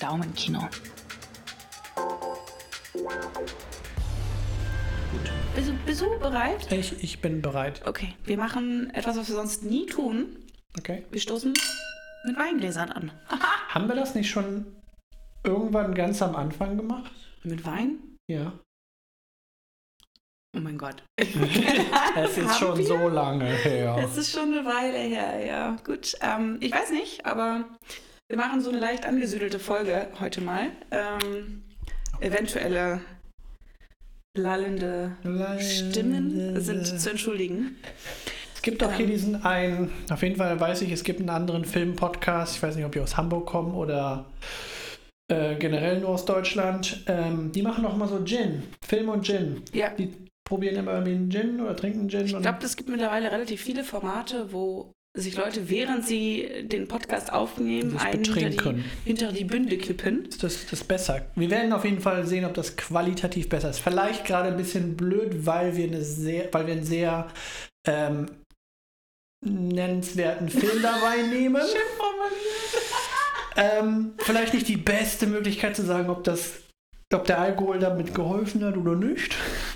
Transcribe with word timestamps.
Daumenkino. 0.00 0.60
Gut. 5.12 5.32
Bist 5.54 5.68
du, 5.68 5.72
bist 5.86 6.00
du 6.00 6.18
bereit? 6.18 6.70
Ich, 6.72 7.02
ich 7.02 7.20
bin 7.20 7.42
bereit. 7.42 7.82
Okay, 7.86 8.14
wir 8.24 8.36
machen 8.36 8.90
etwas, 8.94 9.16
was 9.16 9.28
wir 9.28 9.34
sonst 9.34 9.64
nie 9.64 9.86
tun. 9.86 10.36
Okay. 10.78 11.04
Wir 11.10 11.20
stoßen 11.20 11.54
mit 12.24 12.38
Weingläsern 12.38 12.90
an. 12.90 13.10
Haben 13.68 13.88
wir 13.88 13.96
das 13.96 14.14
nicht 14.14 14.30
schon 14.30 14.66
irgendwann 15.44 15.94
ganz 15.94 16.22
am 16.22 16.36
Anfang 16.36 16.76
gemacht? 16.76 17.12
mit 17.44 17.64
Wein? 17.64 18.18
Ja. 18.28 18.52
Oh 20.56 20.60
mein 20.60 20.78
Gott. 20.78 21.02
Es 22.16 22.36
ist 22.36 22.58
schon 22.58 22.78
wir? 22.78 22.86
so 22.86 23.08
lange 23.08 23.44
her. 23.44 23.96
Es 24.02 24.16
ist 24.16 24.32
schon 24.32 24.52
eine 24.52 24.64
Weile 24.64 24.98
her, 24.98 25.44
ja. 25.44 25.76
Gut, 25.84 26.14
ähm, 26.20 26.58
ich 26.60 26.72
weiß 26.72 26.90
nicht, 26.90 27.24
aber 27.26 27.64
wir 28.28 28.36
machen 28.36 28.60
so 28.60 28.70
eine 28.70 28.78
leicht 28.78 29.06
angesüdelte 29.06 29.58
Folge 29.58 30.08
heute 30.20 30.40
mal. 30.40 30.66
Ähm, 30.90 31.62
eventuelle 32.20 33.00
lallende 34.36 35.16
Stimmen 35.60 36.60
sind 36.60 36.86
zu 36.86 37.10
entschuldigen. 37.10 37.76
Es 38.54 38.62
gibt 38.62 38.82
auch 38.84 38.92
hier 38.92 39.06
Ähm. 39.06 39.10
diesen 39.12 39.44
einen, 39.44 39.90
auf 40.10 40.22
jeden 40.22 40.36
Fall 40.36 40.58
weiß 40.60 40.82
ich, 40.82 40.92
es 40.92 41.04
gibt 41.04 41.20
einen 41.20 41.30
anderen 41.30 41.64
Film-Podcast, 41.64 42.56
ich 42.56 42.62
weiß 42.62 42.76
nicht, 42.76 42.84
ob 42.84 42.92
die 42.92 43.00
aus 43.00 43.16
Hamburg 43.16 43.46
kommen 43.46 43.74
oder 43.74 44.26
äh, 45.28 45.56
generell 45.56 46.00
nur 46.00 46.10
aus 46.10 46.24
Deutschland. 46.24 47.04
Ähm, 47.06 47.50
die 47.52 47.62
machen 47.62 47.84
auch 47.86 47.96
mal 47.96 48.08
so 48.08 48.22
Gin, 48.24 48.62
Film 48.86 49.08
und 49.08 49.24
Gin. 49.24 49.62
Ja, 49.72 49.90
Die 49.90 50.12
probieren 50.44 50.76
immer 50.76 50.92
irgendwie 50.92 51.12
einen 51.14 51.30
Gin 51.30 51.60
oder 51.60 51.74
trinken 51.76 52.08
Gin. 52.08 52.26
ich 52.26 52.36
glaube, 52.36 52.58
es 52.64 52.76
gibt 52.76 52.88
mittlerweile 52.90 53.30
relativ 53.32 53.62
viele 53.62 53.84
Formate, 53.84 54.52
wo 54.52 54.92
sich 55.20 55.36
Leute, 55.36 55.68
während 55.68 56.06
sie 56.06 56.48
den 56.62 56.88
Podcast 56.88 57.32
aufnehmen, 57.32 57.96
einen 57.98 58.24
hinter 58.24 58.50
die, 58.50 58.84
hinter 59.04 59.32
die 59.32 59.44
Bünde 59.44 59.78
kippen. 59.78 60.26
ist 60.26 60.42
das, 60.42 60.66
das 60.66 60.84
besser. 60.84 61.26
Wir 61.34 61.50
werden 61.50 61.72
auf 61.72 61.84
jeden 61.84 62.00
Fall 62.00 62.26
sehen, 62.26 62.44
ob 62.44 62.54
das 62.54 62.76
qualitativ 62.76 63.48
besser 63.48 63.70
ist. 63.70 63.80
Vielleicht 63.80 64.24
gerade 64.24 64.48
ein 64.48 64.56
bisschen 64.56 64.96
blöd, 64.96 65.46
weil 65.46 65.76
wir 65.76 65.86
eine 65.86 66.02
sehr, 66.02 66.52
weil 66.52 66.66
wir 66.66 66.74
einen 66.74 66.84
sehr 66.84 67.28
ähm, 67.86 68.26
nennenswerten 69.44 70.48
Film 70.48 70.82
dabei 70.82 71.22
nehmen. 71.30 71.62
Ähm, 73.56 74.12
vielleicht 74.18 74.54
nicht 74.54 74.68
die 74.68 74.76
beste 74.76 75.26
Möglichkeit 75.26 75.74
zu 75.74 75.84
sagen, 75.84 76.10
ob 76.10 76.22
das, 76.24 76.52
ob 77.14 77.24
der 77.24 77.40
Alkohol 77.40 77.78
damit 77.78 78.14
geholfen 78.14 78.62
hat 78.64 78.76
oder 78.76 78.94
nicht. 78.94 79.34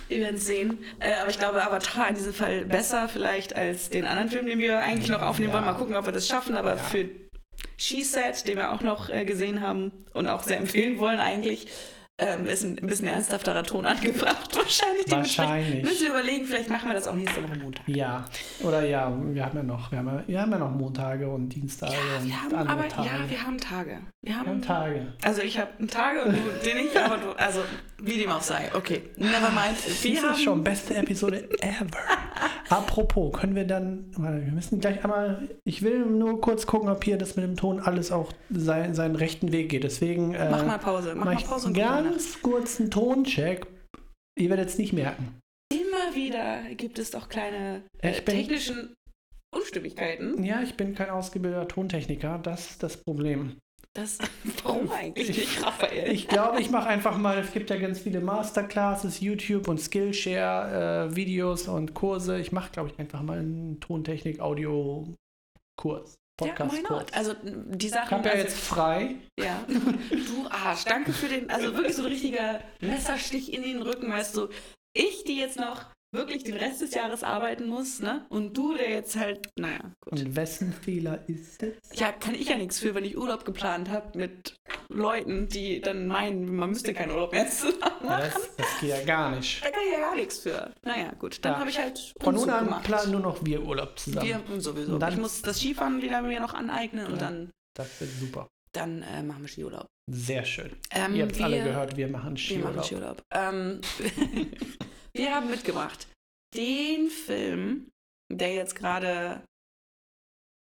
Wir 0.09 0.19
werden 0.21 0.37
es 0.37 0.47
sehen. 0.47 0.79
Äh, 1.01 1.15
aber 1.21 1.31
ich 1.31 1.39
glaube, 1.39 1.63
Avatar 1.65 2.09
in 2.11 2.15
diesem 2.15 2.35
Fall 2.35 2.67
besser 2.67 3.09
vielleicht 3.09 3.57
als 3.57 3.89
den 3.89 4.05
anderen 4.05 4.29
Film, 4.29 4.45
den 4.47 4.59
wir 4.59 4.81
eigentlich 4.81 5.09
noch 5.09 5.23
aufnehmen 5.23 5.49
Ja. 5.51 5.55
wollen. 5.55 5.65
Mal 5.65 5.75
gucken, 5.75 5.95
ob 5.97 6.05
wir 6.05 6.13
das 6.13 6.29
schaffen. 6.29 6.57
Aber 6.57 6.73
Ja. 6.73 6.77
für 6.77 7.09
She 7.79 8.03
Said, 8.03 8.47
den 8.47 8.59
wir 8.59 8.73
auch 8.73 8.83
noch 8.83 9.09
äh, 9.09 9.25
gesehen 9.25 9.63
haben 9.63 9.93
und 10.13 10.27
auch 10.29 10.43
sehr 10.43 10.59
empfehlen 10.59 10.99
wollen 10.99 11.21
eigentlich, 11.21 11.69
ähm, 12.19 12.47
ist 12.47 12.63
ein, 12.63 12.77
bisschen 12.77 13.09
ernsthafterer 13.09 13.63
Ton 13.65 13.87
angebracht. 13.87 14.55
Wahrscheinlich. 14.57 15.11
Wahrscheinlich. 15.11 15.83
Müssen 15.83 16.03
wir 16.03 16.11
überlegen, 16.11 16.45
vielleicht 16.45 16.71
machen 16.71 16.89
wir 16.89 16.95
das 16.95 17.09
auch 17.09 17.15
nächste 17.15 17.43
Woche 17.43 17.59
Montag. 17.59 17.89
Ja, 17.89 18.25
oder 18.63 18.85
ja, 18.85 19.13
wir 19.33 19.45
haben 19.45 19.57
ja 19.57 19.63
noch, 19.63 19.91
wir 19.91 19.99
haben 19.99 20.07
ja, 20.09 20.23
wir 20.27 20.41
haben 20.41 20.53
ja 20.53 20.59
noch 20.59 20.71
Montage 20.71 21.29
und 21.29 21.49
Dienstage 21.49 21.95
und 22.21 22.29
Wir 22.29 22.43
haben, 22.43 22.55
andere 22.55 22.79
aber 22.79 22.89
Tage. 22.89 23.09
ja, 23.09 23.31
wir 23.31 23.47
haben 23.47 23.59
Tage. 23.59 23.99
Wir 24.21 24.37
haben, 24.37 24.47
Wir 24.47 24.53
haben 24.53 24.63
Tage. 24.63 25.07
Also 25.25 25.43
ich 25.43 25.59
habe 25.59 25.71
einen 25.79 25.89
Tage 25.89 26.25
und 26.25 26.33
du 26.35 26.69
den 26.69 26.85
nicht, 26.85 26.97
aber 26.97 27.17
du, 27.17 27.33
also 27.33 27.61
wie 28.03 28.19
dem 28.19 28.31
auch 28.31 28.43
sei. 28.43 28.71
Okay, 28.75 29.03
never 29.17 29.51
mind. 29.51 29.77
Wir 30.03 30.15
Das 30.15 30.23
haben 30.23 30.35
ist 30.35 30.43
schon 30.43 30.65
beste 30.65 30.95
Episode 30.97 31.49
ever. 31.61 31.87
Apropos, 32.69 33.33
können 33.39 33.55
wir 33.55 33.67
dann, 33.67 34.07
warte, 34.17 34.45
wir 34.45 34.53
müssen 34.53 34.81
gleich 34.81 35.05
einmal, 35.05 35.49
ich 35.65 35.83
will 35.83 36.07
nur 36.07 36.41
kurz 36.41 36.67
gucken, 36.67 36.89
ob 36.89 37.05
hier 37.05 37.19
das 37.19 37.37
mit 37.37 37.45
dem 37.45 37.57
Ton 37.57 37.81
alles 37.81 38.13
auch 38.13 38.33
sein, 38.51 38.95
seinen 38.95 39.17
rechten 39.17 39.53
Weg 39.53 39.69
geht. 39.69 39.85
Deswegen 39.85 40.35
äh, 40.35 40.51
Mach 40.51 40.65
mal 40.65 40.79
Pause. 40.79 41.15
Mach 41.15 41.25
mach 41.25 41.33
mal 41.33 41.39
ich 41.41 41.47
Pause 41.47 41.67
und 41.69 41.77
nach. 41.77 42.02
Ganz 42.03 42.43
kurzen 42.43 42.91
Toncheck. 42.91 43.67
Ihr 44.39 44.51
werdet 44.51 44.69
es 44.69 44.79
nicht 44.79 44.93
merken. 44.93 45.41
Immer 45.73 46.15
wieder 46.15 46.75
gibt 46.75 46.99
es 46.99 47.11
doch 47.11 47.29
kleine 47.29 47.83
äh, 47.99 48.13
technischen 48.13 48.95
Unstimmigkeiten. 49.55 50.43
Ja, 50.45 50.63
ich 50.63 50.77
bin 50.77 50.95
kein 50.95 51.11
ausgebildeter 51.11 51.69
Tontechniker, 51.69 52.39
das 52.39 52.71
ist 52.71 52.83
das 52.83 52.97
Problem. 52.97 53.59
Das, 53.95 54.17
warum 54.63 54.91
eigentlich 54.91 55.29
nicht, 55.29 55.63
Raphael? 55.63 56.11
Ich 56.13 56.27
glaube, 56.27 56.63
ich 56.63 56.71
mache 56.71 56.89
einfach 56.89 57.19
mal, 57.19 57.37
es 57.39 57.53
gibt 57.53 57.69
ja 57.69 57.77
ganz 57.77 58.01
viele 58.01 58.23
Masterclasses, 58.23 59.21
YouTube 59.21 59.69
und 59.69 59.79
Skillshare-Videos 59.79 61.69
und 61.69 61.93
Kurse. 61.93 62.39
Ich 62.39 62.53
mache, 62.53 62.73
glaube 62.73 62.89
ich, 62.91 62.99
einfach 62.99 63.21
mal 63.21 63.41
einen 63.41 63.81
Tontechnik-Audio-Kurs, 63.81 66.15
ja, 66.41 66.73
why 66.73 66.83
not? 66.83 67.13
Also 67.15 67.35
die 67.43 67.87
ich 67.87 67.93
Sachen. 67.93 68.11
habe 68.11 68.29
ja 68.29 68.35
also, 68.35 68.45
jetzt 68.45 68.59
frei. 68.59 69.17
ja. 69.39 69.65
Du 69.69 70.49
Arsch, 70.49 70.85
danke 70.85 71.13
für 71.13 71.29
den, 71.29 71.51
also 71.51 71.75
wirklich 71.75 71.95
so 71.97 72.03
ein 72.03 72.09
richtiger 72.09 72.61
Messerstich 72.81 73.53
in 73.53 73.63
den 73.63 73.83
Rücken, 73.83 74.11
weißt 74.11 74.37
du. 74.37 74.49
Ich, 74.95 75.25
die 75.25 75.39
jetzt 75.39 75.59
noch 75.59 75.87
wirklich 76.13 76.45
den 76.45 76.57
Rest 76.57 76.81
des 76.83 76.95
Jahres 76.95 77.23
arbeiten 77.23 77.67
muss, 77.69 78.01
ne? 78.01 78.27
Und 78.29 78.57
du, 78.57 78.75
der 78.77 78.91
jetzt 78.91 79.17
halt, 79.17 79.49
naja, 79.59 79.81
gut. 80.01 80.13
Und 80.21 80.37
wessen 80.37 80.73
Fehler 80.73 81.27
ist 81.29 81.63
es? 81.63 81.75
Ja, 81.99 82.13
kann 82.13 82.35
ich 82.35 82.49
ja 82.49 82.57
nichts 82.57 82.79
für, 82.79 82.95
wenn 82.95 83.05
ich 83.05 83.17
Urlaub 83.17 83.45
geplant 83.45 83.89
habe 83.91 84.17
mit 84.19 84.55
Leuten, 84.89 85.49
die 85.49 85.81
dann 85.81 86.07
meinen, 86.07 86.55
man 86.55 86.71
müsste 86.71 86.93
keinen 86.95 87.11
Urlaub 87.13 87.33
mehr 87.33 87.45
machen. 87.81 88.07
Das, 88.09 88.35
das 88.57 88.67
geht 88.81 88.91
ja 88.91 89.05
gar 89.05 89.35
nicht. 89.35 89.65
Da 89.65 89.71
kann 89.71 89.81
ich 89.87 89.93
ja 89.93 90.01
gar 90.01 90.15
nichts 90.17 90.39
für. 90.39 90.75
Naja, 90.83 91.13
gut, 91.19 91.45
dann 91.45 91.53
Ja. 91.55 91.59
habe 91.61 91.71
ich 91.71 91.79
halt 91.79 92.13
Von 92.21 92.35
nun 92.35 92.51
an 92.51 92.65
gemacht. 92.67 92.85
planen 92.85 93.13
nur 93.13 93.21
noch 93.21 93.45
wir 93.45 93.63
Urlaub 93.63 93.99
zusammen. 93.99 94.27
Wir 94.27 94.61
sowieso. 94.61 94.95
Und 94.95 95.01
dann- 95.01 95.13
ich 95.15 95.19
muss 95.19 95.43
das 95.43 95.59
Skifahren 95.59 96.03
wieder 96.03 96.21
mir 96.23 96.41
noch 96.41 96.55
aneignen 96.55 97.07
und 97.07 97.13
Ja. 97.15 97.19
dann, 97.29 97.51
Das 97.75 98.01
wird 98.01 98.11
super. 98.21 98.49
dann 98.73 99.03
äh, 99.03 99.23
machen 99.23 99.43
wir 99.43 99.49
Skiurlaub. 99.49 99.87
Sehr 100.11 100.45
schön. 100.45 100.77
Ähm, 100.91 101.15
Ihr 101.15 101.25
habt 101.25 101.39
wir, 101.39 101.45
alle 101.45 101.63
gehört, 101.65 101.97
wir 101.97 102.09
machen 102.09 102.37
Wir 102.37 102.59
machen 102.59 102.83
Skiurlaub. 102.83 102.85
Skiurlaub. 102.85 103.23
Ähm, 103.33 103.81
wir 105.15 105.35
haben 105.35 105.51
mitgebracht 105.51 106.09
den 106.55 107.09
Film, 107.09 107.91
der 108.31 108.55
jetzt 108.55 108.75
gerade 108.75 109.43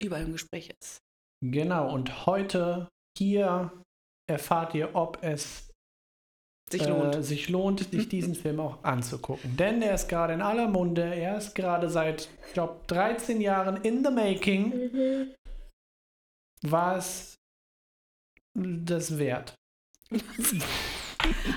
überall 0.02 0.24
im 0.24 0.34
Gespräch 0.34 0.70
ist. 0.82 1.00
Genau, 1.42 1.94
und 1.94 2.26
heute 2.26 2.90
hier 3.18 3.72
erfahrt 4.30 4.76
ihr, 4.76 4.94
ob 4.96 5.24
es 5.24 5.70
Sich 6.70 6.82
äh, 6.82 6.90
lohnt. 6.90 7.24
sich 7.24 7.50
lohnt, 7.50 7.92
sich 7.92 8.10
diesen 8.10 8.36
Film 8.36 8.60
auch 8.60 8.84
anzugucken. 8.84 9.56
Denn 9.56 9.82
er 9.82 9.96
ist 9.96 10.10
gerade 10.10 10.34
in 10.34 10.42
aller 10.42 10.68
Munde. 10.68 11.04
Er 11.16 11.38
ist 11.38 11.56
gerade 11.56 11.90
seit, 11.90 12.30
ich 12.48 12.54
glaube, 12.54 12.80
13 12.88 13.40
Jahren 13.42 13.78
in 13.84 14.04
the 14.04 14.12
making. 14.12 15.34
War 16.62 16.98
es 16.98 17.39
das 18.60 19.18
wert? 19.18 19.56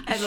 Also, 0.06 0.26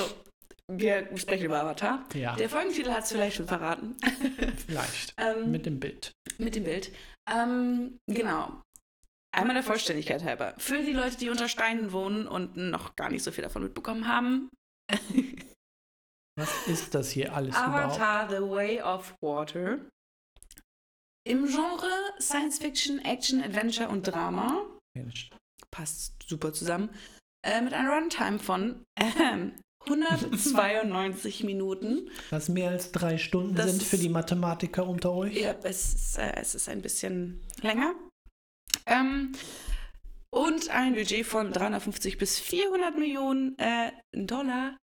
wir 0.71 1.09
sprechen 1.17 1.45
über 1.45 1.59
Avatar. 1.61 2.05
Ja, 2.13 2.35
Der 2.37 2.49
Folgentitel 2.49 2.89
hat 2.91 3.03
es 3.03 3.11
vielleicht 3.11 3.35
schon 3.35 3.47
verraten. 3.47 3.95
vielleicht. 4.65 5.13
ähm, 5.17 5.51
Mit 5.51 5.65
dem 5.65 5.79
Bild. 5.79 6.13
Mit 6.37 6.55
dem 6.55 6.63
Bild. 6.63 6.91
Ähm, 7.29 7.97
genau. 8.07 8.61
Einmal 9.35 9.55
der 9.55 9.63
Vollständigkeit 9.63 10.23
halber. 10.23 10.55
Für 10.57 10.81
die 10.81 10.93
Leute, 10.93 11.17
die 11.17 11.29
unter 11.29 11.49
Steinen 11.49 11.91
wohnen 11.91 12.27
und 12.27 12.55
noch 12.55 12.95
gar 12.95 13.09
nicht 13.09 13.23
so 13.23 13.31
viel 13.31 13.43
davon 13.43 13.63
mitbekommen 13.63 14.07
haben. 14.07 14.49
Was 16.37 16.67
ist 16.67 16.95
das 16.95 17.11
hier 17.11 17.33
alles 17.35 17.55
überhaupt? 17.55 17.99
Avatar 17.99 18.29
The 18.29 18.41
Way 18.49 18.81
of 18.81 19.13
Water. 19.21 19.79
Im 21.27 21.45
Genre 21.45 21.89
Science 22.19 22.59
Fiction, 22.59 22.99
Action, 22.99 23.41
Adventure 23.43 23.89
und 23.89 24.03
Drama. 24.07 24.65
Mensch. 24.95 25.29
Passt 25.75 26.23
super 26.25 26.53
zusammen. 26.53 26.89
Äh, 27.45 27.61
mit 27.61 27.73
einer 27.73 27.89
Runtime 27.91 28.39
von 28.39 28.85
ähm, 28.97 29.53
192 29.81 31.43
Minuten. 31.43 32.09
Was 32.29 32.47
mehr 32.47 32.69
als 32.69 32.91
drei 32.93 33.17
Stunden 33.17 33.55
Das 33.55 33.69
sind 33.71 33.83
für 33.83 33.97
die 33.97 34.07
Mathematiker 34.09 34.87
unter 34.87 35.11
euch? 35.11 35.35
Ja, 35.35 35.53
es 35.63 35.93
ist, 35.93 36.17
äh, 36.17 36.33
es 36.37 36.55
ist 36.55 36.69
ein 36.69 36.81
bisschen 36.81 37.41
länger. 37.61 37.93
Ähm, 38.85 39.33
und 40.33 40.69
ein 40.69 40.95
Budget 40.95 41.25
von 41.25 41.51
350 41.51 42.17
bis 42.17 42.39
400 42.39 42.97
Millionen 42.97 43.57
äh, 43.59 43.91
Dollar. 44.13 44.77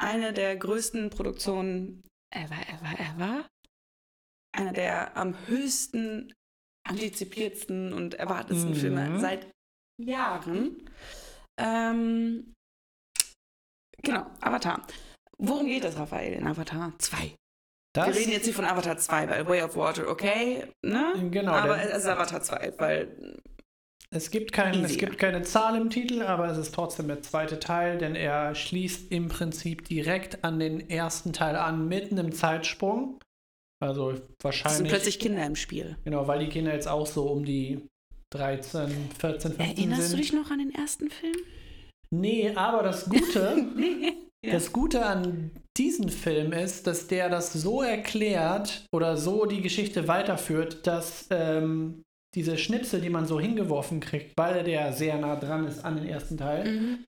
Eine 0.00 0.32
der 0.32 0.56
größten 0.56 1.10
Produktionen 1.10 2.02
ever, 2.32 2.54
ever, 2.68 3.00
ever. 3.00 3.48
Eine 4.54 4.72
der 4.72 5.16
am 5.16 5.34
höchsten 5.46 6.32
antizipiertsten 6.88 7.92
und 7.92 8.14
erwartetsten 8.14 8.70
Mhm. 8.70 8.76
Filme 8.76 9.20
seit 9.20 9.50
Jahren. 9.98 10.88
Ähm, 11.58 12.54
genau, 14.02 14.26
Avatar. 14.40 14.86
Worum 15.38 15.66
geht 15.66 15.84
es, 15.84 15.96
Raphael, 15.98 16.34
in 16.34 16.46
Avatar 16.46 16.92
2? 16.98 17.34
Das, 17.94 18.06
Wir 18.06 18.16
reden 18.16 18.32
jetzt 18.32 18.44
hier 18.44 18.54
von 18.54 18.64
Avatar 18.64 18.96
2, 18.96 19.28
weil 19.28 19.48
Way 19.48 19.62
of 19.62 19.76
Water, 19.76 20.08
okay, 20.08 20.66
ne? 20.82 21.12
Genau, 21.30 21.52
Aber 21.52 21.82
es 21.82 21.98
ist 21.98 22.06
Avatar 22.06 22.42
2, 22.42 22.74
weil 22.78 23.38
Es 24.10 24.30
gibt, 24.30 24.52
kein, 24.52 24.82
es 24.84 24.96
gibt 24.96 25.18
keine 25.18 25.42
Zahl 25.42 25.76
im 25.76 25.90
Titel, 25.90 26.22
aber 26.22 26.48
es 26.48 26.56
ist 26.56 26.74
trotzdem 26.74 27.08
der 27.08 27.20
zweite 27.22 27.58
Teil, 27.58 27.98
denn 27.98 28.14
er 28.14 28.54
schließt 28.54 29.12
im 29.12 29.28
Prinzip 29.28 29.84
direkt 29.84 30.42
an 30.42 30.58
den 30.58 30.88
ersten 30.88 31.32
Teil 31.34 31.56
an, 31.56 31.86
mit 31.86 32.12
einem 32.12 32.32
Zeitsprung. 32.32 33.18
Also 33.82 34.12
es 34.12 34.18
sind 34.20 34.28
wahrscheinlich. 34.42 34.88
plötzlich 34.88 35.18
Kinder 35.18 35.44
im 35.44 35.56
Spiel. 35.56 35.98
Genau, 36.04 36.26
weil 36.28 36.38
die 36.38 36.48
Kinder 36.48 36.72
jetzt 36.72 36.88
auch 36.88 37.06
so 37.06 37.26
um 37.28 37.44
die 37.44 37.88
13, 38.32 38.88
14, 39.18 39.52
15 39.52 39.60
Erinnerst 39.60 40.02
sind. 40.08 40.12
du 40.12 40.16
dich 40.22 40.32
noch 40.32 40.50
an 40.50 40.58
den 40.58 40.74
ersten 40.74 41.10
Film? 41.10 41.36
Nee, 42.10 42.52
aber 42.54 42.82
das 42.82 43.08
Gute, 43.08 43.66
Ja. 44.44 44.52
das 44.54 44.72
Gute 44.72 45.06
an 45.06 45.50
diesem 45.78 46.08
Film 46.08 46.52
ist, 46.52 46.86
dass 46.88 47.06
der 47.06 47.28
das 47.30 47.52
so 47.52 47.80
erklärt 47.82 48.84
oder 48.92 49.16
so 49.16 49.46
die 49.46 49.60
Geschichte 49.62 50.08
weiterführt, 50.08 50.86
dass 50.86 51.26
ähm, 51.30 52.02
diese 52.34 52.58
Schnipsel, 52.58 53.00
die 53.00 53.08
man 53.10 53.26
so 53.26 53.38
hingeworfen 53.38 54.00
kriegt, 54.00 54.32
weil 54.36 54.64
der 54.64 54.92
sehr 54.92 55.16
nah 55.18 55.36
dran 55.36 55.66
ist 55.66 55.84
an 55.84 55.96
den 55.96 56.06
ersten 56.06 56.36
Teil, 56.38 56.64
Mhm. 56.68 57.04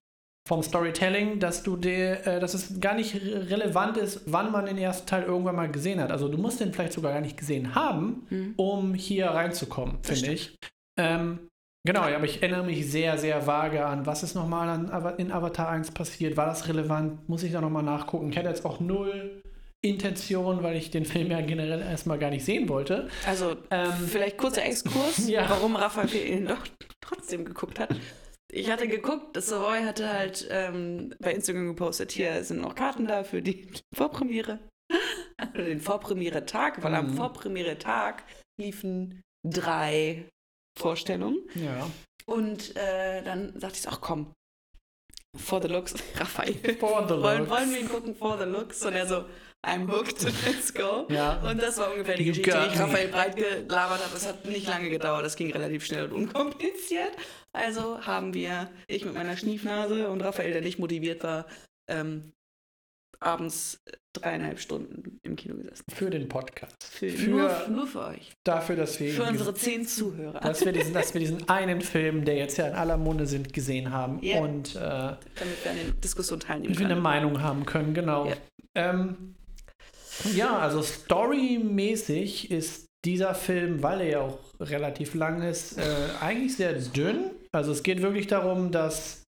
vom 0.46 0.62
Storytelling, 0.62 1.40
dass 1.40 1.62
du 1.62 1.76
dir, 1.76 2.26
äh, 2.26 2.38
dass 2.38 2.52
es 2.54 2.78
gar 2.78 2.94
nicht 2.94 3.14
re 3.14 3.48
relevant 3.50 3.96
ist, 3.96 4.20
wann 4.26 4.52
man 4.52 4.66
den 4.66 4.76
ersten 4.78 5.06
Teil 5.08 5.22
irgendwann 5.24 5.56
mal 5.56 5.70
gesehen 5.70 6.00
hat. 6.00 6.12
Also 6.12 6.28
du 6.28 6.38
musst 6.38 6.60
den 6.60 6.72
vielleicht 6.72 6.92
sogar 6.92 7.12
gar 7.14 7.20
nicht 7.22 7.36
gesehen 7.38 7.74
haben, 7.74 8.26
Mhm. 8.30 8.52
um 8.56 8.94
hier 8.94 9.26
reinzukommen, 9.28 9.98
finde 10.02 10.32
ich. 10.32 10.54
Ähm, 10.98 11.48
genau, 11.86 12.08
ja, 12.08 12.16
aber 12.16 12.24
ich 12.26 12.42
erinnere 12.42 12.64
mich 12.64 12.90
sehr, 12.90 13.18
sehr 13.18 13.46
vage 13.46 13.84
an, 13.84 14.06
was 14.06 14.22
ist 14.22 14.34
nochmal 14.34 15.14
in 15.18 15.32
Avatar 15.32 15.68
1 15.68 15.90
passiert, 15.92 16.36
war 16.36 16.46
das 16.46 16.68
relevant, 16.68 17.28
muss 17.28 17.42
ich 17.42 17.52
da 17.52 17.60
nochmal 17.60 17.82
nachgucken. 17.82 18.30
Ich 18.30 18.36
hatte 18.38 18.48
jetzt 18.48 18.64
auch 18.64 18.80
null 18.80 19.42
Intention, 19.84 20.62
weil 20.62 20.76
ich 20.76 20.90
den 20.90 21.04
Film 21.04 21.30
ja 21.30 21.40
generell 21.42 21.80
erstmal 21.82 22.18
gar 22.18 22.30
nicht 22.30 22.44
sehen 22.44 22.68
wollte. 22.70 23.08
Also, 23.26 23.56
Ähm, 23.70 23.92
vielleicht 24.06 24.38
kurzer 24.38 24.64
Exkurs, 24.64 25.28
Ja. 25.28 25.48
warum 25.50 25.76
Raphael 25.76 26.14
ihn 26.26 26.46
doch 26.46 26.64
trotzdem 27.02 27.44
geguckt 27.44 27.78
hat. 27.78 27.94
Ich 28.50 28.70
hatte 28.70 28.86
geguckt, 28.88 29.36
das 29.36 29.48
Savoy 29.48 29.82
hatte 29.82 30.10
halt 30.10 30.46
ähm, 30.50 31.12
bei 31.18 31.32
Instagram 31.34 31.66
gepostet, 31.66 32.12
hier 32.12 32.44
sind 32.44 32.60
noch 32.60 32.74
Karten 32.76 33.06
da 33.06 33.24
für 33.24 33.42
die 33.42 33.68
Vorpremiere. 33.94 34.60
Oder 35.54 35.64
den 35.64 35.80
Vorpremiere-Tag, 35.80 36.82
weil 36.82 36.94
am 36.94 37.08
Mhm. 37.08 37.14
Vorpremiere-Tag 37.16 38.22
liefen 38.60 39.20
drei 39.46 40.24
Vorstellungen. 40.78 41.38
Ja. 41.54 41.90
Und 42.26 42.76
äh, 42.76 43.22
dann 43.22 43.58
sagte 43.58 43.76
ich 43.76 43.82
so, 43.82 43.90
ach 43.90 44.00
komm, 44.00 44.32
for 45.36 45.60
the 45.60 45.68
looks, 45.68 45.94
Raphael. 46.16 46.54
For 46.78 47.06
the 47.06 47.14
wollen, 47.20 47.38
looks. 47.40 47.50
wollen 47.50 47.70
wir 47.70 47.80
ihn 47.80 47.88
gucken, 47.88 48.14
for 48.14 48.38
the 48.38 48.44
looks? 48.44 48.84
Und 48.84 48.94
er 48.94 49.06
so, 49.06 49.24
I'm 49.64 49.90
hooked, 49.90 50.22
let's 50.44 50.72
go. 50.72 51.06
Ja. 51.08 51.40
Und 51.40 51.62
das 51.62 51.78
war 51.78 51.90
ungefähr 51.90 52.16
die 52.16 52.24
Geschichte, 52.24 52.50
die 52.68 52.74
ich. 52.74 52.80
Raphael 52.80 53.08
breit 53.08 53.36
gelabert 53.36 54.02
habe. 54.02 54.12
Das 54.12 54.26
hat 54.26 54.44
nicht 54.44 54.66
lange 54.66 54.90
gedauert, 54.90 55.24
das 55.24 55.36
ging 55.36 55.50
relativ 55.52 55.86
schnell 55.86 56.04
und 56.04 56.12
unkompliziert. 56.34 57.12
Also 57.52 58.04
haben 58.04 58.34
wir, 58.34 58.70
ich 58.88 59.04
mit 59.04 59.14
meiner 59.14 59.36
Schniefnase 59.36 60.08
und 60.08 60.20
Raphael, 60.20 60.52
der 60.52 60.60
nicht 60.60 60.78
motiviert 60.78 61.22
war, 61.22 61.46
ähm, 61.88 62.33
abends 63.20 63.82
dreieinhalb 64.12 64.60
Stunden 64.60 65.18
im 65.22 65.34
Kino 65.36 65.56
gesessen. 65.56 65.84
Für 65.92 66.08
den 66.10 66.28
Podcast. 66.28 66.76
Für, 66.84 67.08
Für- 67.10 67.30
nur, 67.30 67.68
nur 67.68 67.86
für 67.86 68.04
euch. 68.06 68.32
Dafür, 68.44 68.76
dass 68.76 69.00
wir, 69.00 69.12
Für 69.12 69.24
unsere 69.24 69.54
zehn 69.54 69.86
Zuhörer. 69.86 70.38
dass 70.40 70.64
wir, 70.64 70.72
diesen, 70.72 70.94
dass 70.94 71.14
wir 71.14 71.20
diesen 71.20 71.48
einen 71.48 71.80
Film, 71.80 72.24
der 72.24 72.36
jetzt 72.36 72.56
ja 72.58 72.68
in 72.68 72.74
aller 72.74 72.96
Munde 72.96 73.26
sind, 73.26 73.52
gesehen 73.52 73.90
haben 73.92 74.20
Ja. 74.22 74.38
und 74.40 74.76
äh, 74.76 74.78
damit 74.78 75.18
wir 75.64 75.70
an 75.70 75.76
den 75.76 76.00
Diskussionen 76.00 76.40
teilnehmen 76.40 76.74
wir 76.78 76.84
eine 76.84 76.94
können. 76.94 77.02
Meinung 77.02 77.42
haben 77.42 77.66
können, 77.66 77.92
genau. 77.94 78.26
Ja. 78.28 78.36
Ähm, 78.76 79.34
ja, 80.34 80.58
also 80.58 80.80
storymäßig 80.82 82.50
ist 82.50 82.86
dieser 83.04 83.34
Film, 83.34 83.82
weil 83.82 84.00
er 84.02 84.06
ja 84.08 84.20
auch 84.20 84.38
relativ 84.60 85.14
lang 85.14 85.42
ist, 85.42 85.76
äh, 85.78 85.82
eigentlich 86.20 86.56
sehr 86.56 86.72
dünn. 86.74 87.30
Also 87.52 87.72
es 87.72 87.82
geht 87.82 88.00
wirklich 88.02 88.26
darum, 88.28 88.70
dass 88.70 89.23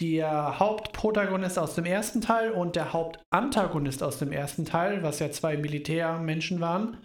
der 0.00 0.58
Hauptprotagonist 0.58 1.58
aus 1.58 1.74
dem 1.74 1.84
ersten 1.84 2.20
Teil 2.20 2.52
und 2.52 2.76
der 2.76 2.92
Hauptantagonist 2.92 4.02
aus 4.02 4.18
dem 4.18 4.32
ersten 4.32 4.64
Teil, 4.64 5.02
was 5.02 5.18
ja 5.18 5.30
zwei 5.30 5.56
Militärmenschen 5.56 6.60
waren, 6.60 6.98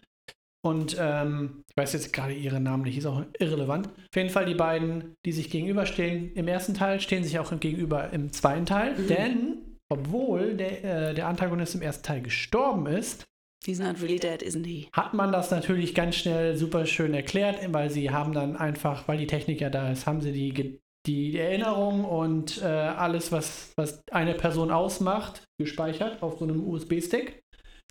und 0.62 0.98
ähm, 1.00 1.63
ich 1.69 1.77
weiß 1.77 1.94
jetzt 1.94 2.12
gerade 2.12 2.33
ihre 2.33 2.60
Namen 2.60 2.83
nicht, 2.83 2.98
ist 2.98 3.06
auch 3.06 3.24
irrelevant. 3.39 3.88
Auf 3.88 4.16
jeden 4.16 4.30
Fall 4.30 4.45
die 4.45 4.56
beiden, 4.56 5.16
die 5.25 5.31
sich 5.31 5.50
gegenüberstehen 5.50 6.33
im 6.33 6.48
ersten 6.48 6.74
Teil, 6.74 7.00
stehen 7.00 7.24
sich 7.24 7.39
auch 7.39 7.57
gegenüber 7.60 8.12
im 8.12 8.33
zweiten 8.33 8.66
Teil. 8.66 8.98
Mhm. 8.98 9.07
Denn, 9.07 9.57
obwohl 9.88 10.57
der, 10.57 10.83
äh, 10.83 11.13
der 11.13 11.27
Antagonist 11.27 11.75
im 11.75 11.81
ersten 11.81 12.04
Teil 12.04 12.21
gestorben 12.21 12.88
ist, 12.88 13.25
He's 13.66 13.80
not 13.80 14.01
really 14.01 14.19
dead, 14.19 14.42
isn't 14.42 14.66
he? 14.66 14.88
hat 14.94 15.13
man 15.13 15.33
das 15.33 15.51
natürlich 15.51 15.94
ganz 15.94 16.16
schnell 16.16 16.56
super 16.56 16.86
schön 16.86 17.13
erklärt, 17.13 17.57
weil 17.74 17.89
sie 17.89 18.10
haben 18.10 18.31
dann 18.31 18.56
einfach, 18.56 19.07
weil 19.10 19.18
die 19.18 19.27
Technik 19.27 19.60
ja 19.60 19.69
da 19.69 19.92
ist, 19.92 20.07
haben 20.07 20.21
sie 20.21 20.31
die, 20.31 20.80
die 21.07 21.37
Erinnerung 21.37 22.03
und 22.05 22.61
äh, 22.61 22.65
alles, 22.65 23.31
was, 23.31 23.71
was 23.77 24.01
eine 24.11 24.33
Person 24.33 24.71
ausmacht, 24.71 25.43
gespeichert 25.59 26.21
auf 26.21 26.39
so 26.39 26.45
einem 26.45 26.67
USB-Stick, 26.67 27.41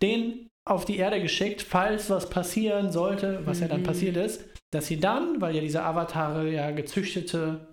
den 0.03 0.49
auf 0.69 0.85
die 0.85 0.99
Erde 0.99 1.21
geschickt, 1.23 1.63
falls 1.63 2.11
was 2.11 2.29
passieren 2.29 2.93
sollte, 2.93 3.41
was 3.47 3.61
ja 3.61 3.69
dann 3.69 3.81
Mhm. 3.81 3.87
passiert 3.87 4.17
ist, 4.17 4.45
dass 4.71 4.87
sie 4.87 5.01
dann, 5.01 5.41
weil 5.41 5.55
ja 5.55 5.63
diese 5.63 5.83
Avatare 5.83 6.51
ja 6.51 6.71
gezüchtete 6.71 7.73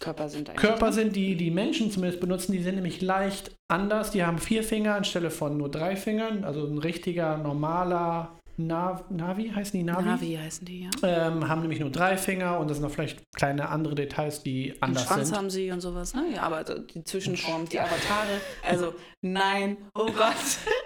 Körper 0.00 0.28
sind. 0.28 0.54
Körper 0.56 0.86
ne? 0.86 0.92
sind, 0.92 1.16
die 1.16 1.36
die 1.36 1.50
Menschen 1.50 1.90
zumindest 1.90 2.20
benutzen, 2.20 2.52
die 2.52 2.62
sind 2.62 2.74
nämlich 2.76 3.00
leicht 3.00 3.52
anders. 3.68 4.10
Die 4.10 4.24
haben 4.24 4.38
vier 4.38 4.62
Finger 4.62 4.94
anstelle 4.94 5.30
von 5.30 5.56
nur 5.56 5.70
drei 5.70 5.96
Fingern. 5.96 6.44
Also 6.44 6.66
ein 6.66 6.78
richtiger, 6.78 7.38
normaler 7.38 8.35
Nav 8.58 9.04
Navi, 9.10 9.50
heißen 9.54 9.78
die 9.78 9.84
Navi? 9.84 10.04
Navi 10.04 10.34
heißen 10.42 10.64
die, 10.64 10.84
ja. 10.84 10.90
Ähm, 11.02 11.46
haben 11.48 11.60
nämlich 11.60 11.80
nur 11.80 11.90
drei 11.90 12.16
Finger 12.16 12.58
und 12.58 12.68
das 12.68 12.78
sind 12.78 12.84
noch 12.86 12.92
vielleicht 12.92 13.22
kleine 13.36 13.68
andere 13.68 13.94
Details, 13.94 14.42
die 14.42 14.74
anders 14.80 15.04
Schwanz 15.04 15.28
sind. 15.28 15.36
haben 15.36 15.50
sie 15.50 15.70
und 15.70 15.80
sowas, 15.82 16.14
ne? 16.14 16.24
Ja, 16.34 16.42
aber 16.42 16.64
so 16.66 16.78
die 16.78 17.04
Zwischenform, 17.04 17.68
die 17.68 17.78
Avatare. 17.78 18.40
Also, 18.66 18.94
nein, 19.22 19.76
oh 19.94 20.06
Gott. 20.06 20.34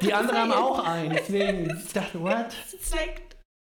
Die 0.02 0.12
anderen 0.12 0.38
haben 0.38 0.52
auch 0.52 0.84
einen. 0.84 1.10
Deswegen, 1.12 1.70
ich 1.86 1.92
dachte, 1.92 2.20
what? 2.20 2.46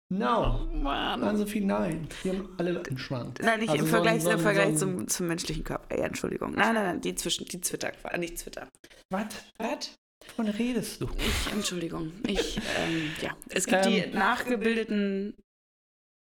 No. 0.09 0.61
Oh 0.71 0.75
Mann. 0.77 1.19
Dann 1.19 1.35
so 1.35 1.45
viel 1.45 1.65
nein. 1.65 2.07
Die 2.23 2.29
haben 2.29 2.47
alle 2.57 2.81
einen 2.87 2.97
Schwanz. 2.97 3.39
Nein, 3.41 3.59
nicht 3.59 3.69
Also 3.69 3.83
im 3.83 3.89
so 3.91 3.97
ein- 3.97 4.03
Vergleich, 4.03 4.23
so 4.23 4.29
ein- 4.29 4.35
im 4.37 4.39
Vergleich 4.41 4.65
so 4.77 4.85
ein- 4.85 4.97
zum, 4.99 5.07
zum 5.09 5.27
menschlichen 5.27 5.63
Körper. 5.65 5.97
Ja, 5.97 6.05
Entschuldigung. 6.05 6.53
Nein, 6.53 6.75
nein, 6.75 6.83
nein, 6.85 7.01
die 7.01 7.13
zwischen, 7.15 7.43
die 7.45 7.59
Twitter, 7.59 7.91
nicht 8.17 8.37
Twitter. 8.37 8.69
Was? 9.11 9.25
Was? 9.57 9.95
Wovon 10.25 10.49
redest 10.49 11.01
du? 11.01 11.09
Ich, 11.17 11.53
Entschuldigung. 11.53 12.11
Ich, 12.27 12.57
ähm, 12.57 13.11
ja. 13.21 13.35
Es 13.49 13.65
gibt 13.65 13.85
Ähm. 13.85 13.91
die 13.91 14.17
nachgebildeten 14.17 15.35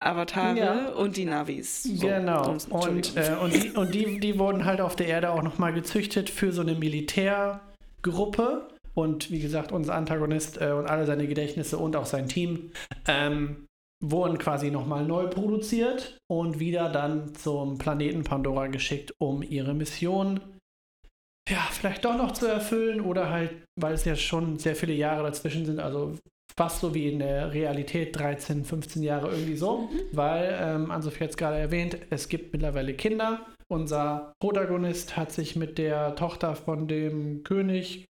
Avatare 0.03 0.59
Ja. 0.59 0.89
und 0.93 1.17
die 1.17 1.25
Navis. 1.25 1.85
So, 1.85 2.07
genau. 2.07 2.57
Und, 2.71 3.17
äh, 3.17 3.35
und, 3.41 3.53
die, 3.55 3.71
und 3.71 3.95
die, 3.95 4.21
die 4.21 4.39
wurden 4.39 4.65
halt 4.65 4.81
auf 4.81 4.95
der 4.97 5.07
Erde 5.07 5.31
auch 5.31 5.43
nochmal 5.43 5.73
gezüchtet 5.73 6.29
für 6.29 6.53
so 6.53 6.61
eine 6.61 6.75
Militärgruppe. 6.75 8.69
Und 8.95 9.31
wie 9.31 9.41
gesagt, 9.41 9.73
unser 9.73 9.95
Antagonist 9.95 10.61
äh, 10.61 10.73
und 10.73 10.87
alle 10.87 11.07
seine 11.07 11.27
Gedächtnisse 11.27 11.79
und 11.79 11.97
auch 11.97 12.07
sein 12.07 12.29
Team 12.29 12.73
ähm, 13.07 13.67
wurden 14.03 14.39
quasi 14.39 14.71
nochmal 14.71 15.05
neu 15.05 15.27
produziert 15.29 16.19
und 16.31 16.59
wieder 16.61 16.91
dann 16.91 17.35
zum 17.35 17.79
Planeten 17.79 18.25
Pandora 18.25 18.67
geschickt, 18.69 19.15
um 19.19 19.43
ihre 19.43 19.75
Mission 19.75 20.41
ja, 21.49 21.69
vielleicht 21.71 22.05
doch 22.05 22.17
noch 22.17 22.33
zu 22.33 22.47
erfüllen 22.47 23.01
oder 23.01 23.31
halt, 23.31 23.53
weil 23.79 23.95
es 23.95 24.05
ja 24.05 24.17
schon 24.17 24.59
sehr 24.59 24.75
viele 24.77 24.95
Jahre 24.95 25.23
dazwischen 25.23 25.65
sind, 25.65 25.81
also 25.81 26.17
fast 26.57 26.81
so 26.81 26.95
wie 26.95 27.09
in 27.09 27.19
der 27.19 27.53
Realität 27.53 28.19
13, 28.19 28.65
15 28.65 29.03
Jahre 29.03 29.31
irgendwie 29.31 29.57
so, 29.57 29.91
weil, 30.13 30.59
ähm, 30.61 30.91
Ann-Sophie 30.91 31.25
hat 31.25 31.31
es 31.31 31.37
gerade 31.37 31.59
erwähnt, 31.59 31.99
es 32.11 32.29
gibt 32.29 32.53
mittlerweile 32.53 32.95
Kinder. 32.95 33.47
Unser 33.69 34.33
Protagonist 34.41 35.17
hat 35.17 35.33
sich 35.33 35.57
mit 35.57 35.77
der 35.79 36.15
Tochter 36.15 36.55
von 36.55 36.89
dem 36.89 37.43
König, 37.43 38.07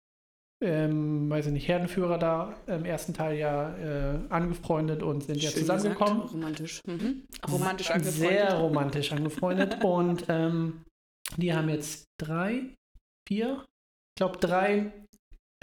ähm, 0.63 1.29
weiß 1.29 1.47
ich 1.47 1.53
nicht, 1.53 1.67
Herdenführer 1.67 2.17
da 2.17 2.55
im 2.67 2.85
ersten 2.85 3.13
Teil 3.13 3.37
ja 3.37 3.75
äh, 3.77 4.19
angefreundet 4.29 5.03
und 5.03 5.23
sind 5.23 5.41
ja 5.41 5.49
Schön 5.49 5.61
zusammengekommen. 5.61 6.21
Gesagt, 6.21 6.33
romantisch. 6.33 6.81
Mhm. 6.85 7.23
Romantisch 7.51 7.91
angefreundet. 7.91 8.29
Sehr 8.29 8.53
romantisch 8.55 9.11
angefreundet. 9.11 9.83
und 9.83 10.25
ähm, 10.29 10.83
die 11.37 11.53
haben 11.53 11.69
jetzt 11.69 12.05
drei, 12.19 12.75
vier, 13.31 13.65
ich 14.13 14.15
glaube 14.17 14.39
drei 14.39 14.91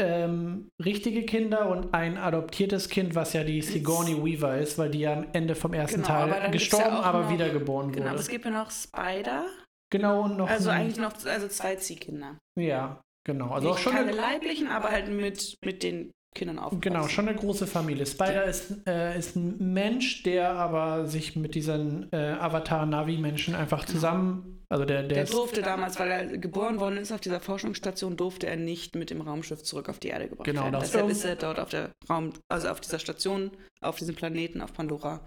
ähm, 0.00 0.70
richtige 0.82 1.24
Kinder 1.26 1.68
und 1.68 1.92
ein 1.92 2.16
adoptiertes 2.16 2.88
Kind, 2.88 3.14
was 3.14 3.34
ja 3.34 3.44
die 3.44 3.60
Sigourney 3.60 4.16
Weaver 4.24 4.56
ist, 4.56 4.78
weil 4.78 4.90
die 4.90 5.00
ja 5.00 5.12
am 5.12 5.26
Ende 5.34 5.54
vom 5.54 5.74
ersten 5.74 6.02
Genau, 6.02 6.14
aber 6.14 6.32
Teil 6.32 6.50
gibt's 6.50 6.70
gestorben, 6.70 6.96
ja 6.96 7.02
aber 7.02 7.22
noch- 7.24 7.30
wiedergeboren 7.30 7.92
Genau, 7.92 8.04
aber 8.06 8.12
wurde. 8.12 8.22
es 8.22 8.28
gibt 8.28 8.44
ja 8.46 8.50
noch 8.52 8.70
Spider. 8.70 9.46
Genau, 9.90 10.22
und 10.22 10.36
noch 10.38 10.48
Also 10.48 10.70
eigentlich 10.70 10.98
noch 10.98 11.12
also 11.26 11.48
zwei 11.48 11.76
Ziehkinder. 11.76 12.38
Ja, 12.58 13.02
genau. 13.26 13.50
Also 13.50 13.70
auch 13.70 13.78
schon 13.78 13.92
keine 13.92 14.12
eine, 14.12 14.16
leiblichen, 14.16 14.68
aber 14.68 14.90
halt 14.90 15.08
mit, 15.08 15.56
mit 15.64 15.82
den 15.82 16.10
Kindern 16.34 16.58
aufgewachsen. 16.58 16.80
genau, 16.80 17.08
schon 17.08 17.28
eine 17.28 17.36
große 17.36 17.66
Familie. 17.66 18.06
Spider 18.06 18.44
ist, 18.44 18.86
äh, 18.86 19.18
ist 19.18 19.36
ein 19.36 19.56
Mensch, 19.72 20.22
der 20.22 20.52
aber 20.52 21.06
sich 21.06 21.36
mit 21.36 21.54
diesen 21.54 22.12
äh, 22.12 22.36
Avatar-Navi-Menschen 22.38 23.54
einfach 23.54 23.84
zusammen, 23.84 24.54
also 24.70 24.84
der, 24.84 25.02
der, 25.02 25.24
Der 25.24 25.24
durfte 25.24 25.62
damals, 25.62 25.98
weil 25.98 26.10
er 26.10 26.26
geboren 26.38 26.78
worden 26.78 26.98
ist 26.98 27.10
auf 27.10 27.20
dieser 27.22 27.40
Forschungsstation, 27.40 28.16
durfte 28.18 28.46
er 28.46 28.56
nicht 28.56 28.94
mit 28.96 29.08
dem 29.10 29.22
Raumschiff 29.22 29.62
zurück 29.62 29.88
auf 29.88 29.98
die 29.98 30.08
Erde 30.08 30.28
gebracht 30.28 30.44
Genau, 30.44 30.64
werden. 30.64 30.74
das 30.74 30.90
Deshalb 30.92 31.08
ist 31.10 31.24
er 31.24 31.36
dort 31.36 31.58
auf 31.58 31.70
der 31.70 31.92
Raum, 32.08 32.32
also 32.50 32.68
auf 32.68 32.80
dieser 32.80 32.98
Station, 32.98 33.50
auf 33.80 33.96
diesem 33.96 34.14
Planeten, 34.14 34.60
auf 34.60 34.74
Pandora, 34.74 35.20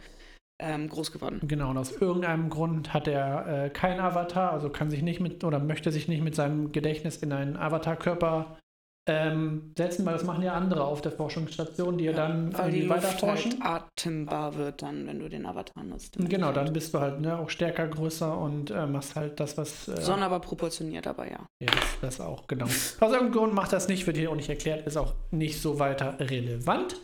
ähm, 0.62 0.88
groß 0.90 1.12
geworden. 1.12 1.40
Genau, 1.44 1.72
und 1.72 1.78
aus 1.80 1.92
irgendeinem 1.92 2.52
Grund 2.52 2.94
hat 2.94 3.08
er 3.08 3.66
äh, 3.66 3.70
keinen 3.72 4.00
Avatar, 4.00 4.52
also 4.52 4.70
kann 4.70 4.92
sich 4.92 5.02
nicht 5.02 5.20
mit 5.20 5.44
oder 5.44 5.58
möchte 5.58 5.92
sich 5.92 6.08
nicht 6.08 6.22
mit 6.24 6.36
seinem 6.36 6.72
Gedächtnis 6.72 7.18
in 7.18 7.34
einen 7.34 7.58
Avatar-Körper 7.58 8.60
ähm, 9.08 9.74
setzen, 9.76 10.06
weil 10.06 10.14
das 10.14 10.24
machen 10.24 10.44
ja 10.44 10.54
andere 10.54 10.84
auf 10.84 11.02
der 11.02 11.12
Forschungsstation, 11.12 11.98
die 11.98 12.06
ja, 12.06 12.14
dann 12.14 12.56
Weil 12.56 12.72
die 12.72 12.88
weiter 12.88 13.10
Luft 13.10 13.24
halt 13.24 13.58
atembar 13.60 14.56
wird 14.56 14.84
dann, 14.84 15.08
wenn 15.08 15.20
du 15.20 15.28
den 15.28 15.46
Avatar 15.46 15.84
nutzt. 15.84 16.18
Genau, 16.20 16.52
dann 16.52 16.72
bist 16.72 16.94
du 16.94 17.00
halt 17.00 17.20
ne, 17.20 17.38
auch 17.38 17.50
stärker, 17.50 17.88
größer 17.88 18.38
und 18.38 18.70
äh, 18.70 18.86
machst 18.86 19.16
halt 19.16 19.40
das, 19.40 19.58
was. 19.58 19.88
Äh, 19.88 20.02
Sonderbar 20.02 20.40
proportioniert 20.40 21.08
aber, 21.08 21.26
ja. 21.26 21.40
ja, 21.60 21.72
das, 21.72 22.00
das 22.02 22.22
auch, 22.22 22.46
genau. 22.46 22.66
Aus 22.66 23.00
irgendeinem 23.00 23.32
Grund 23.32 23.54
macht 23.54 23.74
das 23.74 23.88
nicht, 23.88 24.06
wird 24.06 24.18
hier 24.18 24.30
auch 24.30 24.36
nicht 24.36 24.50
erklärt, 24.50 24.86
ist 24.86 24.98
auch 24.98 25.16
nicht 25.32 25.60
so 25.60 25.80
weiter 25.80 26.20
relevant. 26.20 26.96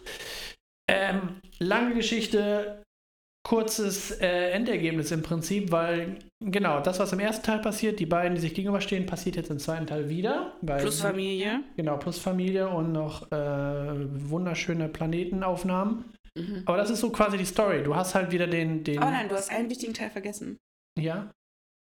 Ähm, 0.90 1.42
lange 1.60 1.96
Geschichte, 1.96 2.84
kurzes 3.48 4.12
äh, 4.20 4.50
Endergebnis 4.52 5.12
im 5.12 5.22
Prinzip, 5.24 5.72
weil 5.72 6.20
genau 6.42 6.82
das, 6.82 7.00
was 7.00 7.14
im 7.14 7.20
ersten 7.20 7.46
Teil 7.46 7.60
passiert, 7.60 7.98
die 7.98 8.06
beiden, 8.06 8.36
die 8.36 8.42
sich 8.42 8.54
gegenüberstehen, 8.54 9.06
passiert 9.06 9.38
jetzt 9.38 9.50
im 9.50 9.58
zweiten 9.58 9.88
Teil 9.88 10.10
wieder. 10.10 10.58
Plus 10.66 11.00
Familie. 11.00 11.64
Genau, 11.78 11.96
plus 11.96 12.20
Familie 12.20 12.68
und 12.68 12.92
noch 12.92 13.32
äh, 13.32 14.30
wunderschöne 14.30 14.90
Planetenaufnahmen. 14.90 16.04
Mhm. 16.36 16.64
Aber 16.66 16.76
das 16.76 16.90
ist 16.90 17.00
so 17.00 17.10
quasi 17.10 17.38
die 17.38 17.46
Story. 17.46 17.84
Du 17.84 17.96
hast 17.96 18.16
halt 18.16 18.34
wieder 18.34 18.48
den. 18.48 18.84
den 18.84 18.98
Oh 18.98 19.10
nein, 19.10 19.30
du 19.30 19.36
hast 19.36 19.50
einen 19.50 19.70
wichtigen 19.70 19.94
Teil 19.94 20.10
vergessen. 20.10 20.58
Ja. 21.00 21.32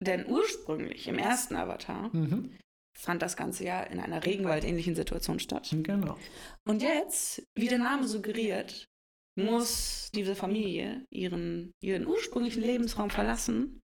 Denn 0.04 0.26
ursprünglich 0.26 1.06
im 1.06 1.18
ersten 1.18 1.54
Avatar 1.54 2.10
Mhm. 2.12 2.50
fand 2.98 3.22
das 3.22 3.36
Ganze 3.36 3.64
ja 3.64 3.80
in 3.80 4.00
einer 4.00 4.26
regenwaldähnlichen 4.26 4.96
Situation 4.96 5.38
statt. 5.38 5.70
Genau. 5.72 6.18
Und 6.66 6.82
jetzt, 6.82 7.46
wie 7.54 7.68
der 7.68 7.78
Name 7.78 8.08
suggeriert, 8.08 8.88
muss 9.36 10.10
diese 10.14 10.34
Familie 10.34 11.04
ihren, 11.10 11.72
ihren 11.82 12.06
ursprünglichen 12.06 12.62
Lebensraum 12.62 13.10
verlassen 13.10 13.80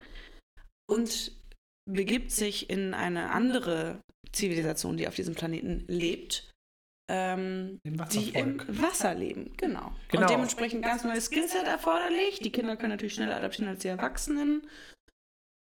und 0.88 1.32
begibt 1.90 2.30
sich 2.30 2.70
in 2.70 2.94
eine 2.94 3.30
andere 3.30 4.00
Zivilisation, 4.32 4.96
die 4.96 5.08
auf 5.08 5.16
diesem 5.16 5.34
Planeten 5.34 5.84
lebt, 5.88 6.50
ähm, 7.10 7.80
Im 7.82 8.08
die 8.12 8.30
im. 8.30 8.62
Wasser 8.68 9.14
leben. 9.14 9.52
Genau. 9.56 9.92
Genau. 10.08 10.22
Und 10.22 10.30
dementsprechend 10.30 10.84
ganz 10.84 11.02
neues 11.02 11.26
Skillset 11.26 11.66
erforderlich. 11.66 12.38
Die 12.38 12.52
Kinder 12.52 12.76
können 12.76 12.90
natürlich 12.90 13.14
schneller 13.14 13.36
adaptieren 13.36 13.68
als 13.68 13.80
die 13.80 13.88
Erwachsenen. 13.88 14.62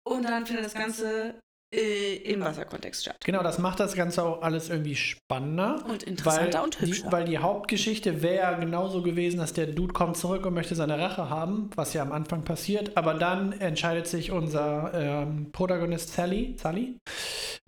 Und 0.05 0.23
dann 0.23 0.45
findet 0.45 0.65
das 0.65 0.73
Ganze 0.73 1.39
im 1.71 2.41
Wasserkontext 2.41 3.03
statt. 3.03 3.17
Genau, 3.23 3.43
das 3.43 3.59
macht 3.59 3.79
das 3.79 3.93
Ganze 3.95 4.23
auch 4.23 4.41
alles 4.41 4.69
irgendwie 4.69 4.95
spannender. 4.95 5.83
Und 5.87 6.03
interessanter 6.03 6.57
weil 6.59 6.63
und 6.65 6.81
hübscher. 6.81 7.05
Die, 7.05 7.11
weil 7.11 7.25
die 7.25 7.37
Hauptgeschichte 7.37 8.21
wäre 8.23 8.35
ja 8.37 8.53
genauso 8.57 9.03
gewesen, 9.03 9.37
dass 9.37 9.53
der 9.53 9.67
Dude 9.67 9.93
kommt 9.93 10.17
zurück 10.17 10.45
und 10.45 10.55
möchte 10.55 10.73
seine 10.73 10.97
Rache 10.97 11.29
haben, 11.29 11.69
was 11.75 11.93
ja 11.93 12.01
am 12.01 12.11
Anfang 12.11 12.43
passiert. 12.43 12.97
Aber 12.97 13.13
dann 13.13 13.51
entscheidet 13.53 14.07
sich 14.07 14.31
unser 14.31 14.91
ähm, 14.93 15.51
Protagonist 15.51 16.13
Sally, 16.13 16.55
Sally, 16.57 16.97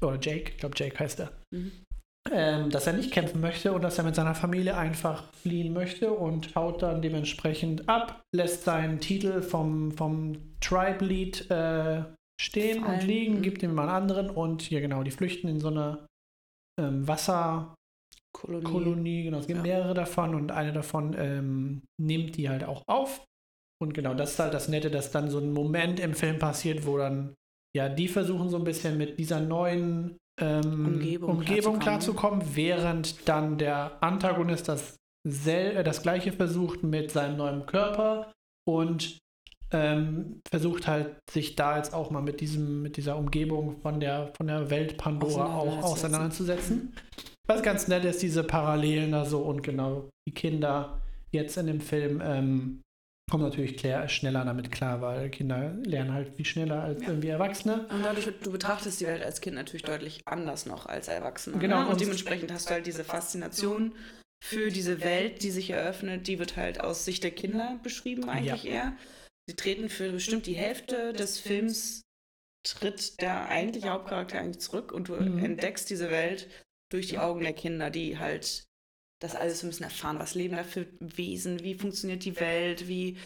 oder 0.01 0.17
Jake, 0.19 0.51
ich 0.51 0.57
glaube 0.57 0.75
Jake 0.77 0.97
heißt 0.99 1.19
er, 1.19 1.31
Mhm. 1.51 1.71
ähm, 2.31 2.69
dass 2.69 2.87
er 2.87 2.93
nicht 2.93 3.11
kämpfen 3.11 3.41
möchte 3.41 3.71
und 3.73 3.83
dass 3.83 3.97
er 3.97 4.03
mit 4.03 4.15
seiner 4.15 4.35
Familie 4.35 4.77
einfach 4.77 5.31
fliehen 5.33 5.73
möchte 5.73 6.11
und 6.11 6.55
haut 6.55 6.81
dann 6.81 7.01
dementsprechend 7.01 7.87
ab, 7.89 8.21
lässt 8.33 8.63
seinen 8.63 8.99
Titel 8.99 9.41
vom, 9.41 9.91
vom 9.91 10.37
Tribe 10.59 11.05
Lead 11.05 11.49
äh, 11.51 12.03
stehen 12.41 12.79
und 12.79 12.85
Fallen. 12.85 13.07
liegen, 13.07 13.35
Mhm. 13.37 13.41
gibt 13.43 13.63
ihm 13.63 13.73
mal 13.73 13.83
einen 13.83 13.91
anderen 14.03 14.29
und 14.29 14.61
hier 14.63 14.81
genau, 14.81 15.03
die 15.03 15.11
flüchten 15.11 15.47
in 15.47 15.59
so 15.59 15.67
eine 15.67 16.05
ähm, 16.79 17.07
Wasser, 17.07 17.75
Kolonie. 18.33 19.23
Genau, 19.23 19.39
es 19.39 19.47
gibt 19.47 19.57
Ja. 19.57 19.63
mehrere 19.63 19.93
davon 19.93 20.35
und 20.35 20.51
eine 20.51 20.71
davon 20.73 21.13
ähm, 21.17 21.83
nimmt 21.99 22.37
die 22.37 22.49
halt 22.49 22.63
auch 22.63 22.83
auf. 22.87 23.25
Und 23.81 23.93
genau, 23.93 24.13
das 24.13 24.31
ist 24.33 24.39
halt 24.39 24.53
das 24.53 24.67
Nette, 24.69 24.89
dass 24.89 25.11
dann 25.11 25.29
so 25.29 25.39
ein 25.39 25.53
Moment 25.53 25.99
im 25.99 26.13
Film 26.13 26.39
passiert, 26.39 26.85
wo 26.85 26.97
dann, 26.97 27.33
ja, 27.75 27.89
die 27.89 28.07
versuchen 28.07 28.49
so 28.49 28.57
ein 28.57 28.63
bisschen 28.63 28.97
mit 28.97 29.19
dieser 29.19 29.41
neuen 29.41 30.17
ähm, 30.39 30.85
Umgebung 30.85 31.31
Umgebung 31.31 31.79
klarzukommen. 31.79 32.39
klarzukommen, 32.39 32.55
während 32.55 33.27
dann 33.27 33.57
der 33.57 34.01
Antagonist 34.01 34.69
das, 34.69 34.95
sel 35.27 35.77
äh, 35.77 35.83
das 35.83 36.01
gleiche 36.01 36.31
versucht 36.31 36.83
mit 36.83 37.11
seinem 37.11 37.37
neuen 37.37 37.65
Körper 37.65 38.31
und 38.67 39.17
ähm, 39.71 40.41
versucht 40.49 40.87
halt 40.87 41.15
sich 41.29 41.55
da 41.55 41.77
jetzt 41.77 41.93
auch 41.93 42.11
mal 42.11 42.21
mit 42.21 42.41
diesem, 42.41 42.81
mit 42.81 42.97
dieser 42.97 43.17
Umgebung 43.17 43.79
von 43.81 43.99
der, 43.99 44.31
von 44.37 44.47
der 44.47 44.69
Welt 44.69 44.97
Pandora 44.97 45.45
auch 45.57 45.83
auseinanderzusetzen. 45.83 46.93
Was 47.47 47.63
ganz 47.63 47.87
nett 47.87 48.05
ist, 48.05 48.21
diese 48.21 48.43
Parallelen 48.43 49.11
da 49.11 49.25
so 49.25 49.39
und 49.41 49.61
genau 49.63 50.09
die 50.27 50.33
Kinder 50.33 51.01
jetzt 51.31 51.57
in 51.57 51.67
dem 51.67 51.81
Film 51.81 52.21
ähm, 52.23 52.81
kommen 53.29 53.43
natürlich 53.45 53.77
klär, 53.77 54.09
schneller 54.09 54.43
damit 54.43 54.71
klar, 54.71 55.01
weil 55.01 55.29
Kinder 55.29 55.73
lernen 55.85 56.13
halt 56.13 56.35
viel 56.35 56.45
schneller 56.45 56.83
als 56.83 57.01
Ja. 57.01 57.07
irgendwie 57.09 57.29
Erwachsene. 57.29 57.87
Und 57.89 58.03
dadurch, 58.03 58.27
du 58.43 58.51
betrachtest 58.51 58.99
die 58.99 59.05
Welt 59.07 59.23
als 59.23 59.39
Kind 59.39 59.55
natürlich 59.55 59.83
deutlich 59.83 60.21
anders 60.25 60.65
noch 60.65 60.85
als 60.85 61.07
Erwachsener. 61.07 61.57
Genau, 61.57 61.77
Ne? 61.79 61.85
Und 61.85 61.91
und- 61.93 62.01
dementsprechend 62.01 62.51
hast 62.51 62.69
du 62.69 62.73
halt 62.73 62.85
diese 62.85 63.05
Faszination 63.05 63.93
für 64.43 64.69
diese 64.69 65.01
Welt, 65.03 65.43
die 65.43 65.51
sich 65.51 65.69
eröffnet, 65.69 66.27
die 66.27 66.39
wird 66.39 66.57
halt 66.57 66.81
aus 66.81 67.05
Sicht 67.05 67.23
der 67.23 67.31
Kinder 67.31 67.79
beschrieben 67.83 68.27
eigentlich 68.27 68.67
eher. 68.67 68.93
Sie 69.51 69.57
treten 69.57 69.89
für 69.89 70.09
bestimmt 70.13 70.45
die 70.45 70.53
Hälfte 70.53 71.11
des 71.11 71.37
Films 71.37 72.03
tritt 72.65 73.19
der 73.19 73.49
eigentliche 73.49 73.89
Hauptcharakter 73.89 74.39
eigentlich 74.39 74.61
zurück 74.61 74.93
und 74.93 75.09
du 75.09 75.15
Mhm. 75.15 75.43
entdeckst 75.43 75.89
diese 75.89 76.09
Welt 76.09 76.47
durch 76.89 77.07
die 77.07 77.17
Augen 77.19 77.41
der 77.41 77.51
Kinder, 77.51 77.89
die 77.89 78.17
halt 78.17 78.63
das 79.21 79.35
alles 79.35 79.59
so 79.59 79.67
ein 79.67 79.71
bisschen 79.71 79.83
erfahren. 79.83 80.19
Was 80.19 80.35
leben 80.35 80.55
da 80.55 80.63
für 80.63 80.87
Wesen? 81.01 81.61
Wie 81.63 81.75
funktioniert 81.75 82.23
die 82.23 82.39
Welt? 82.39 82.87
Wie 82.87 83.17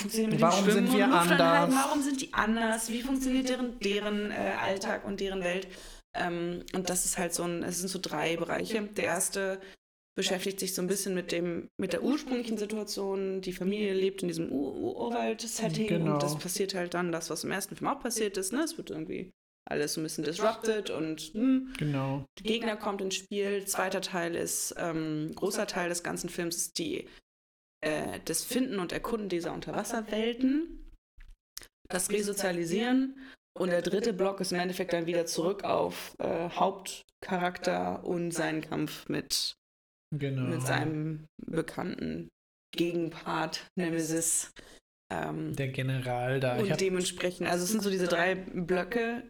funktioniert 0.00 0.32
mit 0.32 0.40
Warum 0.40 0.64
dem 0.64 0.72
Schwimmen 0.72 0.86
sind 0.88 0.98
wir 0.98 1.12
anders? 1.12 1.72
Warum 1.72 2.02
sind 2.02 2.20
die 2.22 2.34
anders? 2.34 2.90
Wie 2.90 3.02
funktioniert 3.02 3.48
deren, 3.48 3.78
deren 3.78 4.30
äh, 4.32 4.54
Alltag 4.60 5.04
und 5.04 5.20
deren 5.20 5.44
Welt? 5.44 5.68
Ähm, 6.16 6.64
und 6.74 6.90
das 6.90 7.04
ist 7.04 7.18
halt 7.18 7.34
so 7.34 7.44
ein, 7.44 7.62
es 7.62 7.78
sind 7.78 7.88
so 7.88 8.00
drei 8.02 8.36
Bereiche. 8.36 8.82
Der 8.82 9.04
erste 9.04 9.60
beschäftigt 10.18 10.58
sich 10.58 10.74
so 10.74 10.82
ein 10.82 10.88
bisschen 10.88 11.14
mit 11.14 11.30
dem, 11.30 11.70
mit 11.80 11.92
der 11.92 12.02
ursprünglichen 12.02 12.58
Situation. 12.58 13.40
Die 13.40 13.52
Familie 13.52 13.94
lebt 13.94 14.20
in 14.22 14.28
diesem 14.28 14.50
Ur- 14.50 14.74
Ur- 14.74 14.96
Urwald-Setting 15.06 15.86
Genau. 15.86 16.14
und 16.14 16.22
das 16.24 16.36
passiert 16.36 16.74
halt 16.74 16.92
dann 16.94 17.12
das, 17.12 17.30
was 17.30 17.44
im 17.44 17.52
ersten 17.52 17.76
Film 17.76 17.88
auch 17.88 18.00
passiert 18.00 18.36
ist. 18.36 18.52
Ne? 18.52 18.62
Es 18.64 18.76
wird 18.76 18.90
irgendwie 18.90 19.30
alles 19.70 19.94
so 19.94 20.00
ein 20.00 20.02
bisschen 20.02 20.24
disrupted 20.24 20.90
und 20.90 21.20
hm, 21.34 21.72
Genau. 21.78 22.24
der 22.38 22.46
Gegner 22.52 22.76
kommt 22.76 23.00
ins 23.00 23.14
Spiel. 23.14 23.64
Zweiter 23.66 24.00
Teil 24.00 24.34
ist, 24.34 24.74
ähm, 24.76 25.30
großer 25.36 25.68
Teil 25.68 25.88
des 25.88 26.02
ganzen 26.02 26.28
Films 26.30 26.56
ist 26.56 26.78
die, 26.78 27.06
äh, 27.82 28.18
das 28.24 28.42
Finden 28.44 28.80
und 28.80 28.90
Erkunden 28.92 29.28
dieser 29.28 29.52
Unterwasserwelten, 29.52 30.90
das 31.88 32.10
Resozialisieren. 32.10 33.16
Und 33.56 33.70
der 33.70 33.82
dritte 33.82 34.12
Block 34.12 34.40
ist 34.40 34.50
im 34.52 34.58
Endeffekt 34.58 34.92
dann 34.92 35.06
wieder 35.06 35.26
zurück 35.26 35.62
auf 35.64 36.14
äh, 36.18 36.48
Hauptcharakter 36.50 38.04
und 38.04 38.30
seinen 38.32 38.62
Kampf 38.62 39.08
mit, 39.08 39.54
Genau. 40.14 40.42
mit 40.48 40.62
seinem 40.62 41.26
bekannten 41.46 42.28
Gegenpart, 42.74 43.66
Nemesis. 43.78 44.50
Ähm, 45.12 45.54
der 45.56 45.68
General 45.68 46.38
da. 46.40 46.56
Und 46.58 46.70
hab, 46.70 46.78
dementsprechend, 46.78 47.48
also 47.48 47.64
es 47.64 47.70
sind 47.70 47.82
so 47.82 47.90
diese 47.90 48.08
drei 48.08 48.34
Blöcke, 48.34 49.28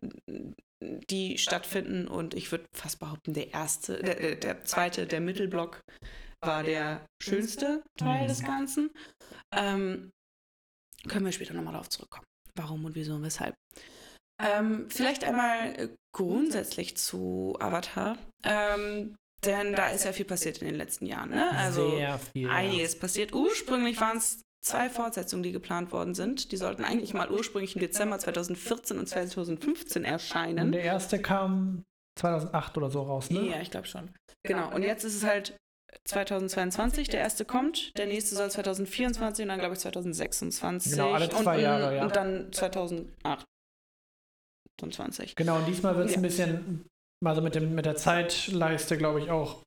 die 1.10 1.38
stattfinden 1.38 2.06
und 2.08 2.34
ich 2.34 2.50
würde 2.52 2.66
fast 2.74 2.98
behaupten, 3.00 3.34
der 3.34 3.52
erste, 3.52 4.02
der, 4.02 4.14
der- 4.16 4.36
der 4.36 4.64
zweite, 4.64 5.06
der 5.06 5.20
Mittelblock 5.20 5.80
war 6.44 6.62
der 6.62 7.04
schönste 7.22 7.82
Teil 7.98 8.24
Mhm. 8.24 8.28
des 8.28 8.44
Ganzen. 8.44 8.90
Ähm, 9.54 10.10
können 11.08 11.24
wir 11.24 11.32
später 11.32 11.54
nochmal 11.54 11.72
darauf 11.72 11.88
zurückkommen. 11.88 12.26
Warum 12.54 12.84
und 12.84 12.94
wieso 12.94 13.14
und 13.14 13.22
weshalb. 13.22 13.54
Ähm, 14.40 14.88
vielleicht 14.90 15.24
einmal 15.24 15.74
äh, 15.78 15.88
grundsätzlich 16.14 16.96
zu 16.96 17.56
Avatar. 17.60 18.16
Ähm, 18.44 19.16
denn 19.44 19.72
da 19.74 19.88
ist 19.88 20.04
ja 20.04 20.12
viel 20.12 20.24
passiert 20.24 20.58
in 20.58 20.66
den 20.66 20.76
letzten 20.76 21.06
Jahren. 21.06 21.30
Ne? 21.30 21.50
Also 21.56 21.90
sehr 21.96 22.18
viel. 22.18 22.50
einiges 22.50 22.98
passiert. 22.98 23.32
Ursprünglich 23.32 24.00
waren 24.00 24.16
es 24.18 24.42
zwei 24.64 24.90
Fortsetzungen, 24.90 25.42
die 25.44 25.52
geplant 25.52 25.92
worden 25.92 26.14
sind. 26.14 26.50
Die 26.52 26.56
sollten 26.56 26.84
eigentlich 26.84 27.14
mal 27.14 27.30
ursprünglich 27.30 27.74
im 27.76 27.80
Dezember 27.80 28.18
2014 28.18 28.98
und 28.98 29.08
2015 29.08 30.02
Und 30.02 30.08
erscheinen. 30.10 30.72
der 30.72 30.82
erste 30.82 31.20
kam 31.22 31.84
2008 32.18 32.76
oder 32.76 32.90
so 32.90 33.02
raus, 33.02 33.30
ne? 33.30 33.48
Ja, 33.48 33.60
ich 33.60 33.70
glaube 33.70 33.86
schon. 33.86 34.10
Genau. 34.42 34.74
Und 34.74 34.82
jetzt 34.82 35.04
ist 35.04 35.14
es 35.14 35.24
halt 35.24 35.56
2022, 36.04 37.08
der 37.08 37.20
erste 37.20 37.44
kommt, 37.44 37.96
der 37.96 38.06
nächste 38.06 38.34
soll 38.34 38.50
2024 38.50 39.44
und 39.44 39.48
dann 39.48 39.58
glaube 39.60 39.74
ich 39.74 39.80
2026. 39.80 40.92
Genau, 40.92 41.12
alle 41.12 41.28
zwei 41.30 41.56
und, 41.56 41.62
Jahre, 41.62 41.96
ja. 41.96 42.02
Und 42.02 42.16
dann 42.16 42.52
2028. 42.52 45.36
Genau, 45.36 45.56
und 45.56 45.66
diesmal 45.66 45.96
wird 45.96 46.06
es 46.06 46.12
Ja. 46.12 46.18
ein 46.18 46.22
bisschen, 46.22 46.86
also 47.24 47.42
mit, 47.42 47.54
dem, 47.54 47.74
mit 47.74 47.86
der 47.86 47.96
Zeitleiste, 47.96 48.96
glaube 48.96 49.20
ich, 49.20 49.30
auch 49.30 49.62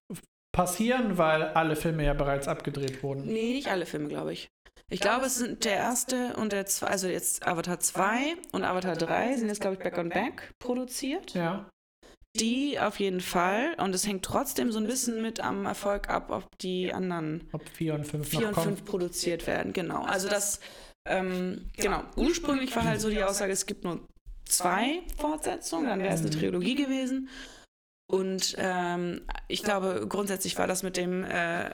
passieren, 0.54 1.18
weil 1.18 1.44
alle 1.44 1.76
Filme 1.76 2.06
ja 2.06 2.14
bereits 2.14 2.48
abgedreht 2.48 3.04
wurden. 3.04 3.26
Nee, 3.26 3.54
nicht 3.54 3.68
alle 3.70 3.86
Filme, 3.86 4.08
glaube 4.08 4.34
ich. 4.34 4.50
Ich 4.90 5.00
glaube, 5.00 5.26
es 5.26 5.36
sind 5.38 5.64
der 5.64 5.76
erste 5.76 6.36
und 6.36 6.52
der 6.52 6.66
zweite, 6.66 6.92
also 6.92 7.08
jetzt 7.08 7.48
Avatar 7.48 7.80
2 7.80 8.36
und 8.52 8.64
Avatar 8.66 8.98
3 8.98 9.38
sind 9.38 9.48
jetzt, 9.48 9.62
glaube 9.62 9.76
ich, 9.78 9.82
Back 9.82 9.98
on 9.98 10.10
Back 10.10 10.52
produziert. 10.60 11.34
Ja, 11.34 11.70
Die 12.36 12.78
auf 12.78 13.00
jeden 13.00 13.22
Fall. 13.22 13.74
Und 13.78 13.96
es 13.96 14.06
hängt 14.06 14.24
trotzdem 14.26 14.72
so 14.72 14.80
ein 14.80 14.88
bisschen 14.88 15.22
mit 15.22 15.40
am 15.40 15.66
Erfolg 15.66 16.10
ab, 16.10 16.30
ob 16.30 16.46
die 16.60 16.94
anderen 16.94 17.48
ob 17.54 17.68
4 17.70 17.96
und 17.96 18.06
5 18.06 18.28
4 18.28 18.40
noch 18.42 18.48
und 18.50 18.54
kommen. 18.54 18.78
5 18.78 18.86
produziert 18.86 19.48
werden. 19.48 19.72
Genau. 19.72 20.04
Also 20.04 20.28
das, 20.28 20.60
ähm, 21.08 21.70
genau. 21.78 22.04
Ursprünglich 22.18 22.76
war 22.76 22.84
halt 22.84 23.00
so 23.00 23.10
die 23.10 23.24
Aussage, 23.24 23.54
es 23.54 23.66
gibt 23.66 23.86
nur 23.86 24.02
zwei 24.52 25.02
Fortsetzungen, 25.18 25.88
dann 25.88 26.00
wäre 26.02 26.14
es 26.14 26.22
eine. 26.22 26.30
Trilogie 26.30 26.76
gewesen. 26.76 27.30
Und 28.08 28.56
ähm, 28.58 29.22
ich 29.48 29.64
glaube, 29.64 30.06
grundsätzlich 30.08 30.58
war 30.58 30.68
das 30.68 30.84
mit 30.84 30.98
dem 30.98 31.24
äh, 31.24 31.72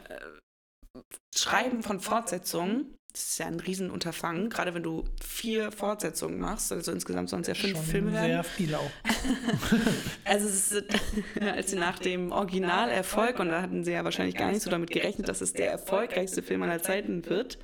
Schreiben 1.36 1.81
von 1.81 2.00
Fortsetzungen, 2.00 2.98
das 3.17 3.29
ist 3.29 3.39
ja 3.39 3.48
ein 3.48 3.60
Riesenunterfangen, 3.60 4.51
gerade 4.51 4.75
wenn 4.75 4.84
du 4.84 5.05
vier 5.24 5.72
Fortsetzungen 5.72 6.39
machst, 6.39 6.72
also 6.72 6.91
insgesamt 6.91 7.29
sollen 7.29 7.41
es 7.41 7.48
ja 7.48 7.55
fünf 7.55 7.77
Schon 7.77 7.86
Filme 7.86 8.13
werden. 8.13 8.31
Sehr 8.31 8.43
viel 8.43 8.75
auch. 8.75 8.91
Also 10.25 10.48
es 10.48 10.72
ist, 10.72 10.84
als 11.41 11.72
sie 11.72 11.77
nach 11.77 11.98
dem 11.98 12.31
Originalerfolg, 12.31 13.39
und 13.39 13.50
da 13.50 13.62
hatten 13.62 13.84
sie 13.84 13.93
ja 13.93 14.03
wahrscheinlich 14.03 14.36
gar 14.36 14.51
nicht 14.51 14.62
so 14.62 14.69
damit 14.69 14.91
gerechnet, 14.91 15.29
dass 15.29 15.41
es 15.41 15.53
der 15.53 15.72
erfolgreichste 15.72 16.43
Film 16.43 16.62
aller 16.62 16.84
Zeiten 16.84 17.25
wird, 17.25 17.57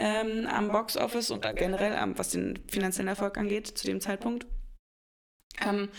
ähm, 0.00 0.46
am 0.46 0.68
Box 0.72 0.96
Office 0.96 1.30
und 1.30 1.42
generell, 1.56 1.96
ähm, 2.00 2.16
was 2.16 2.30
den 2.30 2.58
finanziellen 2.68 3.08
Erfolg 3.08 3.36
angeht, 3.36 3.66
zu 3.66 3.86
dem 3.86 4.00
Zeitpunkt. 4.00 4.46
Ähm, 5.64 5.90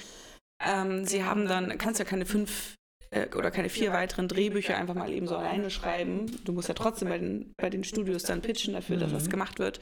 ähm, 0.60 1.06
sie 1.06 1.24
haben 1.24 1.48
dann, 1.48 1.78
kannst 1.78 2.00
ja 2.00 2.06
keine 2.06 2.26
fünf 2.26 2.76
äh, 3.12 3.28
oder 3.36 3.52
keine 3.52 3.70
vier 3.70 3.94
weiteren 3.94 4.28
Drehbücher 4.28 4.76
einfach 4.76 4.96
mal 4.96 5.12
eben 5.12 5.28
so 5.28 5.36
alleine 5.36 5.70
schreiben. 5.70 6.44
Du 6.46 6.52
musst 6.52 6.68
ja 6.68 6.74
trotzdem 6.74 7.10
bei 7.10 7.20
den, 7.20 7.54
bei 7.58 7.70
den 7.70 7.84
Studios 7.84 8.24
dann 8.24 8.42
pitchen 8.42 8.74
dafür, 8.74 8.98
dass 8.98 9.12
das 9.12 9.30
gemacht 9.30 9.60
wird. 9.60 9.80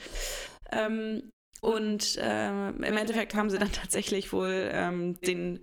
Ähm, 0.71 1.31
und 1.61 2.17
ähm, 2.21 2.83
im 2.83 2.97
Endeffekt 2.97 3.35
haben 3.35 3.49
sie 3.49 3.57
dann 3.57 3.71
tatsächlich 3.71 4.31
wohl 4.33 4.69
ähm, 4.71 5.19
den 5.21 5.57
äh, 5.57 5.59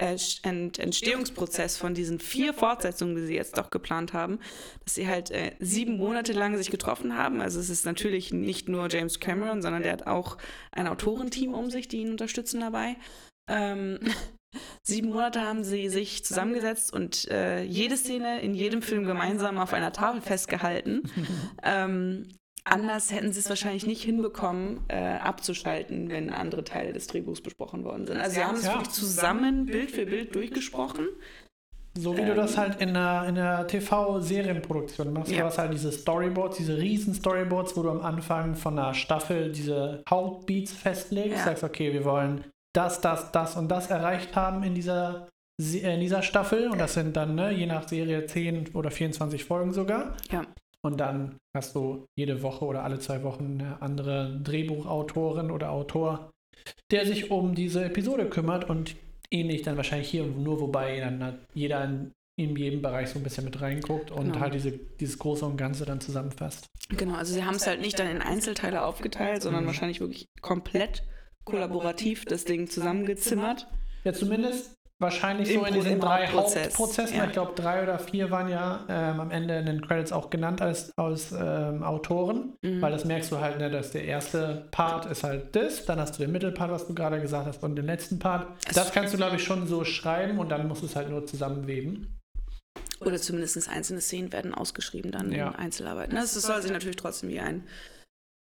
Entstehungsprozess 0.00 1.76
von 1.76 1.94
diesen 1.94 2.18
vier 2.18 2.54
Fortsetzungen, 2.54 3.16
die 3.16 3.26
sie 3.26 3.34
jetzt 3.34 3.58
doch 3.58 3.70
geplant 3.70 4.12
haben, 4.12 4.38
dass 4.84 4.94
sie 4.94 5.06
halt 5.06 5.30
äh, 5.30 5.54
sieben 5.58 5.98
Monate 5.98 6.32
lang 6.32 6.56
sich 6.56 6.70
getroffen 6.70 7.16
haben. 7.16 7.40
Also 7.40 7.60
es 7.60 7.68
ist 7.68 7.84
natürlich 7.84 8.32
nicht 8.32 8.68
nur 8.68 8.88
James 8.88 9.20
Cameron, 9.20 9.62
sondern 9.62 9.82
der 9.82 9.92
hat 9.92 10.06
auch 10.06 10.38
ein 10.72 10.86
Autorenteam 10.86 11.52
um 11.52 11.70
sich, 11.70 11.88
die 11.88 11.98
ihn 11.98 12.12
unterstützen 12.12 12.60
dabei. 12.60 12.96
Ähm, 13.48 13.98
sieben 14.82 15.10
Monate 15.10 15.42
haben 15.42 15.64
sie 15.64 15.88
sich 15.88 16.24
zusammengesetzt 16.24 16.92
und 16.92 17.28
äh, 17.28 17.62
jede 17.62 17.96
Szene 17.96 18.40
in 18.40 18.54
jedem 18.54 18.82
Film 18.82 19.04
gemeinsam 19.04 19.58
auf 19.58 19.74
einer 19.74 19.92
Tafel 19.92 20.22
festgehalten. 20.22 21.02
ähm, 21.62 22.28
anders 22.64 23.12
hätten 23.12 23.32
sie 23.32 23.40
es 23.40 23.48
wahrscheinlich 23.48 23.86
nicht 23.86 24.02
hinbekommen, 24.02 24.80
äh, 24.88 24.94
abzuschalten, 25.18 26.08
wenn 26.10 26.30
andere 26.30 26.64
Teile 26.64 26.92
des 26.92 27.06
Drehbuchs 27.06 27.40
besprochen 27.40 27.84
worden 27.84 28.06
sind. 28.06 28.18
Also 28.18 28.34
sie 28.36 28.44
haben 28.44 28.56
es 28.56 28.66
Ja. 28.66 28.72
wirklich 28.74 28.90
zusammen 28.90 29.66
Bild 29.66 29.90
für 29.90 30.06
Bild 30.06 30.34
durchgesprochen. 30.34 31.06
So 31.98 32.16
wie 32.16 32.24
du 32.24 32.34
das 32.36 32.52
Ähm. 32.54 32.58
halt 32.58 32.80
in 32.80 32.94
der, 32.94 33.24
in 33.28 33.34
der 33.34 33.66
TV-Serienproduktion 33.66 35.12
machst. 35.12 35.32
Ja. 35.32 35.38
Du 35.38 35.44
hast 35.46 35.58
halt 35.58 35.72
diese 35.72 35.90
Storyboards, 35.92 36.56
diese 36.58 36.76
riesen 36.78 37.14
Storyboards, 37.14 37.76
wo 37.76 37.82
du 37.82 37.90
am 37.90 38.00
Anfang 38.02 38.54
von 38.54 38.78
einer 38.78 38.94
Staffel 38.94 39.50
diese 39.52 40.02
Hauptbeats 40.08 40.72
festlegst. 40.72 41.38
Ja. 41.38 41.44
Sagst, 41.44 41.64
okay, 41.64 41.92
wir 41.92 42.04
wollen 42.04 42.44
das, 42.74 43.00
das, 43.00 43.32
das 43.32 43.56
und 43.56 43.68
das 43.68 43.90
erreicht 43.90 44.36
haben 44.36 44.62
in 44.62 44.74
dieser, 44.74 45.28
Se- 45.60 45.80
äh, 45.82 45.94
in 45.94 46.00
dieser 46.00 46.22
Staffel. 46.22 46.68
Und 46.70 46.78
das 46.78 46.94
sind 46.94 47.16
dann, 47.16 47.34
ne, 47.34 47.50
je 47.52 47.66
nach 47.66 47.88
Serie 47.88 48.24
10 48.26 48.68
oder 48.74 48.90
24 48.90 49.44
Folgen 49.44 49.72
sogar. 49.72 50.14
Ja. 50.30 50.42
Und 50.82 50.98
dann 50.98 51.36
hast 51.54 51.74
du 51.74 52.06
jede 52.16 52.42
Woche 52.42 52.64
oder 52.64 52.84
alle 52.84 52.98
zwei 52.98 53.22
Wochen 53.22 53.58
eine 53.60 53.82
andere 53.82 54.40
Drehbuchautorin 54.42 55.50
oder 55.50 55.70
Autor, 55.72 56.30
der 56.90 57.06
sich 57.06 57.30
um 57.30 57.54
diese 57.54 57.84
Episode 57.84 58.28
kümmert 58.28 58.68
und 58.68 58.96
ähnlich 59.30 59.62
dann 59.62 59.76
wahrscheinlich 59.76 60.08
hier, 60.08 60.24
nur 60.24 60.60
wobei 60.60 60.98
dann 61.00 61.38
jeder 61.54 61.84
in, 61.84 62.12
in 62.36 62.56
jedem 62.56 62.80
Bereich 62.82 63.10
so 63.10 63.18
ein 63.18 63.22
bisschen 63.22 63.44
mit 63.44 63.60
reinguckt 63.60 64.10
und 64.10 64.24
Genau. 64.32 64.40
halt 64.40 64.54
diese, 64.54 64.72
dieses 64.72 65.18
Große 65.18 65.44
und 65.44 65.56
Ganze 65.56 65.84
dann 65.84 66.00
zusammenfasst. 66.00 66.66
Genau, 66.88 67.14
also 67.14 67.34
sie 67.34 67.44
haben 67.44 67.54
es 67.56 67.66
halt 67.66 67.80
nicht 67.80 67.98
dann 67.98 68.08
in 68.10 68.22
Einzelteile 68.22 68.82
aufgeteilt, 68.84 69.42
sondern 69.42 69.62
Mhm. 69.64 69.66
wahrscheinlich 69.68 70.00
wirklich 70.00 70.26
komplett 70.40 71.04
kollaborativ 71.44 72.24
das 72.24 72.44
Ding 72.44 72.68
zusammengezimmert. 72.68 73.68
Ja, 74.04 74.12
zumindest 74.12 74.74
wahrscheinlich 75.00 75.52
so 75.52 75.64
in 75.64 75.74
diesen 75.74 75.98
drei 75.98 76.26
Hauptprozess, 76.28 76.66
Hauptprozessen. 76.66 77.16
ja. 77.16 77.24
Ich 77.24 77.32
glaube, 77.32 77.52
drei 77.54 77.82
oder 77.82 77.98
vier 77.98 78.30
waren 78.30 78.48
ja 78.48 78.84
ähm, 78.88 79.18
am 79.20 79.30
Ende 79.30 79.58
in 79.58 79.66
den 79.66 79.80
Credits 79.80 80.12
auch 80.12 80.30
genannt 80.30 80.62
als, 80.62 80.92
als 80.96 81.32
ähm, 81.32 81.82
Autoren. 81.82 82.54
Mhm. 82.62 82.80
Weil 82.80 82.92
das 82.92 83.04
merkst 83.04 83.32
du 83.32 83.38
halt, 83.40 83.58
ne, 83.58 83.70
dass 83.70 83.90
der 83.90 84.04
erste 84.04 84.68
Part 84.70 85.06
ist 85.06 85.24
halt 85.24 85.56
das, 85.56 85.84
dann 85.86 85.98
hast 85.98 86.16
du 86.18 86.22
den 86.22 86.30
Mittelpart, 86.32 86.70
was 86.70 86.86
du 86.86 86.94
gerade 86.94 87.20
gesagt 87.20 87.46
hast, 87.46 87.62
und 87.64 87.74
den 87.76 87.86
letzten 87.86 88.18
Part. 88.18 88.46
Es- 88.68 88.74
Das 88.76 88.92
kannst 88.92 89.12
du, 89.12 89.16
glaube 89.16 89.36
ich, 89.36 89.42
schon 89.44 89.66
so 89.66 89.84
schreiben 89.84 90.38
und 90.38 90.50
dann 90.50 90.68
musst 90.68 90.82
du 90.82 90.86
es 90.86 90.94
halt 90.94 91.10
nur 91.10 91.26
zusammenweben. 91.26 92.16
Oder 93.00 93.16
zumindest 93.16 93.68
einzelne 93.68 94.00
Szenen 94.02 94.30
werden 94.32 94.54
ausgeschrieben 94.54 95.10
dann 95.10 95.32
Ja. 95.32 95.48
in 95.48 95.54
Einzelarbeiten. 95.56 96.14
Das 96.14 96.34
soll 96.34 96.60
sich 96.60 96.70
natürlich 96.70 96.96
trotzdem 96.96 97.30
wie 97.30 97.40
ein 97.40 97.64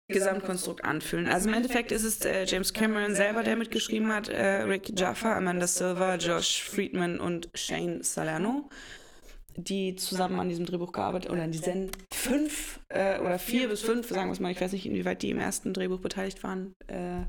Gesamtkonstrukt 0.08 0.86
anfühlen. 0.86 1.28
Also 1.28 1.50
im 1.50 1.56
Endeffekt 1.56 1.92
ist 1.92 2.04
es 2.04 2.22
äh, 2.22 2.46
James 2.46 2.74
Cameron 2.74 3.14
selber, 3.14 3.44
der 3.44 3.58
mitgeschrieben 3.58 4.14
hat, 4.14 4.30
äh, 4.30 4.62
Rick 4.62 4.98
Jaffa, 4.98 5.36
Amanda 5.36 5.68
Silver, 5.68 6.16
Josh 6.16 6.64
Friedman 6.64 7.20
und 7.20 7.50
Shane 7.54 8.02
Salerno, 8.04 8.70
die 9.58 9.96
zusammen 9.98 10.40
an 10.40 10.48
diesem 10.48 10.66
Drehbuch 10.66 10.94
gearbeitet 10.94 11.30
oder 11.30 11.44
an 11.44 11.52
diesen 11.52 11.92
fünf 12.14 12.80
äh, 12.88 13.20
oder 13.20 13.38
vier 13.38 13.68
bis 13.68 13.82
fünf, 13.82 14.08
sagen 14.08 14.30
wir 14.30 14.34
es 14.34 14.40
mal, 14.40 14.52
ich 14.52 14.62
weiß 14.62 14.72
nicht, 14.72 14.86
inwieweit 14.86 15.24
die 15.24 15.32
im 15.32 15.40
ersten 15.40 15.74
Drehbuch 15.74 16.00
beteiligt 16.00 16.42
waren, 16.42 16.74
äh, 16.88 17.24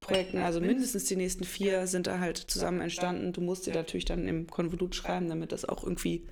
Projekten, 0.00 0.38
also 0.38 0.60
mindestens 0.60 1.04
die 1.04 1.16
nächsten 1.16 1.44
vier 1.44 1.86
sind 1.86 2.06
da 2.06 2.18
halt 2.18 2.36
zusammen 2.36 2.82
entstanden. 2.82 3.32
Du 3.32 3.40
musst 3.40 3.66
dir 3.66 3.74
natürlich 3.74 4.04
dann 4.04 4.28
im 4.28 4.46
Konvolut 4.46 4.94
schreiben, 4.94 5.28
damit 5.28 5.52
das 5.52 5.64
auch 5.64 5.84
irgendwie 5.84 6.26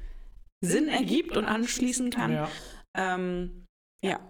Sinn 0.60 0.88
ergibt 0.88 1.36
und 1.36 1.46
anschließen 1.46 2.10
kann. 2.10 2.32
Ja. 2.32 2.50
Ähm, 2.94 3.64
ja. 4.02 4.20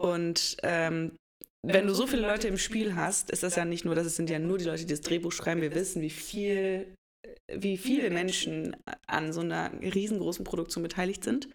Und 0.00 0.56
ähm, 0.62 1.16
wenn 1.62 1.86
du 1.86 1.94
so 1.94 2.06
viele 2.06 2.26
Leute 2.26 2.48
im 2.48 2.56
Spiel 2.56 2.96
hast, 2.96 3.30
ist 3.30 3.42
das 3.42 3.56
ja 3.56 3.66
nicht 3.66 3.84
nur, 3.84 3.94
das 3.94 4.16
sind 4.16 4.30
ja 4.30 4.38
nur 4.38 4.56
die 4.56 4.64
Leute, 4.64 4.86
die 4.86 4.94
das 4.94 5.02
Drehbuch 5.02 5.30
schreiben. 5.30 5.60
Wir 5.60 5.74
wissen, 5.74 6.00
wie 6.00 6.10
viel, 6.10 6.94
wie 7.52 7.76
viele 7.76 8.10
Menschen 8.10 8.74
an 9.06 9.34
so 9.34 9.40
einer 9.40 9.70
riesengroßen 9.72 10.44
Produktion 10.44 10.82
beteiligt 10.82 11.22
sind. 11.22 11.50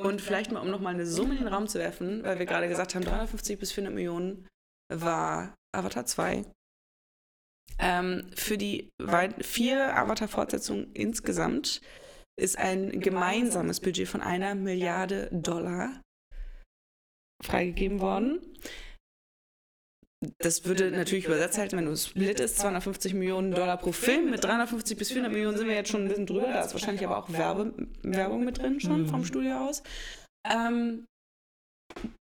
Und 0.00 0.20
vielleicht 0.20 0.52
mal, 0.52 0.60
um 0.60 0.70
nochmal 0.70 0.94
eine 0.94 1.06
Summe 1.06 1.34
in 1.34 1.40
den 1.40 1.48
Raum 1.48 1.66
zu 1.66 1.80
werfen, 1.80 2.22
weil 2.22 2.38
wir 2.38 2.46
gerade 2.46 2.68
gesagt 2.68 2.94
haben, 2.94 3.04
350 3.04 3.58
bis 3.58 3.72
400 3.72 3.94
Millionen 3.94 4.46
war 4.92 5.54
Avatar 5.74 6.06
2. 6.06 6.44
Ähm, 7.80 8.30
für 8.36 8.58
die 8.58 8.90
vier 9.40 9.96
Avatar-Fortsetzungen 9.96 10.92
insgesamt 10.92 11.80
ist 12.40 12.58
ein 12.58 13.00
gemeinsames 13.00 13.80
Budget 13.80 14.06
von 14.06 14.20
einer 14.20 14.54
Milliarde 14.54 15.28
Dollar 15.32 16.00
freigegeben 17.42 18.00
worden. 18.00 18.40
Das 20.38 20.64
würde 20.64 20.92
natürlich 20.92 21.24
übersetzt 21.24 21.58
halten, 21.58 21.76
wenn 21.76 21.86
du 21.86 21.96
Split 21.96 22.38
ist, 22.38 22.58
250 22.58 23.12
Millionen 23.14 23.50
Dollar 23.50 23.76
pro 23.76 23.90
Film. 23.90 24.30
Mit 24.30 24.44
350 24.44 24.96
bis 24.96 25.08
400 25.08 25.32
Millionen 25.32 25.56
sind 25.58 25.66
wir 25.66 25.74
jetzt 25.74 25.90
schon 25.90 26.02
ein 26.02 26.08
bisschen 26.08 26.26
drüber. 26.26 26.46
Da 26.46 26.60
ist 26.62 26.72
wahrscheinlich 26.74 27.04
aber 27.04 27.18
auch 27.18 27.30
Werbe, 27.32 27.74
Werbung 28.02 28.44
mit 28.44 28.58
drin 28.58 28.78
schon 28.80 29.02
Mhm. 29.02 29.08
vom 29.08 29.24
Studio 29.24 29.56
aus. 29.68 29.82
Ähm, 30.48 31.06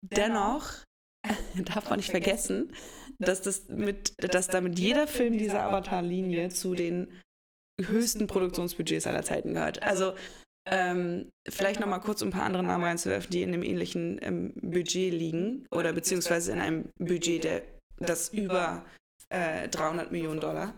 dennoch 0.02 0.72
darf 1.56 1.90
man 1.90 1.98
nicht 2.00 2.12
vergessen, 2.12 2.74
dass, 3.20 3.42
das 3.42 3.68
mit, 3.68 4.14
dass 4.18 4.48
damit 4.48 4.80
jeder 4.80 5.06
Film 5.06 5.38
dieser 5.38 5.64
Avatar-Linie 5.64 6.50
zu 6.50 6.76
den 6.76 7.12
höchsten 7.82 8.28
Produktionsbudgets 8.28 9.08
aller 9.08 9.24
Zeiten 9.24 9.56
gehört. 9.56 9.84
Also 9.84 10.14
ähm, 10.70 11.30
vielleicht 11.48 11.80
noch 11.80 11.88
mal 11.88 12.00
kurz 12.00 12.22
ein 12.22 12.30
paar 12.32 12.44
andere 12.44 12.64
Namen 12.64 12.84
reinzuwerfen, 12.84 13.32
die 13.32 13.42
in 13.42 13.50
einem 13.54 13.64
ähnlichen 13.64 14.20
ähm, 14.22 14.54
Budget 14.62 15.12
liegen 15.14 15.66
oder 15.72 15.94
beziehungsweise 15.94 16.52
in 16.52 16.60
einem 16.60 16.90
Budget, 17.00 17.44
der, 17.44 17.62
das 17.98 18.30
über 18.30 18.86
äh, 19.30 19.68
300 19.70 20.12
Millionen 20.12 20.40
Dollar 20.40 20.74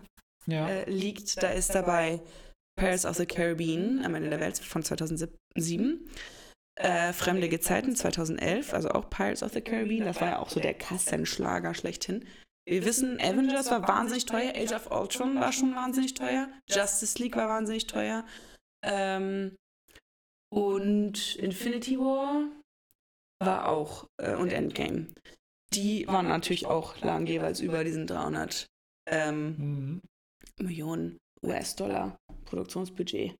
Ja. 0.46 0.68
äh, 0.68 0.90
liegt. 0.90 1.42
Da 1.42 1.50
ist 1.50 1.74
dabei 1.74 2.20
Pirates 2.78 3.04
of 3.04 3.16
the 3.16 3.26
Caribbean 3.26 4.02
am 4.04 4.14
Ende 4.14 4.30
der 4.30 4.40
Welt 4.40 4.58
von 4.58 4.82
2007. 4.82 6.08
Äh, 6.80 7.12
Fremde 7.12 7.50
Gezeiten 7.50 7.94
2011, 7.94 8.72
also 8.72 8.88
auch 8.90 9.10
Pirates 9.10 9.42
of 9.42 9.52
the 9.52 9.60
Caribbean. 9.60 10.06
Das 10.06 10.20
war 10.22 10.28
ja 10.28 10.38
auch 10.38 10.48
so 10.48 10.58
der 10.58 10.72
Kassenschlager 10.74 11.74
schlechthin. 11.74 12.24
Wir 12.66 12.84
wissen, 12.86 13.20
Avengers 13.20 13.70
war 13.70 13.86
wahnsinnig 13.88 14.24
teuer, 14.24 14.52
Age 14.54 14.72
of 14.72 14.90
Ultron 14.90 15.38
war 15.40 15.52
schon 15.52 15.74
wahnsinnig 15.74 16.14
teuer, 16.14 16.48
Justice 16.70 17.18
League 17.20 17.36
war 17.36 17.48
wahnsinnig 17.48 17.88
teuer. 17.88 18.24
Ähm, 18.84 19.54
und 20.52 21.36
Infinity 21.36 21.98
War 21.98 22.48
war 23.40 23.68
auch, 23.68 24.06
äh, 24.18 24.34
und 24.36 24.52
Endgame. 24.52 25.08
Die 25.72 26.06
waren 26.06 26.28
natürlich 26.28 26.66
auch 26.66 27.00
lang 27.00 27.26
jeweils 27.26 27.60
über 27.60 27.82
diesen 27.84 28.06
300 28.06 28.66
ähm, 29.10 29.56
Mhm. 29.58 30.00
Millionen 30.60 31.18
US-Dollar 31.42 32.18
Produktionsbudget. 32.44 33.34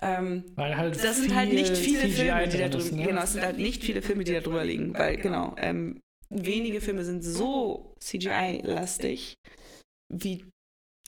Ähm, 0.00 0.44
Weil 0.54 0.76
halt 0.76 1.02
das 1.02 1.16
sind 1.16 1.34
halt 1.34 1.52
nicht 1.52 1.76
viel 1.76 1.98
viele 1.98 2.12
CGI 2.12 2.24
Filme, 2.30 2.48
die 2.48 2.58
da 2.58 2.68
drüber, 2.68 2.96
ne? 2.96 3.02
genau, 3.02 3.22
es 3.22 3.32
sind 3.32 3.42
halt 3.42 3.58
nicht 3.58 3.82
viele 3.82 4.00
Filme, 4.00 4.22
die 4.22 4.32
da 4.32 4.40
drüber 4.40 4.64
liegen, 4.64 4.94
weil 4.94 5.16
genau, 5.16 5.56
ähm, 5.58 6.00
wenige 6.30 6.80
Filme 6.80 7.04
sind 7.04 7.22
so 7.22 7.96
CGI-lastig 7.98 9.34
wie 10.08 10.46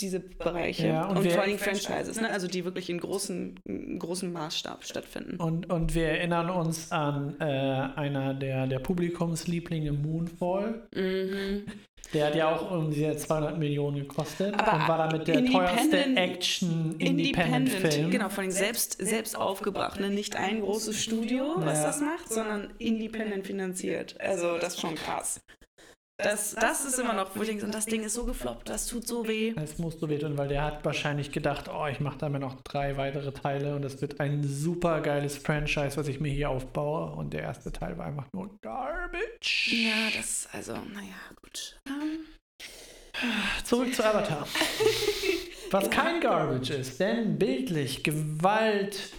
diese 0.00 0.20
Bereiche 0.20 0.88
Ja, 0.88 1.06
und 1.06 1.18
und, 1.18 1.30
vor 1.30 1.42
allem 1.42 1.58
Franchises, 1.58 2.20
ne? 2.20 2.30
also 2.30 2.46
die 2.46 2.64
wirklich 2.64 2.88
in 2.90 2.98
großen, 2.98 3.60
in 3.64 3.98
großem 3.98 4.32
Maßstab 4.32 4.84
stattfinden. 4.84 5.36
Und, 5.36 5.70
und 5.70 5.94
wir 5.94 6.08
erinnern 6.08 6.50
uns 6.50 6.90
an 6.90 7.36
äh, 7.40 7.44
einer 7.44 8.34
der, 8.34 8.66
der 8.66 8.78
Publikumslieblinge 8.78 9.92
Moonfall. 9.92 10.82
Mhm. 10.94 11.64
Der 12.14 12.26
hat 12.26 12.34
ja 12.34 12.48
auch 12.52 12.70
irgendwie 12.72 13.14
200 13.14 13.56
Millionen 13.58 13.98
gekostet 13.98 14.54
Aber 14.58 14.72
und 14.82 14.88
war 14.88 14.98
damit 14.98 15.28
der 15.28 15.44
teuerste 15.44 15.96
Independent- 15.96 16.18
Action-Independent-Film. 16.18 18.10
Genau, 18.10 18.28
von 18.28 18.50
selbst, 18.50 18.96
selbst 19.00 19.36
aufgebracht. 19.36 20.00
Ne? 20.00 20.10
Nicht 20.10 20.34
ein 20.36 20.60
großes 20.60 21.00
Studio, 21.00 21.54
was 21.58 21.78
Ja. 21.78 21.86
das 21.86 22.00
macht, 22.00 22.28
sondern 22.28 22.70
independent 22.78 23.46
finanziert. 23.46 24.16
Also 24.20 24.58
das 24.58 24.74
ist 24.74 24.80
schon 24.80 24.94
krass. 24.96 25.40
Das, 26.22 26.54
das 26.54 26.84
ist 26.84 26.98
immer 26.98 27.12
noch, 27.12 27.34
wo 27.34 27.42
ich 27.42 27.48
denke, 27.48 27.64
und 27.64 27.74
das 27.74 27.86
Ding 27.86 28.02
ist 28.02 28.14
so 28.14 28.24
gefloppt, 28.24 28.68
das 28.68 28.86
tut 28.86 29.06
so 29.06 29.26
weh. 29.26 29.54
Es 29.56 29.78
muss 29.78 29.98
so 29.98 30.08
wehtun, 30.08 30.36
weil 30.38 30.48
der 30.48 30.64
hat 30.64 30.84
wahrscheinlich 30.84 31.32
gedacht, 31.32 31.68
oh, 31.72 31.86
ich 31.86 32.00
mache 32.00 32.18
da 32.18 32.28
mir 32.28 32.40
noch 32.40 32.60
drei 32.62 32.96
weitere 32.96 33.32
Teile 33.32 33.74
und 33.76 33.84
es 33.84 34.00
wird 34.00 34.20
ein 34.20 34.42
super 34.44 35.00
geiles 35.00 35.38
Franchise, 35.38 35.96
was 35.96 36.08
ich 36.08 36.20
mir 36.20 36.32
hier 36.32 36.50
aufbaue. 36.50 37.12
Und 37.16 37.32
der 37.32 37.42
erste 37.42 37.72
Teil 37.72 37.96
war 37.98 38.06
einfach 38.06 38.26
nur 38.32 38.50
Garbage. 38.60 39.72
Ja, 39.72 40.10
das, 40.16 40.48
also, 40.52 40.72
naja, 40.72 41.16
gut. 41.40 41.78
Ähm, 41.86 42.26
Zurück 43.64 43.94
zu 43.94 44.04
Avatar. 44.04 44.46
Was 45.70 45.90
kein 45.90 46.20
Garbage 46.20 46.70
ist, 46.70 46.98
denn 46.98 47.38
bildlich, 47.38 48.02
Gewalt. 48.02 49.12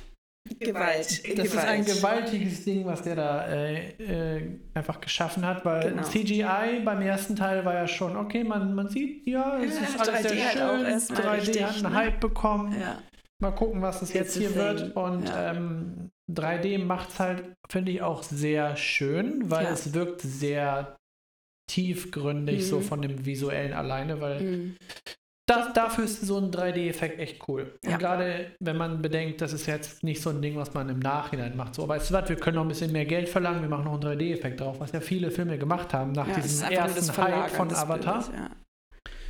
Gewalt. 0.60 1.38
Das 1.38 1.48
ist 1.48 1.58
ein 1.58 1.86
gewaltiges 1.86 2.66
Ding, 2.66 2.86
was 2.86 3.04
der 3.04 3.16
da 3.16 3.48
äh, 3.48 3.90
äh, 4.38 4.60
einfach 4.74 5.00
geschaffen 5.00 5.46
hat, 5.46 5.64
weil 5.66 5.92
Genau. 5.92 6.04
CGI 6.04 6.82
beim 6.84 7.02
ersten 7.02 7.36
Teil 7.36 7.64
war 7.66 7.74
ja 7.76 7.88
schon, 7.88 8.16
okay, 8.18 8.44
man, 8.44 8.74
man 8.74 8.88
sieht, 8.90 9.26
ja, 9.28 9.60
es 9.62 9.76
Ja, 9.80 9.82
ist 9.88 10.00
alles 10.00 10.26
3D 10.26 10.30
sehr 10.30 10.70
auch 10.72 10.78
schön. 10.78 10.86
erstmal 10.86 11.22
3D 11.22 11.42
richtig, 11.42 11.64
hat 11.64 11.74
einen 11.76 11.84
ne? 11.84 11.94
Hype 11.94 12.20
bekommen. 12.20 12.76
Ja. 12.80 13.02
Mal 13.40 13.52
gucken, 13.52 13.82
was 13.82 14.02
es 14.02 14.14
jetzt 14.14 14.36
a 14.36 14.40
hier 14.40 14.56
wird. 14.56 14.96
Und 14.96 15.28
Ja. 15.28 15.52
ähm, 15.52 16.12
3D 16.30 16.78
macht 16.80 17.10
es 17.10 17.20
halt, 17.20 17.54
finde 17.70 17.92
ich, 17.92 18.02
auch 18.02 18.24
sehr 18.24 18.76
schön, 18.78 19.50
weil 19.50 19.66
Ja. 19.66 19.72
es 19.72 19.94
wirkt 19.94 20.22
sehr 20.22 20.98
tiefgründig, 21.70 22.68
so 22.68 22.78
Mhm. 22.80 22.84
von 22.84 23.02
dem 23.02 23.26
visuellen 23.26 23.74
alleine, 23.74 24.20
weil 24.22 24.42
Mhm. 24.42 24.76
Das, 25.48 25.74
dafür 25.74 26.06
ist 26.06 26.22
so 26.22 26.38
ein 26.38 26.52
3D-Effekt 26.52 27.20
echt 27.20 27.48
cool. 27.48 27.74
Und 27.84 27.92
Ja. 27.92 27.98
gerade 27.98 28.52
wenn 28.60 28.78
man 28.78 29.02
bedenkt, 29.02 29.42
das 29.42 29.52
ist 29.54 29.66
jetzt 29.66 30.04
nicht 30.04 30.22
so 30.22 30.30
ein 30.30 30.42
Ding, 30.42 30.56
was 30.56 30.74
man 30.74 30.88
im 30.90 31.00
Nachhinein 31.00 31.58
macht. 31.58 31.76
So, 31.76 31.88
weißt 31.88 32.10
du 32.10 32.14
was, 32.14 32.30
wir 32.30 32.36
können 32.38 32.56
noch 32.56 32.64
ein 32.64 32.70
bisschen 32.70 32.92
mehr 32.92 33.06
Geld 33.06 33.28
verlangen, 33.28 33.62
wir 33.62 33.70
machen 33.70 33.86
noch 33.86 33.94
einen 33.94 34.04
3D-Effekt 34.20 34.62
drauf, 34.62 34.80
was 34.80 34.92
ja 34.94 35.00
viele 35.02 35.30
Filme 35.32 35.58
gemacht 35.58 35.94
haben 35.94 36.12
nach 36.14 36.28
Ja, 36.28 36.36
diesem 36.36 36.70
ersten 36.72 37.18
Hype 37.18 37.50
von 37.52 37.74
Avatar. 37.74 38.24
Bildes, 38.24 38.32
ja. 38.38 38.50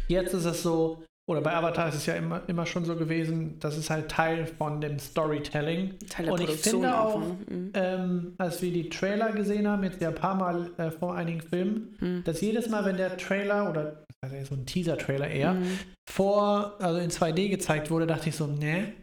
Jetzt 0.08 0.34
ist 0.34 0.46
es 0.46 0.62
so, 0.62 1.04
oder 1.30 1.40
bei 1.42 1.56
Avatar 1.56 1.88
ist 1.88 1.96
es 1.96 2.06
ja 2.06 2.16
immer, 2.16 2.42
immer 2.48 2.66
schon 2.66 2.84
so 2.84 2.96
gewesen, 2.98 3.58
das 3.60 3.78
ist 3.78 3.90
halt 3.90 4.12
Teil 4.12 4.46
von 4.46 4.82
dem 4.82 5.00
Storytelling. 5.00 5.98
Teil 6.10 6.26
der 6.26 6.34
Und 6.34 6.42
ich 6.42 6.48
Produktion 6.48 6.82
finde 6.82 7.00
auch, 7.00 7.20
ne? 7.20 7.38
Mhm. 7.50 7.72
Ähm, 7.74 8.34
als 8.38 8.62
wir 8.62 8.72
die 8.74 8.90
Trailer 8.90 9.32
gesehen 9.32 9.68
haben, 9.68 9.84
jetzt 9.84 10.02
ja 10.02 10.10
ein 10.10 10.16
paar 10.16 10.36
Mal 10.36 10.70
äh, 10.78 10.92
vor 10.92 11.16
einigen 11.16 11.42
Filmen, 11.42 11.96
Mhm. 12.02 12.24
dass 12.26 12.42
jedes 12.42 12.70
Mal, 12.70 12.84
wenn 12.86 12.98
der 12.98 13.16
Trailer 13.18 13.70
oder 13.70 14.04
so 14.44 14.56
ein 14.56 14.66
Teaser-Trailer 14.66 15.28
eher, 15.30 15.54
Mhm. 15.56 15.80
vor, 16.10 16.76
also 16.80 17.00
in 17.00 17.10
2D 17.10 17.50
gezeigt 17.50 17.90
wurde, 17.90 18.06
dachte 18.06 18.30
ich 18.30 18.36
so, 18.36 18.46
ne. 18.48 18.94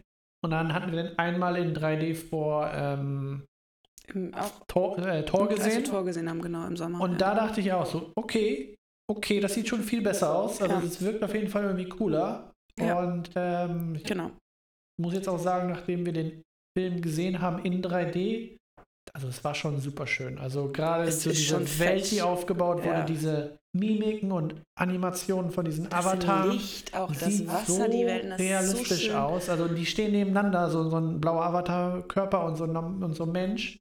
Und 0.45 0.51
dann 0.53 0.73
hatten 0.73 0.93
wir 0.93 1.03
den 1.03 1.19
einmal 1.19 1.57
in 1.57 1.75
3D 1.75 2.15
vor 2.15 2.71
ähm, 2.73 3.45
Auch 4.33 4.65
Tor, 4.69 4.99
äh, 4.99 5.25
Tor 5.25 5.49
gesehen. 5.49 5.85
Tor 5.85 6.05
gesehen 6.05 6.31
haben, 6.31 6.41
genau, 6.41 6.67
im 6.67 6.77
Sommer. 6.77 7.01
Und 7.01 7.13
ja. 7.13 7.19
da 7.19 7.35
dachte 7.35 7.61
ich 7.61 7.73
auch 7.73 7.85
so, 7.85 8.13
okay, 8.17 8.75
okay, 9.11 9.41
das 9.41 9.55
sieht 9.55 9.69
schon 9.69 9.83
viel 9.83 10.01
besser 10.03 10.35
aus. 10.35 10.63
Also 10.63 10.75
Ja. 10.77 10.83
es 10.83 11.03
wirkt 11.03 11.23
auf 11.25 11.35
jeden 11.35 11.49
Fall 11.49 11.65
irgendwie 11.65 11.89
cooler. 11.89 12.53
Ja. 12.79 13.01
Und 13.01 13.31
ähm, 13.35 13.97
ich 13.97 14.05
Genau. 14.05 14.31
muss 15.01 15.15
jetzt 15.15 15.29
auch 15.29 15.39
sagen, 15.41 15.69
nachdem 15.69 16.07
wir 16.07 16.13
den 16.13 16.43
Film 16.79 17.03
gesehen 17.03 17.43
haben 17.43 17.65
in 17.65 17.83
3D, 17.83 18.57
also 19.13 19.27
es 19.29 19.43
war 19.43 19.55
schon 19.57 19.81
super 19.81 20.07
schön. 20.07 20.39
Also 20.39 20.71
gerade 20.71 21.11
so 21.11 21.31
diese 21.31 21.43
schon 21.43 21.79
Welt, 21.81 22.09
die 22.13 22.23
aufgebaut 22.23 22.79
wurde, 22.85 23.01
Ja. 23.01 23.05
diese 23.05 23.59
Mimiken 23.79 24.33
und 24.33 24.55
Animationen 24.79 25.51
von 25.51 25.65
diesen 25.65 25.89
Das 25.89 26.07
Avatar. 26.07 26.49
Licht, 26.49 26.95
auch 26.97 27.13
das 27.15 27.25
sieht 27.25 27.49
Wasser, 27.49 27.73
so 27.73 27.85
die 27.87 28.07
Welten, 28.07 28.31
das 28.31 28.41
ist 28.41 28.47
so 28.47 28.53
realistisch 28.53 29.07
schön. 29.07 29.15
aus. 29.15 29.49
Also 29.49 29.69
die 29.69 29.87
stehen 29.87 30.13
nebeneinander, 30.13 30.71
so, 30.71 30.89
so 30.89 30.97
ein 30.97 31.21
blauer 31.21 31.45
Avatar-Körper 31.45 32.45
und 32.45 32.57
so 32.57 32.65
ein, 32.65 32.77
und 32.77 33.15
so 33.15 33.25
ein 33.25 33.33
Mensch. 33.33 33.79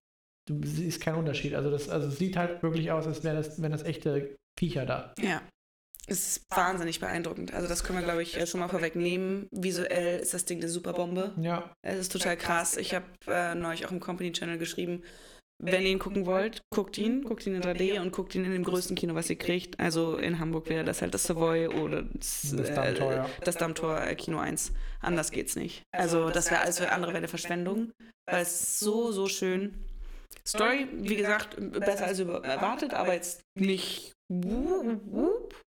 Du 0.47 0.59
siehst 0.63 1.01
keinen 1.01 1.17
Unterschied. 1.17 1.53
Also 1.55 1.69
das 1.69 1.89
also 1.89 2.07
es 2.07 2.17
sieht 2.17 2.37
halt 2.37 2.63
wirklich 2.63 2.91
aus, 2.91 3.05
als 3.05 3.23
wäre 3.23 3.35
das, 3.35 3.61
wären 3.61 3.71
das 3.73 3.83
echte 3.83 4.35
Viecher 4.57 4.85
da. 4.85 5.13
Ja. 5.19 5.41
Es 6.09 6.37
ist 6.37 6.45
wahnsinnig 6.55 7.01
beeindruckend. 7.01 7.53
Also 7.53 7.67
das 7.67 7.83
können 7.83 7.99
wir, 7.99 8.05
glaube 8.05 8.23
ich, 8.23 8.49
schon 8.49 8.61
mal 8.61 8.69
vorwegnehmen. 8.69 9.49
Visuell 9.51 10.19
ist 10.21 10.33
das 10.33 10.45
Ding 10.45 10.59
eine 10.59 10.69
super 10.69 10.93
Bombe. 10.93 11.33
Ja, 11.37 11.75
Es 11.81 11.97
ist 11.99 12.13
total 12.13 12.37
krass. 12.37 12.77
Ich 12.77 12.95
habe 12.95 13.05
äh, 13.27 13.55
neulich 13.55 13.85
auch 13.85 13.91
im 13.91 13.99
Company-Channel 13.99 14.57
geschrieben, 14.57 15.03
wenn 15.59 15.83
ihr 15.83 15.89
ihn 15.89 15.99
gucken 15.99 16.25
wollt, 16.25 16.61
guckt 16.69 16.97
ihn, 16.97 17.23
guckt 17.23 17.45
ihn 17.47 17.55
in 17.55 17.61
3D 17.63 17.99
und 17.99 18.11
guckt 18.11 18.35
ihn 18.35 18.45
in 18.45 18.51
dem 18.51 18.63
größten 18.63 18.95
Kino, 18.95 19.15
was 19.15 19.29
ihr 19.29 19.37
kriegt. 19.37 19.79
Also 19.79 20.17
in 20.17 20.39
Hamburg 20.39 20.69
wäre 20.69 20.83
das 20.83 21.01
halt 21.01 21.13
das 21.13 21.23
Savoy 21.23 21.67
oder 21.67 22.03
das, 22.03 22.53
Das 22.55 22.73
Dammtor, 22.73 23.13
ja. 23.13 23.29
das 23.43 23.55
Dammtor 23.55 24.01
äh, 24.01 24.15
Kino 24.15 24.37
1. 24.37 24.71
Anders 25.01 25.31
geht's 25.31 25.55
nicht. 25.55 25.81
Also 25.91 26.29
das 26.29 26.51
wäre 26.51 26.61
alles 26.61 26.79
für 26.79 26.91
andere 26.91 27.11
wäre 27.11 27.19
eine 27.19 27.27
Verschwendung, 27.27 27.91
weil 28.29 28.43
es 28.43 28.61
ist 28.61 28.79
so, 28.79 29.11
so 29.11 29.27
schön. 29.27 29.73
Story, 30.47 30.87
wie 30.93 31.15
gesagt, 31.15 31.57
besser 31.79 32.05
als 32.05 32.19
erwartet, 32.19 32.93
aber 32.93 33.13
jetzt 33.13 33.41
nicht. 33.55 34.13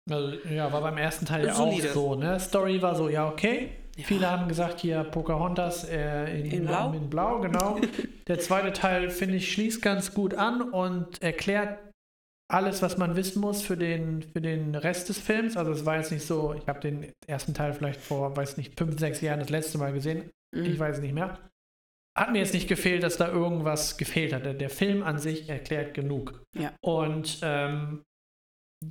also, 0.09 0.33
ja, 0.49 0.71
war 0.71 0.81
beim 0.81 0.97
ersten 0.97 1.25
Teil 1.25 1.47
ja 1.47 1.55
auch 1.55 1.81
so. 1.81 2.15
Ne? 2.15 2.39
Story 2.39 2.81
war 2.81 2.95
so, 2.95 3.09
ja, 3.09 3.27
okay. 3.27 3.71
Ja. 3.99 4.05
Viele 4.07 4.29
haben 4.29 4.47
gesagt, 4.47 4.79
hier 4.79 5.03
Pocahontas 5.03 5.83
äh, 5.85 6.39
in, 6.39 6.45
In 6.51 6.65
Blau. 6.65 6.93
in 6.93 7.09
Blau, 7.09 7.39
genau. 7.41 7.79
Der 8.27 8.39
zweite 8.39 8.73
Teil, 8.73 9.09
finde 9.09 9.35
ich, 9.35 9.51
schließt 9.51 9.81
ganz 9.81 10.13
gut 10.13 10.33
an 10.33 10.61
und 10.61 11.21
erklärt 11.21 11.79
alles, 12.51 12.81
was 12.81 12.97
man 12.97 13.15
wissen 13.15 13.41
muss 13.41 13.61
für 13.61 13.77
den, 13.77 14.23
für 14.23 14.41
den 14.41 14.73
Rest 14.75 15.09
des 15.09 15.19
Films. 15.19 15.55
Also 15.57 15.71
es 15.71 15.85
war 15.85 15.97
jetzt 15.97 16.11
nicht 16.11 16.25
so, 16.25 16.53
ich 16.53 16.67
habe 16.67 16.79
den 16.79 17.11
ersten 17.27 17.53
Teil 17.53 17.73
vielleicht 17.73 18.01
vor, 18.01 18.35
weiß 18.35 18.57
nicht, 18.57 18.77
fünf, 18.77 18.99
sechs 18.99 19.21
Jahren 19.21 19.39
das 19.39 19.49
letzte 19.49 19.77
Mal 19.77 19.93
gesehen. 19.93 20.29
Ich 20.55 20.75
Mhm. 20.75 20.79
weiß 20.79 20.99
nicht 21.01 21.13
mehr. 21.13 21.37
Hat 22.17 22.31
mir 22.31 22.39
jetzt 22.39 22.55
nicht 22.55 22.67
gefehlt, 22.67 23.03
dass 23.03 23.17
da 23.17 23.27
irgendwas 23.29 23.97
gefehlt 23.97 24.33
hat. 24.33 24.45
Der- 24.45 24.55
Der 24.55 24.69
Film 24.71 25.03
an 25.03 25.19
sich 25.19 25.47
erklärt 25.47 25.93
genug. 25.93 26.41
Ja. 26.57 26.71
Und 26.81 27.39
ähm, 27.43 28.01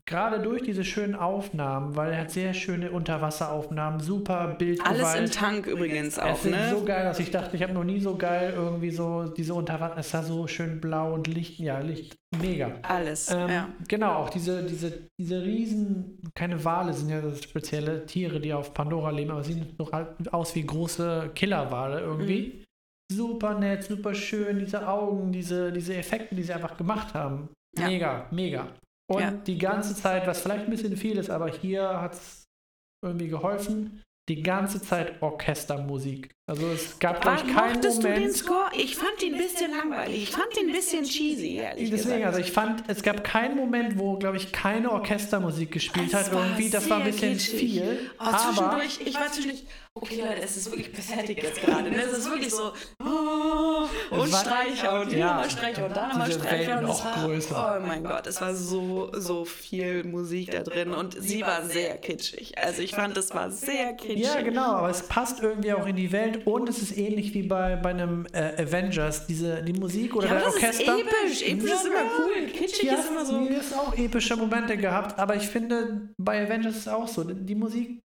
gerade 0.04 0.40
durch 0.40 0.62
diese 0.62 0.84
schönen 0.84 1.14
Aufnahmen, 1.14 1.96
weil 1.96 2.12
er 2.12 2.20
hat 2.20 2.30
sehr 2.30 2.52
schöne 2.52 2.90
Unterwasseraufnahmen, 2.90 4.00
super 4.00 4.54
Bildgewalt. 4.58 5.02
Alles 5.02 5.14
im 5.14 5.30
Tank 5.30 5.66
übrigens 5.66 6.18
auch, 6.18 6.34
es 6.34 6.42
sieht 6.42 6.52
ne? 6.52 6.70
so 6.70 6.84
geil 6.84 7.08
aus. 7.08 7.18
Ich 7.18 7.30
dachte, 7.30 7.56
ich 7.56 7.62
habe 7.62 7.72
noch 7.72 7.84
nie 7.84 8.00
so 8.00 8.16
geil 8.16 8.52
irgendwie 8.54 8.90
so 8.90 9.24
diese 9.24 9.54
Unterwasser. 9.54 9.96
Es 9.98 10.10
sah 10.10 10.22
so 10.22 10.46
schön 10.46 10.80
blau 10.80 11.14
und 11.14 11.26
Licht. 11.26 11.58
Ja, 11.58 11.78
Licht. 11.78 12.16
Mega. 12.38 12.72
Alles, 12.82 13.30
Ähm, 13.30 13.48
ja. 13.48 13.68
Genau, 13.88 14.16
auch 14.16 14.30
diese, 14.30 14.62
diese, 14.62 15.08
diese 15.18 15.42
riesen, 15.42 16.20
keine 16.34 16.62
Wale 16.62 16.92
sind 16.92 17.08
ja 17.08 17.22
das 17.22 17.42
spezielle 17.42 18.04
Tiere, 18.04 18.40
die 18.40 18.52
auf 18.52 18.74
Pandora 18.74 19.10
leben, 19.10 19.30
aber 19.30 19.42
sehen 19.42 19.74
doch 19.78 19.92
halt 19.92 20.32
aus 20.32 20.54
wie 20.54 20.66
große 20.66 21.30
Killerwale 21.34 22.00
irgendwie. 22.00 22.58
Mhm. 22.58 22.64
Super 23.10 23.58
nett, 23.58 23.84
super 23.84 24.12
schön, 24.12 24.58
diese 24.58 24.86
Augen, 24.86 25.32
diese, 25.32 25.72
diese 25.72 25.96
Effekte, 25.96 26.34
die 26.34 26.42
sie 26.42 26.52
einfach 26.52 26.76
gemacht 26.76 27.14
haben. 27.14 27.48
Ja. 27.78 27.86
Mega, 27.86 28.26
mega. 28.30 28.68
Und 29.10 29.20
Ja. 29.20 29.30
die 29.30 29.58
ganze 29.58 29.94
Zeit, 29.94 30.26
was 30.26 30.40
vielleicht 30.42 30.64
ein 30.64 30.70
bisschen 30.70 30.96
viel 30.96 31.16
ist, 31.18 31.30
aber 31.30 31.48
hier 31.48 32.00
hat 32.00 32.14
es 32.14 32.44
irgendwie 33.02 33.28
geholfen, 33.28 34.02
die 34.28 34.42
ganze 34.42 34.82
Zeit 34.82 35.22
Orchestermusik. 35.22 36.34
Also 36.48 36.66
es 36.68 36.98
gab, 36.98 37.20
glaube 37.20 37.42
ich, 37.46 37.54
keinen 37.54 37.74
Mochtest 37.74 37.98
du 37.98 38.02
den 38.08 38.12
Moment. 38.14 38.36
Score? 38.36 38.70
Ich 38.72 38.96
fand 38.96 39.22
ihn 39.22 39.34
ein 39.34 39.38
bisschen 39.40 39.70
langweilig. 39.70 40.22
Ich 40.22 40.30
fand 40.30 40.46
ihn 40.58 40.68
ein 40.68 40.72
bisschen 40.72 41.04
cheesy, 41.04 41.56
ehrlich 41.56 41.90
Deswegen, 41.90 42.14
gesagt. 42.20 42.24
also 42.26 42.38
ich 42.40 42.52
fand, 42.52 42.84
es 42.88 43.02
gab 43.02 43.22
keinen 43.22 43.54
Moment, 43.54 43.98
wo, 43.98 44.16
glaube 44.16 44.38
ich, 44.38 44.50
keine 44.50 44.90
Orchestermusik 44.90 45.70
gespielt 45.72 46.08
Es 46.08 46.14
hat. 46.14 46.32
Irgendwie, 46.32 46.70
das 46.70 46.88
war 46.88 46.98
ein 47.00 47.04
bisschen 47.04 47.32
kitschig. 47.34 47.58
viel. 47.60 48.10
Oh, 48.18 48.22
aber 48.24 48.38
zwischendurch, 48.38 49.00
ich 49.04 49.14
war 49.14 49.30
zwischendurch, 49.30 49.64
okay 49.92 50.20
Leute, 50.22 50.40
es 50.42 50.56
ist 50.56 50.70
wirklich 50.70 50.90
pathetic 50.90 51.42
jetzt 51.42 51.60
gerade. 51.60 51.90
Ne? 51.90 52.00
Es 52.02 52.16
ist 52.16 52.30
wirklich 52.30 52.50
so, 52.54 52.72
oh, 53.04 53.86
und 54.14 54.32
war- 54.32 54.40
Streicher 54.40 55.00
und 55.02 55.08
hier 55.10 55.18
ja, 55.18 55.26
nochmal 55.34 55.50
Streicher 55.50 55.84
und 55.86 55.94
da 55.96 56.08
nochmal 56.08 56.32
Streicher. 56.32 56.78
Und 56.78 56.88
es 56.88 57.04
war, 57.04 57.24
größer. 57.26 57.78
Oh 57.82 57.86
mein 57.86 58.04
Gott, 58.04 58.26
es 58.26 58.40
war 58.40 58.54
so, 58.54 59.10
so 59.12 59.44
viel 59.44 60.04
Musik 60.04 60.52
da 60.52 60.62
drin 60.62 60.92
und 60.94 61.14
sie 61.20 61.42
war 61.42 61.62
sehr 61.66 61.98
kitschig. 61.98 62.56
Also 62.56 62.80
ich 62.80 62.94
fand, 62.94 63.16
es 63.18 63.34
war 63.34 63.50
sehr 63.50 63.92
kitschig. 63.94 64.24
ja, 64.24 64.40
genau, 64.40 64.72
aber 64.76 64.88
es 64.88 65.02
passt 65.02 65.42
irgendwie 65.42 65.74
auch 65.74 65.86
in 65.86 65.96
die 65.96 66.10
Welt 66.10 66.37
und 66.44 66.68
es 66.68 66.82
ist 66.82 66.96
ähnlich 66.96 67.34
wie 67.34 67.42
bei, 67.42 67.76
bei 67.76 67.90
einem 67.90 68.26
äh, 68.32 68.62
Avengers, 68.62 69.26
diese, 69.26 69.62
die 69.62 69.72
Musik 69.72 70.14
oder 70.16 70.26
Ja, 70.28 70.34
das 70.34 70.54
Orchester. 70.54 70.82
ist 70.96 71.00
episch. 71.02 71.42
Episch 71.42 71.72
ist 71.72 71.86
immer 71.86 72.04
cool. 72.18 72.46
Kitschig 72.52 72.82
Ja, 72.84 72.94
ist 72.94 73.10
immer 73.10 73.24
so. 73.24 73.38
mir 73.40 73.58
ist 73.60 73.74
auch 73.74 73.96
epische 73.96 74.36
Momente 74.36 74.76
gehabt, 74.76 75.18
aber 75.18 75.36
ich 75.36 75.46
finde, 75.48 76.08
bei 76.20 76.44
Avengers 76.44 76.74
ist 76.76 76.80
es 76.82 76.88
auch 76.88 77.08
so. 77.08 77.24
Die 77.24 77.54
Musik 77.54 78.00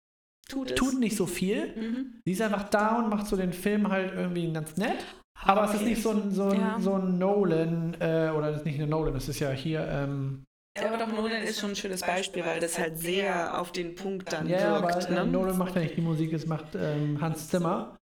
Tut 0.49 0.71
es. 0.71 0.75
tut 0.75 0.99
nicht 0.99 1.15
so 1.15 1.25
viel. 1.25 1.67
Mhm. 1.75 2.19
Sie 2.25 2.31
ist 2.33 2.41
einfach 2.41 2.67
da 2.69 2.97
und 2.99 3.09
macht 3.09 3.27
so 3.27 3.35
den 3.37 3.53
Film 3.53 3.89
halt 3.89 4.13
irgendwie 4.15 4.51
ganz 4.51 4.75
nett. 4.77 4.97
Aber 5.45 5.63
es 5.65 5.71
ist 5.71 5.77
Okay. 5.81 5.89
nicht 5.89 6.01
so 6.03 6.09
ein, 6.11 6.31
so 6.31 6.43
ein, 6.49 6.59
Ja. 6.59 6.77
so 6.79 6.93
ein 6.93 7.17
Nolan, 7.17 7.95
äh, 7.99 8.29
oder 8.35 8.49
das 8.51 8.57
ist 8.59 8.65
nicht 8.65 8.79
eine 8.79 8.87
Nolan, 8.87 9.13
das 9.13 9.27
ist 9.29 9.39
ja 9.39 9.49
hier, 9.51 9.85
ähm, 9.89 10.43
Ja, 10.77 10.87
aber 10.87 10.97
doch 10.97 11.07
Nolan 11.11 11.43
ist 11.43 11.59
schon 11.59 11.71
ein 11.71 11.75
schönes 11.75 12.01
Beispiel, 12.01 12.45
weil 12.45 12.59
das 12.59 12.77
halt 12.79 12.97
sehr 12.97 13.59
auf 13.59 13.71
den 13.71 13.95
Punkt 13.95 14.31
dann 14.33 14.47
ja, 14.47 14.57
ja, 14.59 14.81
wirkt. 14.81 14.95
aber 15.07 15.09
äh, 15.09 15.25
ne? 15.25 15.31
Nolan 15.31 15.57
macht 15.57 15.75
ja 15.75 15.81
nicht 15.81 15.97
die 15.97 16.01
Musik, 16.01 16.33
es 16.33 16.45
macht 16.45 16.75
ähm, 16.75 17.19
Hans 17.21 17.47
Zimmer. 17.49 17.97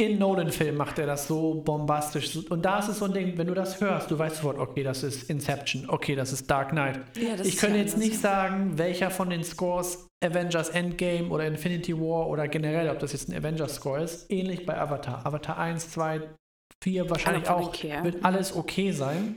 In 0.00 0.18
Nolan-Filmen 0.18 0.76
macht 0.76 0.98
er 0.98 1.06
das 1.06 1.26
so 1.26 1.62
bombastisch. 1.62 2.36
Und 2.48 2.64
da 2.64 2.78
ist 2.78 2.88
es 2.88 2.98
so 2.98 3.04
ein 3.04 3.12
Ding, 3.12 3.36
wenn 3.36 3.46
du 3.46 3.54
das 3.54 3.80
hörst, 3.80 4.10
du 4.10 4.18
weißt 4.18 4.36
sofort, 4.36 4.58
okay, 4.58 4.82
das 4.82 5.02
ist 5.02 5.28
Inception, 5.28 5.88
okay, 5.88 6.14
das 6.14 6.32
ist 6.32 6.50
Dark 6.50 6.70
Knight. 6.70 7.00
Ja, 7.16 7.34
ich 7.42 7.58
könnte 7.58 7.76
ja 7.76 7.82
jetzt 7.82 7.98
nicht 7.98 8.18
sagen, 8.18 8.78
welcher 8.78 9.10
von 9.10 9.28
den 9.28 9.44
Scores 9.44 10.08
Avengers 10.24 10.70
Endgame 10.70 11.28
oder 11.28 11.46
Infinity 11.46 11.94
War 11.98 12.28
oder 12.28 12.48
generell, 12.48 12.88
ob 12.88 12.98
das 12.98 13.12
jetzt 13.12 13.28
ein 13.28 13.36
Avengers-Score 13.36 14.02
ist, 14.02 14.30
ähnlich 14.30 14.64
bei 14.64 14.78
Avatar. 14.78 15.24
Avatar 15.26 15.58
1, 15.58 15.90
2, 15.90 16.22
4 16.82 17.10
wahrscheinlich 17.10 17.48
auch, 17.48 17.74
Ikea. 17.74 18.02
wird 18.02 18.24
alles 18.24 18.56
okay 18.56 18.92
sein. 18.92 19.36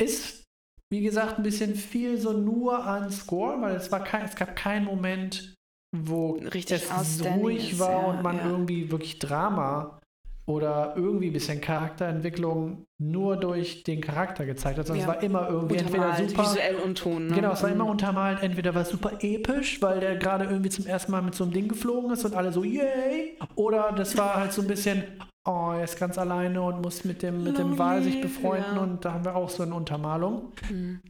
Ist, 0.00 0.42
wie 0.90 1.02
gesagt, 1.02 1.38
ein 1.38 1.44
bisschen 1.44 1.76
viel 1.76 2.18
so 2.18 2.32
nur 2.32 2.84
an 2.84 3.10
Score, 3.12 3.60
weil 3.60 3.76
es, 3.76 3.92
war 3.92 4.02
kein, 4.02 4.24
es 4.24 4.34
gab 4.34 4.56
keinen 4.56 4.84
Moment, 4.84 5.54
wo 5.92 6.32
Richtig 6.52 6.82
es 6.90 7.24
ruhig 7.24 7.72
ist, 7.72 7.78
war 7.80 7.90
ja, 7.90 7.98
und 8.08 8.22
man 8.22 8.36
ja. 8.36 8.46
irgendwie 8.48 8.90
wirklich 8.90 9.18
Drama 9.18 9.98
oder 10.46 10.94
irgendwie 10.96 11.28
ein 11.28 11.32
bisschen 11.32 11.60
Charakterentwicklung 11.60 12.84
nur 12.98 13.36
durch 13.36 13.84
den 13.84 14.00
Charakter 14.00 14.44
gezeigt 14.46 14.78
hat, 14.78 14.86
sondern 14.86 15.06
Ja. 15.06 15.12
es 15.12 15.16
war 15.16 15.22
immer 15.22 15.48
irgendwie 15.48 15.76
entweder 15.76 16.16
super 16.16 16.42
visuell 16.42 16.76
und 16.76 16.98
Ton. 16.98 17.28
Ne? 17.28 17.34
Genau, 17.34 17.52
es 17.52 17.62
war 17.62 17.70
Mhm. 17.70 17.76
immer 17.76 17.86
untermalt. 17.90 18.42
Entweder 18.42 18.74
war 18.74 18.82
es 18.82 18.88
super 18.88 19.12
episch, 19.20 19.80
weil 19.80 20.00
der 20.00 20.16
gerade 20.16 20.44
irgendwie 20.46 20.70
zum 20.70 20.86
ersten 20.86 21.12
Mal 21.12 21.22
mit 21.22 21.34
so 21.34 21.44
einem 21.44 21.52
Ding 21.52 21.68
geflogen 21.68 22.10
ist 22.10 22.24
und 22.24 22.34
alle 22.34 22.52
so, 22.52 22.64
yay! 22.64 23.38
Oder 23.54 23.92
das 23.92 24.16
war 24.18 24.34
halt 24.34 24.52
so 24.52 24.62
ein 24.62 24.68
bisschen, 24.68 25.04
oh, 25.46 25.70
er 25.74 25.84
ist 25.84 25.98
ganz 25.98 26.18
alleine 26.18 26.62
und 26.62 26.82
muss 26.82 27.04
mit 27.04 27.22
dem, 27.22 27.44
mit 27.44 27.56
dem 27.58 27.78
Wal 27.78 28.02
sich 28.02 28.20
befreunden 28.20 28.76
ja. 28.76 28.82
und 28.82 29.04
da 29.04 29.12
haben 29.14 29.24
wir 29.24 29.36
auch 29.36 29.50
so 29.50 29.62
eine 29.62 29.74
Untermalung. 29.74 30.52
Mhm. 30.68 31.00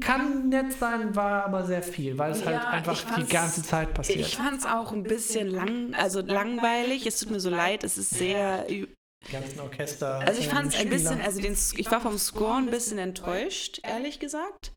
Kann 0.00 0.48
nett 0.48 0.72
sein, 0.72 1.14
war 1.14 1.44
aber 1.44 1.64
sehr 1.64 1.82
viel, 1.82 2.18
weil 2.18 2.32
es 2.32 2.44
halt 2.44 2.56
Ja, 2.56 2.70
einfach 2.70 2.92
ich 2.92 3.24
die 3.24 3.32
ganze 3.32 3.62
Zeit 3.62 3.94
passiert. 3.94 4.20
Ich 4.20 4.36
fand 4.36 4.58
es 4.58 4.66
auch 4.66 4.92
ein 4.92 5.04
bisschen 5.04 5.48
lang, 5.48 5.94
also 5.94 6.20
langweilig. 6.20 7.06
Es 7.06 7.20
tut 7.20 7.30
mir 7.30 7.40
so 7.40 7.50
leid, 7.50 7.84
es 7.84 7.96
ist 7.98 8.10
sehr. 8.10 8.64
die 8.64 8.88
ganzen 9.30 9.60
Orchester. 9.60 10.20
Also 10.20 10.40
ich 10.40 10.48
fand 10.48 10.74
es 10.74 10.80
ein 10.80 10.88
bisschen, 10.88 11.20
also 11.20 11.40
den, 11.40 11.52
ich 11.52 11.90
war 11.90 12.00
vom 12.00 12.18
Score 12.18 12.56
ein 12.56 12.70
bisschen 12.70 12.98
enttäuscht, 12.98 13.80
ehrlich 13.84 14.18
gesagt. 14.18 14.72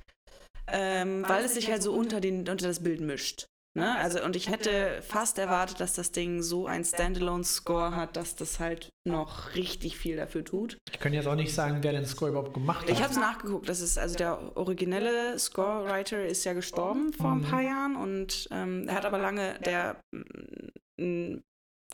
Ähm, 0.67 1.25
weil 1.27 1.43
es 1.43 1.55
sich 1.55 1.69
halt 1.69 1.83
so 1.83 1.93
unter, 1.93 2.21
den, 2.21 2.47
unter 2.47 2.67
das 2.67 2.81
Bild 2.81 3.01
mischt. 3.01 3.47
Ne? 3.75 3.97
Also, 3.97 4.23
und 4.23 4.35
ich 4.35 4.49
hätte 4.49 5.01
fast 5.01 5.39
erwartet, 5.39 5.79
dass 5.79 5.93
das 5.93 6.11
Ding 6.11 6.43
so 6.43 6.67
ein 6.67 6.83
Standalone-Score 6.85 7.95
hat, 7.95 8.15
dass 8.15 8.35
das 8.35 8.59
halt 8.59 8.89
noch 9.07 9.55
richtig 9.55 9.97
viel 9.97 10.15
dafür 10.15 10.43
tut. 10.43 10.77
Ich 10.91 10.99
könnte 10.99 11.17
jetzt 11.17 11.27
auch 11.27 11.35
nicht 11.35 11.53
sagen, 11.53 11.79
wer 11.81 11.91
den 11.91 12.05
Score 12.05 12.29
überhaupt 12.31 12.53
gemacht 12.53 12.83
hat. 12.83 12.89
Ich 12.89 13.01
habe 13.01 13.11
es 13.11 13.17
nachgeguckt. 13.19 13.67
Das 13.67 13.81
ist 13.81 13.97
also 13.97 14.15
der 14.15 14.55
originelle 14.55 15.37
Scorewriter 15.39 16.23
ist 16.25 16.43
ja 16.43 16.53
gestorben 16.53 17.13
vor 17.13 17.31
ein 17.31 17.39
Mhm. 17.39 17.43
paar 17.45 17.61
Jahren 17.61 17.95
und 17.95 18.47
ähm, 18.51 18.87
er 18.87 18.95
hat 18.95 19.05
aber 19.05 19.17
lange 19.17 19.59
der 19.65 19.97
mm, 20.11 20.21
ein 20.99 21.43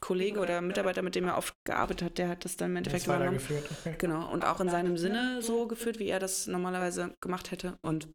Kollege 0.01 0.39
oder 0.39 0.61
Mitarbeiter, 0.61 1.01
mit 1.01 1.15
dem 1.15 1.25
er 1.25 1.37
oft 1.37 1.53
gearbeitet 1.65 2.03
hat, 2.03 2.17
der 2.17 2.29
hat 2.29 2.45
das 2.45 2.55
dann 2.57 2.71
im 2.71 2.77
Endeffekt 2.77 3.05
übernommen. 3.05 3.37
weitergeführt. 3.39 3.69
Okay. 3.79 3.95
Genau, 3.97 4.31
und 4.31 4.45
auch 4.45 4.59
in 4.61 4.69
seinem 4.69 4.97
Sinne 4.97 5.41
so 5.41 5.67
geführt, 5.67 5.99
wie 5.99 6.07
er 6.07 6.19
das 6.19 6.47
normalerweise 6.47 7.15
gemacht 7.21 7.51
hätte. 7.51 7.77
Und 7.81 8.07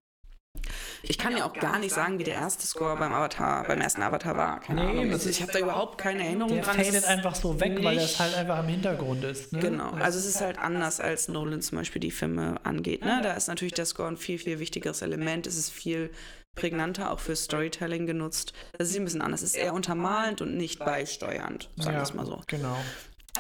ich 1.03 1.19
kann 1.19 1.37
ja 1.37 1.45
auch 1.45 1.53
gar 1.53 1.79
nicht 1.79 1.95
sagen, 1.95 2.19
wie 2.19 2.25
der 2.25 2.35
erste 2.35 2.67
Score 2.67 2.97
beim 2.97 3.13
Avatar, 3.13 3.65
beim 3.67 3.81
ersten 3.81 4.03
Avatar 4.03 4.37
war. 4.37 4.61
Keine 4.61 4.85
Nee, 4.85 4.91
Ahnung. 4.91 5.13
Also 5.13 5.29
ich 5.29 5.43
habe 5.43 5.53
da 5.53 5.59
überhaupt 5.59 5.99
keine 5.99 6.25
Erinnerung 6.25 6.55
Der 6.55 6.63
dran. 6.65 6.79
Es 6.79 6.87
fadet 6.89 7.05
einfach 7.05 7.35
so 7.35 7.61
weg, 7.61 7.83
weil 7.83 7.97
das 7.97 8.19
halt 8.19 8.35
einfach 8.35 8.61
im 8.61 8.69
Hintergrund 8.69 9.25
ist. 9.25 9.53
Ne? 9.53 9.61
Genau, 9.61 9.91
also 9.93 10.19
es 10.19 10.27
ist 10.27 10.41
halt 10.41 10.59
anders, 10.59 11.01
als 11.01 11.29
Nolan 11.29 11.63
zum 11.63 11.79
Beispiel 11.79 12.01
die 12.01 12.11
Filme 12.11 12.57
angeht. 12.65 13.05
Ne? 13.05 13.21
Da 13.23 13.33
ist 13.33 13.49
natürlich 13.49 13.75
der 13.75 13.87
Score 13.87 14.09
ein 14.09 14.17
viel, 14.17 14.39
viel 14.39 14.59
wichtigeres 14.59 15.03
Element. 15.03 15.47
Es 15.47 15.57
ist 15.57 15.71
viel 15.71 16.11
prägnanter 16.55 17.11
auch 17.11 17.19
für 17.21 17.35
Storytelling 17.37 18.07
genutzt. 18.07 18.53
Das 18.79 18.91
ist 18.91 18.97
ein 18.97 19.05
bisschen 19.05 19.23
anders. 19.23 19.43
Es 19.43 19.51
ist 19.51 19.57
eher 19.57 19.75
untermalend 19.75 20.41
und 20.41 20.57
nicht 20.57 20.79
beisteuernd, 20.79 21.69
sagen 21.77 21.97
wir 21.97 22.03
es 22.03 22.15
mal 22.15 22.27
so. 22.27 22.41
Genau. 22.47 22.77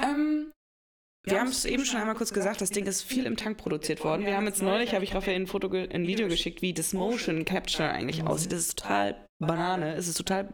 Ähm, 0.02 0.50
wir 1.24 1.40
haben 1.40 1.48
es 1.48 1.64
eben 1.64 1.84
schon 1.84 2.00
einmal 2.00 2.14
kurz 2.14 2.32
gesagt, 2.32 2.60
das 2.60 2.70
Ding 2.70 2.86
ist 2.86 3.02
viel 3.02 3.24
im 3.26 3.36
Tank 3.36 3.56
produziert 3.58 4.04
worden. 4.04 4.26
Wir 4.26 4.36
haben 4.36 4.46
jetzt 4.46 4.62
neulich, 4.62 4.94
habe 4.94 5.04
ich 5.04 5.14
Raphael 5.14 5.36
ein 5.40 5.46
Foto, 5.46 5.68
ge- 5.70 5.88
ein 5.92 6.06
Video 6.06 6.28
geschickt, 6.28 6.60
wie 6.62 6.72
das 6.74 6.92
Motion 6.92 7.44
Capture 7.44 7.90
eigentlich 7.90 8.24
aussieht. 8.26 8.52
Das 8.52 8.60
ist 8.60 8.78
total 8.78 9.26
Banane. 9.38 9.94
Es 9.94 10.06
ist 10.08 10.16
total 10.18 10.52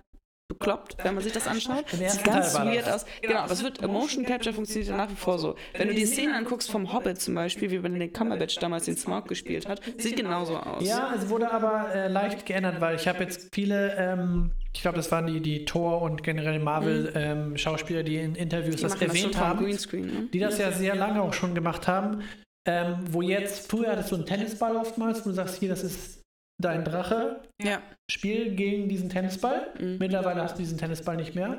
bekloppt, 0.48 0.96
wenn 1.04 1.14
man 1.14 1.22
sich 1.22 1.33
das 1.33 1.46
anschaut. 1.46 1.88
Sieht 1.90 2.24
ganz 2.24 2.54
weird 2.54 2.87
das. 2.87 3.04
aus. 3.04 3.06
Genau, 3.22 3.46
das 3.46 3.62
wird 3.62 3.80
Motion 3.87 4.24
Capture 4.24 4.52
funktioniert 4.52 4.88
ja 4.90 4.96
nach 4.96 5.09
wie 5.11 5.14
vor 5.14 5.38
so. 5.38 5.54
Wenn 5.76 5.87
du 5.88 5.94
die 5.94 6.06
Szenen 6.06 6.35
anguckst 6.35 6.70
vom 6.70 6.92
Hobbit 6.92 7.20
zum 7.20 7.35
Beispiel, 7.37 7.70
wie 7.70 7.78
Benedict 7.78 8.16
Cumberbatch 8.16 8.56
damals 8.56 8.85
den 8.87 8.96
Smaug 8.96 9.28
gespielt 9.28 9.68
hat, 9.68 9.80
sieht 9.98 10.16
genauso 10.16 10.56
aus. 10.56 10.85
Ja, 10.85 11.14
es 11.16 11.28
wurde 11.28 11.52
aber 11.52 11.94
äh, 11.94 12.09
leicht 12.09 12.46
geändert, 12.46 12.80
weil 12.80 12.96
ich 12.96 13.06
habe 13.06 13.22
jetzt 13.22 13.48
viele, 13.54 13.94
ähm, 13.96 14.50
ich 14.74 14.83
glaube, 14.83 14.96
das 14.96 15.11
waren 15.11 15.26
die, 15.26 15.40
die 15.40 15.64
Thor 15.64 16.00
und 16.02 16.22
generell 16.22 16.59
Marvel-Schauspieler, 16.61 18.02
die 18.02 18.16
in 18.16 18.35
Interviews 18.35 18.74
Mhm. 18.74 18.76
die 18.76 18.83
das 18.83 18.92
das 18.98 19.02
erwähnt 19.02 19.35
vom 19.35 19.46
haben, 19.46 19.64
Greenscreen. 19.64 20.06
Ne? 20.06 20.28
die 20.33 20.38
das 20.38 20.59
ja 20.59 20.72
sehr 20.72 20.94
lange 20.94 21.22
auch 21.22 21.33
schon 21.35 21.54
gemacht 21.54 21.88
haben. 21.88 22.22
Ähm, 22.68 22.96
wo 23.11 23.22
jetzt, 23.22 23.70
früher 23.70 23.90
hattest 23.92 24.11
du 24.12 24.16
einen 24.16 24.26
Tennisball 24.26 24.76
oftmals, 24.76 25.24
wo 25.24 25.30
du 25.30 25.35
sagst, 25.35 25.56
hier, 25.59 25.70
das 25.70 25.83
ist 25.83 26.22
dein 26.62 26.85
Drache, 26.85 27.40
Ja. 27.62 27.80
spiel 28.11 28.54
gegen 28.54 28.88
diesen 28.88 29.09
Tennisball. 29.09 29.68
Mhm. 29.80 29.96
Mittlerweile 29.98 30.42
hast 30.42 30.56
du 30.56 30.59
diesen 30.62 30.76
Tennisball 30.78 31.16
nicht 31.16 31.35
mehr. 31.35 31.56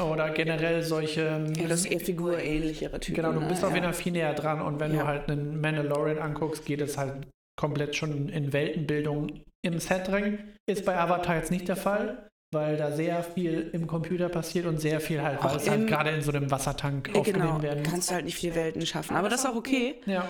Oder 0.00 0.30
generell 0.30 0.82
solche. 0.82 1.20
ähm, 1.22 1.54
ja, 1.54 1.68
das 1.68 1.80
ist 1.80 1.86
eher 1.92 2.00
figurähnlichere 2.00 2.98
Typen. 2.98 3.14
Genau, 3.16 3.32
du 3.32 3.40
ne? 3.40 3.46
bist 3.48 3.62
auf 3.62 3.70
ja. 3.70 3.76
jeden 3.76 3.84
Fall 3.84 3.94
viel 3.94 4.12
näher 4.12 4.32
dran 4.34 4.60
und 4.62 4.80
wenn 4.80 4.94
Ja. 4.94 5.02
du 5.02 5.06
halt 5.06 5.30
einen 5.30 5.60
Mandalorian 5.60 6.18
anguckst, 6.18 6.64
geht 6.64 6.80
es 6.80 6.96
halt 6.98 7.26
komplett 7.56 7.94
schon 7.94 8.28
in 8.30 8.52
Weltenbildung 8.52 9.42
im 9.64 9.78
Set 9.78 10.08
drin. 10.08 10.38
Ist 10.66 10.84
bei 10.86 10.96
Avatar 10.98 11.36
jetzt 11.36 11.50
nicht 11.50 11.68
der 11.68 11.76
Fall, 11.76 12.26
weil 12.52 12.76
da 12.76 12.92
sehr 12.92 13.22
viel 13.24 13.70
im 13.72 13.86
Computer 13.86 14.28
passiert 14.28 14.66
und 14.66 14.78
sehr 14.80 15.00
viel 15.00 15.22
halt, 15.22 15.42
weil 15.42 15.56
es 15.56 15.68
halt 15.68 15.86
gerade 15.88 16.10
in 16.10 16.22
so 16.22 16.32
einem 16.32 16.50
Wassertank 16.50 17.08
Ja, 17.12 17.20
aufgenommen 17.20 17.46
genau, 17.60 17.62
werden 17.62 17.82
muss. 17.82 17.90
kannst 17.90 18.10
du 18.10 18.14
halt 18.14 18.24
nicht 18.26 18.36
viele 18.36 18.54
Welten 18.54 18.84
schaffen. 18.86 19.16
Aber 19.16 19.28
das 19.28 19.40
ist 19.44 19.50
auch 19.50 19.56
okay. 19.56 19.96
Ja. 20.06 20.28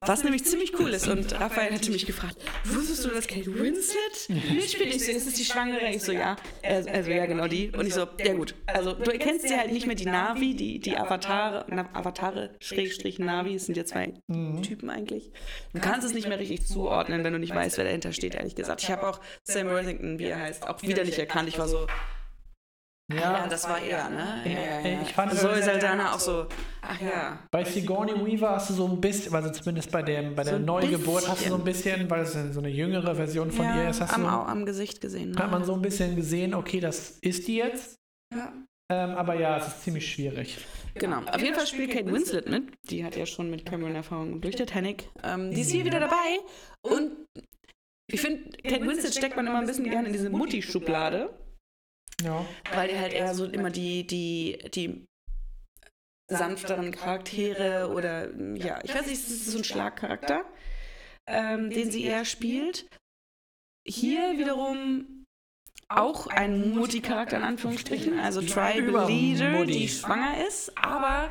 Was 0.00 0.24
nämlich 0.24 0.44
ziemlich 0.44 0.78
cool 0.78 0.90
ist. 0.90 1.08
Und 1.08 1.38
Raphael 1.40 1.72
hatte 1.74 1.90
mich 1.90 2.06
gefragt, 2.06 2.36
wusstest 2.64 3.04
du, 3.04 3.08
dass 3.10 3.26
Kate 3.26 3.46
Winslet 3.54 4.28
mitspielt? 4.52 4.94
Ich 4.94 5.04
so, 5.06 5.12
ist 5.12 5.26
das 5.26 5.34
die 5.34 5.44
Schwangere? 5.44 5.88
Ich 5.90 6.02
so, 6.02 6.12
ja. 6.12 6.36
Also, 6.62 6.88
also 6.90 7.10
ja, 7.10 7.26
genau 7.26 7.46
die. 7.48 7.70
Und 7.70 7.86
ich 7.86 7.94
so, 7.94 8.06
ja 8.18 8.34
gut. 8.34 8.54
Also 8.66 8.92
du 8.94 9.10
erkennst 9.10 9.46
sie 9.48 9.56
halt 9.56 9.72
nicht 9.72 9.86
mehr 9.86 9.96
die 9.96 10.06
Navi, 10.06 10.54
die, 10.54 10.78
die 10.78 10.96
Avatare, 10.96 11.66
Avatare, 11.92 12.50
Schrägstrich 12.60 13.18
Navi, 13.18 13.54
es 13.54 13.66
sind 13.66 13.76
ja 13.76 13.84
zwei 13.84 14.12
Mhm. 14.26 14.62
Typen 14.62 14.90
eigentlich. 14.90 15.30
Du 15.72 15.80
kannst 15.80 16.06
es 16.06 16.14
nicht 16.14 16.28
mehr 16.28 16.38
richtig 16.38 16.66
zuordnen, 16.66 17.24
wenn 17.24 17.32
du 17.32 17.38
nicht 17.38 17.54
weißt, 17.54 17.76
wer 17.78 17.84
dahinter 17.84 18.12
steht, 18.12 18.34
ehrlich 18.34 18.54
gesagt. 18.54 18.82
Ich 18.82 18.90
habe 18.90 19.06
auch 19.06 19.20
Sam 19.44 19.68
Worthington, 19.68 20.18
wie 20.18 20.24
er 20.24 20.40
heißt, 20.40 20.68
auch 20.68 20.82
wieder 20.82 21.04
nicht 21.04 21.18
erkannt. 21.18 21.48
Ich 21.48 21.58
war 21.58 21.68
so, 21.68 21.86
ja, 23.12 23.46
das 23.46 23.68
war 23.68 23.80
er, 23.80 24.08
ne? 24.10 24.42
Ja, 24.44 24.50
ja, 24.50 24.88
ja. 24.88 25.02
Ich 25.02 25.12
fand- 25.12 25.32
Zoe 25.34 25.62
Saldana 25.62 26.12
auch 26.14 26.20
so, 26.20 26.46
ach 26.82 27.00
ja. 27.00 27.38
Bei 27.50 27.64
Sigourney 27.64 28.12
Weaver 28.14 28.50
hast 28.50 28.70
du 28.70 28.74
so 28.74 28.86
ein 28.86 29.00
bisschen, 29.00 29.34
also 29.34 29.50
zumindest 29.50 29.90
bei, 29.90 30.02
dem, 30.02 30.34
bei 30.34 30.44
der 30.44 30.54
So 30.54 30.58
Neugeburt 30.58 31.28
hast 31.28 31.44
du 31.44 31.50
so 31.50 31.54
ein 31.56 31.64
bisschen. 31.64 32.08
weil 32.10 32.22
es 32.22 32.32
so 32.32 32.60
eine 32.60 32.68
jüngere 32.70 33.14
Version 33.14 33.50
von 33.50 33.64
ja, 33.64 33.82
ihr 33.84 33.90
ist, 33.90 34.00
hast 34.00 34.14
am, 34.14 34.22
du, 34.22 34.28
am 34.28 34.66
Gesicht 34.66 35.00
gesehen. 35.00 35.32
Ne? 35.32 35.38
hat 35.38 35.50
man 35.50 35.64
so 35.64 35.74
ein 35.74 35.82
bisschen 35.82 36.16
gesehen, 36.16 36.54
okay, 36.54 36.80
das 36.80 37.18
ist 37.20 37.48
die 37.48 37.56
jetzt. 37.56 37.96
ja. 38.34 38.52
Ähm, 38.90 39.10
aber 39.12 39.34
ja, 39.40 39.56
es 39.56 39.68
ist 39.68 39.84
ziemlich 39.84 40.12
schwierig. 40.12 40.58
Genau. 40.94 41.20
Auf 41.32 41.40
jeden 41.40 41.54
Fall 41.54 41.66
spielt 41.66 41.92
Kate 41.92 42.12
Winslet 42.12 42.50
mit. 42.50 42.64
Die 42.90 43.02
hat 43.04 43.16
ja 43.16 43.24
schon 43.24 43.48
mit 43.48 43.64
Cameron 43.64 43.94
Erfahrung 43.94 44.42
durch 44.42 44.56
Titanic. 44.56 45.08
Ähm, 45.22 45.50
die 45.50 45.62
ist 45.62 45.70
hier 45.70 45.86
wieder 45.86 45.98
dabei. 46.00 46.38
Und 46.82 47.12
ich 48.10 48.20
finde, 48.20 48.50
Kate 48.62 48.86
Winslet 48.86 49.14
steckt 49.14 49.36
man 49.36 49.46
immer 49.46 49.60
ein 49.60 49.66
bisschen 49.66 49.84
gerne 49.84 50.08
in 50.08 50.12
diese 50.12 50.28
Mutti-Schublade, 50.28 51.30
Ja. 52.20 52.44
weil 52.72 52.88
die 52.88 52.98
halt 52.98 53.12
eher 53.12 53.34
so 53.34 53.46
immer 53.46 53.70
die, 53.70 54.06
die, 54.06 54.58
die 54.74 55.06
sanfteren 56.28 56.92
Charaktere 56.92 57.90
oder 57.92 58.32
ja, 58.54 58.80
ich 58.82 58.94
weiß 58.94 59.06
nicht, 59.06 59.20
es 59.20 59.30
ist 59.30 59.46
so 59.46 59.58
ein 59.58 59.64
Schlagcharakter, 59.64 60.44
ähm, 61.26 61.70
den 61.70 61.90
sie 61.90 62.04
eher 62.04 62.24
spielt. 62.24 62.86
Hier 63.86 64.38
wiederum 64.38 65.24
auch 65.88 66.26
ein 66.26 66.74
Mutti-Charakter 66.74 67.36
in 67.36 67.42
Anführungsstrichen, 67.42 68.18
also 68.18 68.40
Tribal 68.40 69.06
Leader, 69.08 69.64
die 69.66 69.88
schwanger 69.88 70.46
ist, 70.46 70.76
aber 70.78 71.30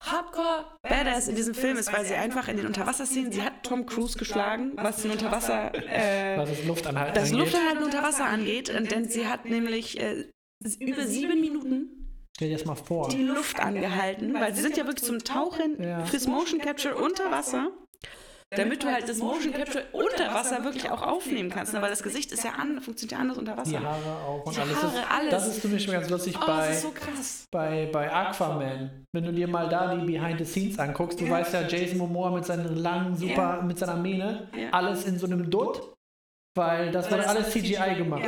Hardcore 0.00 0.66
Badass 0.82 1.26
in 1.28 1.36
diesem 1.36 1.54
Film 1.54 1.76
ist, 1.78 1.92
weil 1.92 2.04
sie 2.04 2.14
einfach 2.14 2.48
in 2.48 2.56
den 2.58 2.66
Unterwasserszenen, 2.66 3.32
sie 3.32 3.42
hat 3.42 3.62
Tom 3.62 3.86
Cruise 3.86 4.18
geschlagen, 4.18 4.72
was 4.76 5.02
den 5.02 5.10
Unterwasser, 5.10 5.72
äh, 5.74 6.38
Was 6.38 6.50
das 6.50 6.64
Luftanhalten 6.64 7.14
das 7.14 7.30
angeht. 7.32 7.38
Luftanhalten 7.40 7.82
unter 7.84 8.02
Wasser 8.02 8.24
angeht, 8.26 8.70
und 8.70 8.90
denn 8.90 9.08
sie 9.08 9.26
hat 9.26 9.46
nämlich 9.46 9.98
äh, 10.00 10.26
über 10.80 11.06
sieben 11.06 11.40
Minuten 11.40 11.92
Stell 12.36 12.50
dir 12.50 12.56
das 12.58 12.66
mal 12.66 12.74
vor. 12.74 13.08
die 13.08 13.22
Luft 13.22 13.58
angehalten, 13.60 14.34
weil 14.34 14.54
sie 14.54 14.60
sind 14.60 14.76
ja 14.76 14.86
wirklich 14.86 15.04
zum 15.06 15.20
Tauchen 15.20 15.82
Ja. 15.82 16.04
fürs 16.04 16.26
Motion 16.26 16.60
Capture 16.60 16.94
unter 16.96 17.30
Wasser, 17.30 17.70
damit 18.54 18.82
du 18.82 18.86
halt 18.86 19.08
das 19.08 19.18
Motion 19.18 19.52
Capture 19.52 19.84
unter 19.92 20.32
Wasser 20.32 20.62
wirklich 20.62 20.88
auch 20.90 21.02
aufnehmen 21.02 21.50
kannst, 21.50 21.72
ne? 21.72 21.82
weil 21.82 21.90
das 21.90 22.02
Gesicht 22.02 22.30
ist 22.32 22.44
ja 22.44 22.52
an, 22.52 22.80
funktioniert 22.80 23.12
ja 23.12 23.18
anders 23.18 23.38
unter 23.38 23.52
Die 23.52 23.58
Wasser. 23.58 23.80
Haare 23.82 24.16
auch 24.24 24.46
und 24.46 24.56
Die 24.56 24.60
alles. 24.60 24.82
Haare, 24.82 25.10
alles. 25.10 25.30
Das 25.30 25.48
ist 25.48 25.60
für 25.60 25.68
mich 25.68 25.86
ganz 25.90 26.08
lustig 26.08 26.36
Oh, 26.40 26.46
bei, 26.46 26.72
so 26.74 26.92
bei, 27.50 27.86
bei 27.92 28.12
Aquaman. 28.12 29.04
Wenn 29.12 29.24
du 29.24 29.32
dir 29.32 29.48
mal 29.48 29.68
da 29.68 29.94
die 29.94 30.06
Behind 30.06 30.38
the 30.38 30.44
Scenes 30.44 30.78
anguckst, 30.78 31.20
du 31.20 31.28
weißt 31.28 31.54
ja, 31.54 31.62
Jason 31.66 31.98
Momoa 31.98 32.30
mit 32.30 32.44
seinen 32.44 32.76
langen, 32.76 33.16
super, 33.16 33.56
Ja. 33.58 33.62
mit 33.62 33.78
seiner 33.78 33.96
Mähne, 33.96 34.48
Ja. 34.56 34.70
alles 34.70 35.04
in 35.06 35.18
so 35.18 35.26
einem 35.26 35.50
Dutt, 35.50 35.94
weil 36.56 36.92
das 36.92 37.06
wurde 37.06 37.18
Weil 37.18 37.22
das 37.26 37.36
alles 37.36 37.50
CGI 37.50 37.94
gemacht. 37.96 38.22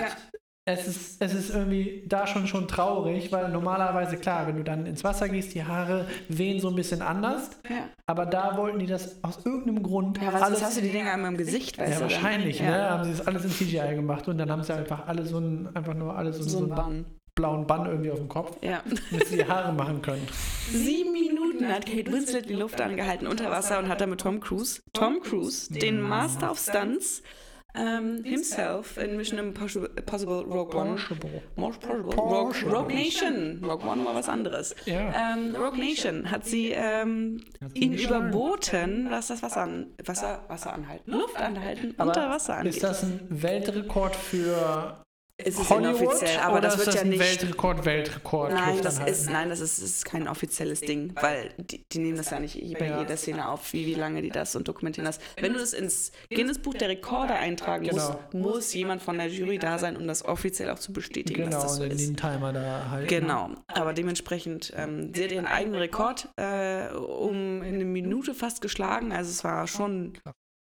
Ja. 0.68 0.74
es 0.74 0.86
ist, 0.86 1.22
es 1.22 1.34
ist 1.34 1.50
irgendwie 1.50 2.04
da 2.06 2.26
schon 2.26 2.46
schon 2.46 2.68
traurig, 2.68 3.32
weil 3.32 3.48
normalerweise, 3.50 4.16
klar, 4.16 4.46
wenn 4.46 4.56
du 4.56 4.64
dann 4.64 4.86
ins 4.86 5.02
Wasser 5.04 5.28
gehst, 5.28 5.54
die 5.54 5.64
Haare 5.64 6.06
wehen 6.28 6.60
so 6.60 6.68
ein 6.68 6.74
bisschen 6.76 7.02
anders. 7.02 7.50
Ja. 7.68 7.84
Aber 8.06 8.26
da 8.26 8.56
wollten 8.56 8.78
die 8.78 8.86
das 8.86 9.16
aus 9.22 9.38
irgendeinem 9.44 9.82
Grund 9.82 10.20
Ja, 10.22 10.32
was 10.32 10.42
alles, 10.42 10.62
hast 10.62 10.76
du 10.76 10.82
die 10.82 10.90
Dinger 10.90 11.12
einmal 11.12 11.30
im 11.32 11.36
Gesicht, 11.38 11.78
weißt 11.78 11.92
Ja, 11.92 11.98
du? 11.98 12.00
dann? 12.02 12.10
wahrscheinlich, 12.12 12.60
ja. 12.60 12.70
ne? 12.70 12.90
Haben 12.90 13.04
sie 13.04 13.10
das 13.10 13.26
alles 13.26 13.44
in 13.44 13.50
CGI 13.50 13.94
gemacht 13.94 14.28
und 14.28 14.38
dann 14.38 14.50
haben 14.50 14.62
sie 14.62 14.72
einfach 14.74 15.06
alle 15.06 15.24
so 15.26 15.38
einen, 15.38 15.68
einfach 15.74 15.94
nur 15.94 16.16
alle 16.16 16.32
so, 16.32 16.42
So 16.42 16.58
ein 16.58 16.64
einen 16.64 16.74
Bann. 16.74 17.04
blauen 17.34 17.66
Bann 17.66 17.86
irgendwie 17.86 18.10
auf 18.10 18.18
dem 18.18 18.28
Kopf, 18.28 18.56
Ja. 18.62 18.82
damit 19.10 19.26
sie 19.28 19.36
die 19.36 19.44
Haare 19.46 19.72
machen 19.72 20.02
können. 20.02 20.26
Sieben 20.70 21.12
Minuten 21.12 21.66
hat 21.68 21.86
Kate 21.86 22.10
Winslet 22.12 22.48
die 22.48 22.54
Luft 22.54 22.80
angehalten 22.80 23.26
unter 23.26 23.50
Wasser 23.50 23.78
und 23.78 23.88
hat 23.88 24.00
damit 24.00 24.20
Tom 24.20 24.40
Cruise, 24.40 24.80
Tom 24.92 25.20
Cruise, 25.20 25.72
den 25.72 26.00
Master 26.00 26.50
of 26.50 26.58
Stunts, 26.58 27.22
ähm, 27.78 28.24
himself 28.24 28.96
in 28.98 29.16
Mission 29.16 29.38
Impossible 29.38 29.88
Possible 30.06 30.44
Rogue 30.44 30.74
One. 30.74 30.98
Most 31.56 31.80
Possible. 31.80 32.12
Rogue, 32.12 32.54
Rogue 32.66 32.88
Nation. 32.92 33.62
Rogue 33.62 33.84
One 33.84 34.04
war 34.04 34.14
was 34.14 34.28
anderes. 34.28 34.74
Ja. 34.86 35.34
Ähm, 35.34 35.54
Rogue 35.54 35.78
Nation 35.78 36.30
hat 36.30 36.44
sie 36.44 36.72
ähm, 36.72 37.44
ihn 37.74 37.92
überboten, 37.92 39.08
was 39.10 39.28
das 39.28 39.42
Wasser, 39.42 39.62
an, 39.62 39.86
Wasser, 40.04 40.44
Wasser 40.48 40.72
anhalten, 40.72 41.10
Luft 41.10 41.36
anhalten, 41.36 41.94
Aber 41.96 42.10
unter 42.10 42.30
Wasser 42.30 42.56
angeht. 42.56 42.74
Ist 42.74 42.82
das 42.82 43.02
ein 43.02 43.20
Weltrekord 43.28 44.16
für 44.16 45.04
es 45.40 45.56
ist 45.58 45.70
Hollywood 45.70 46.00
inoffiziell, 46.00 46.38
aber 46.40 46.52
oder 46.54 46.60
das 46.62 46.72
ist 46.74 46.78
wird 46.80 46.86
das 46.88 46.94
ja 46.96 47.00
ein 47.02 47.08
nicht 47.10 47.20
Weltrekord, 47.20 47.84
Weltrekord? 47.84 48.52
Nein, 48.52 48.80
das 48.82 48.96
anhalten? 48.96 49.12
ist, 49.12 49.30
nein, 49.30 49.48
das 49.48 49.60
ist, 49.60 49.78
ist 49.78 50.04
kein 50.04 50.26
offizielles 50.26 50.80
Ding, 50.80 51.12
weil 51.14 51.50
die, 51.58 51.84
die 51.88 51.98
nehmen 52.00 52.16
das 52.16 52.30
ja 52.30 52.40
nicht 52.40 52.60
bei 52.78 52.86
Ja. 52.88 53.00
jeder 53.00 53.16
Szene 53.16 53.48
auf, 53.48 53.72
wie, 53.72 53.86
wie 53.86 53.94
lange 53.94 54.20
die 54.20 54.30
das 54.30 54.56
und 54.56 54.66
dokumentieren 54.66 55.06
das. 55.06 55.20
Wenn 55.40 55.52
du 55.52 55.60
das 55.60 55.74
ins 55.74 56.10
Guinness 56.28 56.58
Buch 56.58 56.74
der 56.74 56.88
Rekorde 56.88 57.34
eintragen 57.34 57.84
Genau. 57.88 57.94
musst, 57.94 58.34
muss 58.34 58.74
jemand 58.74 59.00
von 59.00 59.16
der 59.16 59.28
Jury 59.28 59.58
da 59.58 59.78
sein, 59.78 59.96
um 59.96 60.08
das 60.08 60.24
offiziell 60.24 60.70
auch 60.70 60.78
zu 60.80 60.92
bestätigen, 60.92 61.44
Genau, 61.44 61.52
dass 61.52 61.62
das 61.62 61.76
so 61.76 61.82
und 61.84 61.92
ist. 61.92 62.04
den 62.08 62.16
Timer 62.16 62.52
da 62.52 62.90
halt. 62.90 63.06
Genau, 63.08 63.50
aber 63.68 63.92
dementsprechend, 63.92 64.72
ähm, 64.76 65.12
sie 65.14 65.22
hat 65.22 65.30
ihren 65.30 65.46
eigenen 65.46 65.78
Rekord 65.78 66.28
äh, 66.36 66.88
um 66.94 67.62
eine 67.62 67.84
Minute 67.84 68.34
fast 68.34 68.60
geschlagen. 68.60 69.12
Also 69.12 69.30
es 69.30 69.44
war 69.44 69.68
schon 69.68 70.14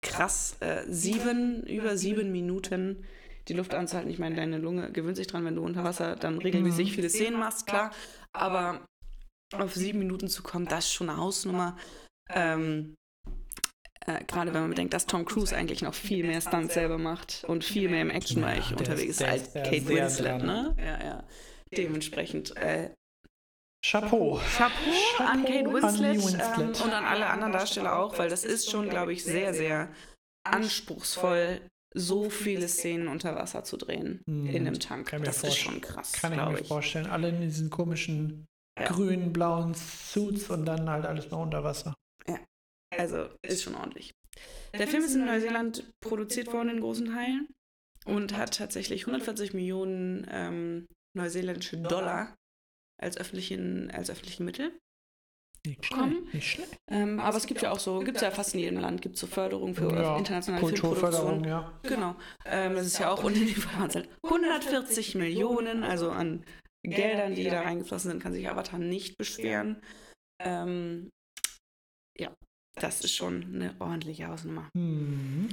krass. 0.01 0.57
Äh, 0.59 0.81
sieben, 0.87 1.63
über 1.63 1.97
sieben 1.97 2.31
Minuten 2.33 3.05
die 3.47 3.53
Luft 3.53 3.73
anzuhalten. 3.73 4.09
Ich 4.11 4.19
meine, 4.19 4.35
deine 4.35 4.57
Lunge 4.57 4.91
gewöhnt 4.91 5.17
sich 5.17 5.27
dran, 5.27 5.45
wenn 5.45 5.55
du 5.55 5.63
unter 5.63 5.83
Wasser 5.83 6.15
dann 6.15 6.39
regelmäßig 6.39 6.93
viele 6.93 7.09
Szenen 7.09 7.39
machst, 7.39 7.67
klar. 7.67 7.91
Aber 8.33 8.85
auf 9.53 9.75
sieben 9.75 9.99
Minuten 9.99 10.27
zu 10.27 10.43
kommen, 10.43 10.65
das 10.65 10.85
ist 10.85 10.93
schon 10.93 11.09
eine 11.09 11.19
Hausnummer. 11.19 11.77
Ähm, 12.29 12.95
äh, 14.07 14.23
Gerade 14.25 14.53
wenn 14.53 14.61
man 14.61 14.69
bedenkt, 14.71 14.93
dass 14.93 15.05
Tom 15.05 15.25
Cruise 15.25 15.55
eigentlich 15.55 15.81
noch 15.81 15.93
viel 15.93 16.25
mehr 16.25 16.41
Stunts 16.41 16.73
selber 16.73 16.97
macht 16.97 17.43
und 17.47 17.63
viel 17.63 17.89
mehr 17.89 18.01
im 18.01 18.09
Actionbereich 18.09 18.71
Ja, 18.71 18.77
unterwegs 18.77 19.21
ist- 19.21 19.23
als 19.23 19.53
Kate 19.53 19.87
Winslet, 19.87 20.43
ne? 20.43 20.75
Ja, 20.79 21.03
ja. 21.05 21.23
Dementsprechend 21.75 22.55
äh, 22.57 22.91
Chapeau. 23.85 24.39
Chapeau, 24.57 24.73
an 25.19 25.43
Chapeau 25.43 25.47
Kate 25.47 25.67
an 25.67 25.73
Winslet, 25.73 26.13
die 26.15 26.17
Winslet. 26.17 26.57
Ähm, 26.57 26.67
und 26.69 26.93
an 26.93 27.05
alle 27.05 27.27
anderen 27.27 27.53
Darsteller 27.53 27.97
auch, 27.99 28.17
weil 28.17 28.29
das 28.29 28.43
ist 28.43 28.71
schon, 28.71 28.89
glaube 28.89 29.13
ich, 29.13 29.23
sehr, 29.23 29.53
sehr 29.53 29.91
anspruchsvoll, 30.43 31.61
so 31.95 32.29
viele 32.29 32.67
Szenen 32.67 33.07
unter 33.07 33.35
Wasser 33.35 33.63
zu 33.63 33.77
drehen 33.77 34.21
Hm, 34.27 34.45
in 34.47 34.67
einem 34.67 34.79
Tank. 34.79 35.07
kann 35.07 35.21
mir 35.21 35.25
Das 35.27 35.43
ist 35.43 35.55
schon 35.57 35.79
krass, 35.81 36.11
Kann 36.13 36.33
ich 36.33 36.39
mir 36.39 36.59
ich. 36.59 36.67
vorstellen. 36.67 37.07
Alle 37.07 37.29
in 37.29 37.41
diesen 37.41 37.69
komischen 37.69 38.45
Ja. 38.77 38.87
grünen, 38.87 39.31
blauen 39.31 39.73
Suits 39.73 40.49
und 40.49 40.65
dann 40.65 40.89
halt 40.89 41.05
alles 41.05 41.31
noch 41.31 41.41
unter 41.41 41.63
Wasser. 41.63 41.93
Also 42.97 43.27
ist 43.41 43.63
schon 43.63 43.75
ordentlich. 43.75 44.11
Der 44.77 44.87
Film 44.87 45.03
ist 45.03 45.15
in 45.15 45.25
Neuseeland 45.25 45.83
produziert 46.01 46.51
worden 46.53 46.69
in 46.69 46.79
großen 46.79 47.07
Teilen 47.07 47.47
und 48.05 48.37
hat 48.37 48.55
tatsächlich 48.57 49.01
140 49.07 49.53
Millionen 49.53 50.25
ähm, 50.29 50.87
neuseeländische 51.17 51.77
Dollar 51.77 52.35
als 53.01 53.17
öffentlichen, 53.17 53.91
als 53.91 54.09
öffentlichen 54.09 54.45
Mittel. 54.45 54.77
Nicht 55.65 55.89
Komm. 55.91 56.11
schlecht. 56.11 56.33
Nicht 56.33 56.51
schlecht. 56.51 56.77
Ähm, 56.89 57.19
aber 57.19 57.37
es 57.37 57.45
gibt 57.45 57.61
ja 57.61 57.71
auch 57.71 57.79
so, 57.79 57.99
gibt 57.99 58.17
es 58.17 58.23
ja 58.23 58.31
fast 58.31 58.53
in 58.53 58.59
jedem 58.61 58.79
Land, 58.79 59.01
gibt 59.01 59.15
es 59.15 59.21
so 59.21 59.27
Förderung 59.27 59.75
für 59.75 59.91
Ja, 59.93 60.17
internationale 60.17 60.61
Kulturförderung, 60.63 61.43
ja. 61.45 61.71
Genau. 61.83 62.15
Ähm, 62.45 62.75
das 62.75 62.87
ist 62.87 62.99
ja 62.99 63.11
auch, 63.11 63.23
und 63.23 63.35
in 63.35 63.47
dem 63.47 63.55
Fall 63.55 63.79
waren 63.79 63.89
es 63.89 63.95
halt 63.95 64.09
140 64.23 65.15
Millionen, 65.15 65.83
also 65.83 66.11
an 66.11 66.43
Geldern, 66.83 67.35
die 67.35 67.45
da 67.45 67.61
reingeflossen 67.61 68.11
sind, 68.11 68.23
kann 68.23 68.33
sich 68.33 68.49
Avatar 68.49 68.79
nicht 68.79 69.17
beschweren. 69.17 69.81
Ähm, 70.43 71.09
ja, 72.17 72.31
das 72.75 73.01
ist 73.01 73.15
schon 73.15 73.43
eine 73.43 73.75
ordentliche 73.79 74.27
Hausnummer. 74.27 74.69
Mhm. 74.73 75.49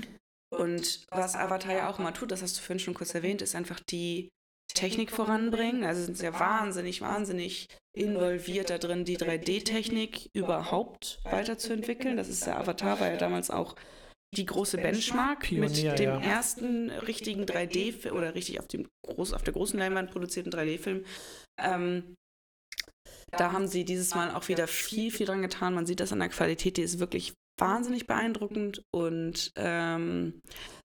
Und 0.52 1.06
was 1.10 1.34
Avatar 1.34 1.74
ja 1.74 1.88
auch 1.88 1.98
immer 1.98 2.12
tut, 2.12 2.30
das 2.30 2.42
hast 2.42 2.58
du 2.58 2.60
vorhin 2.60 2.78
schon 2.78 2.94
kurz 2.94 3.14
erwähnt, 3.14 3.40
ist 3.40 3.54
einfach 3.54 3.80
die 3.80 4.28
Technik 4.74 5.10
voranbringen. 5.10 5.84
Also 5.84 6.04
sind 6.04 6.16
sie 6.16 6.24
ja 6.24 6.38
wahnsinnig, 6.38 7.00
wahnsinnig 7.00 7.68
involviert 7.94 8.70
da 8.70 8.78
drin, 8.78 9.04
die 9.04 9.18
3D-Technik 9.18 10.30
überhaupt 10.32 11.20
weiterzuentwickeln. 11.24 12.16
Das 12.16 12.28
ist 12.28 12.46
der 12.46 12.58
Avatar, 12.58 13.00
war 13.00 13.10
ja 13.10 13.16
damals 13.16 13.50
auch 13.50 13.74
die 14.34 14.46
große 14.46 14.78
Benchmark 14.78 15.40
Pionier, 15.40 15.90
mit 15.90 15.98
dem 15.98 16.08
ja. 16.08 16.20
ersten 16.20 16.90
richtigen 16.90 17.44
3D-Film 17.44 18.16
oder 18.16 18.34
richtig 18.34 18.60
auf, 18.60 18.66
dem 18.66 18.88
groß, 19.06 19.34
auf 19.34 19.42
der 19.42 19.52
großen 19.52 19.78
Leinwand 19.78 20.10
produzierten 20.10 20.50
3D-Film. 20.50 21.04
Ähm, 21.60 22.14
da 23.30 23.52
haben 23.52 23.66
sie 23.66 23.84
dieses 23.84 24.14
Mal 24.14 24.34
auch 24.34 24.48
wieder 24.48 24.66
viel, 24.66 25.10
viel 25.10 25.26
dran 25.26 25.42
getan. 25.42 25.74
Man 25.74 25.86
sieht 25.86 26.00
das 26.00 26.12
an 26.12 26.20
der 26.20 26.28
Qualität, 26.28 26.76
die 26.76 26.82
ist 26.82 26.98
wirklich 26.98 27.34
wahnsinnig 27.58 28.06
beeindruckend 28.06 28.82
und 28.90 29.52
ähm, 29.56 30.40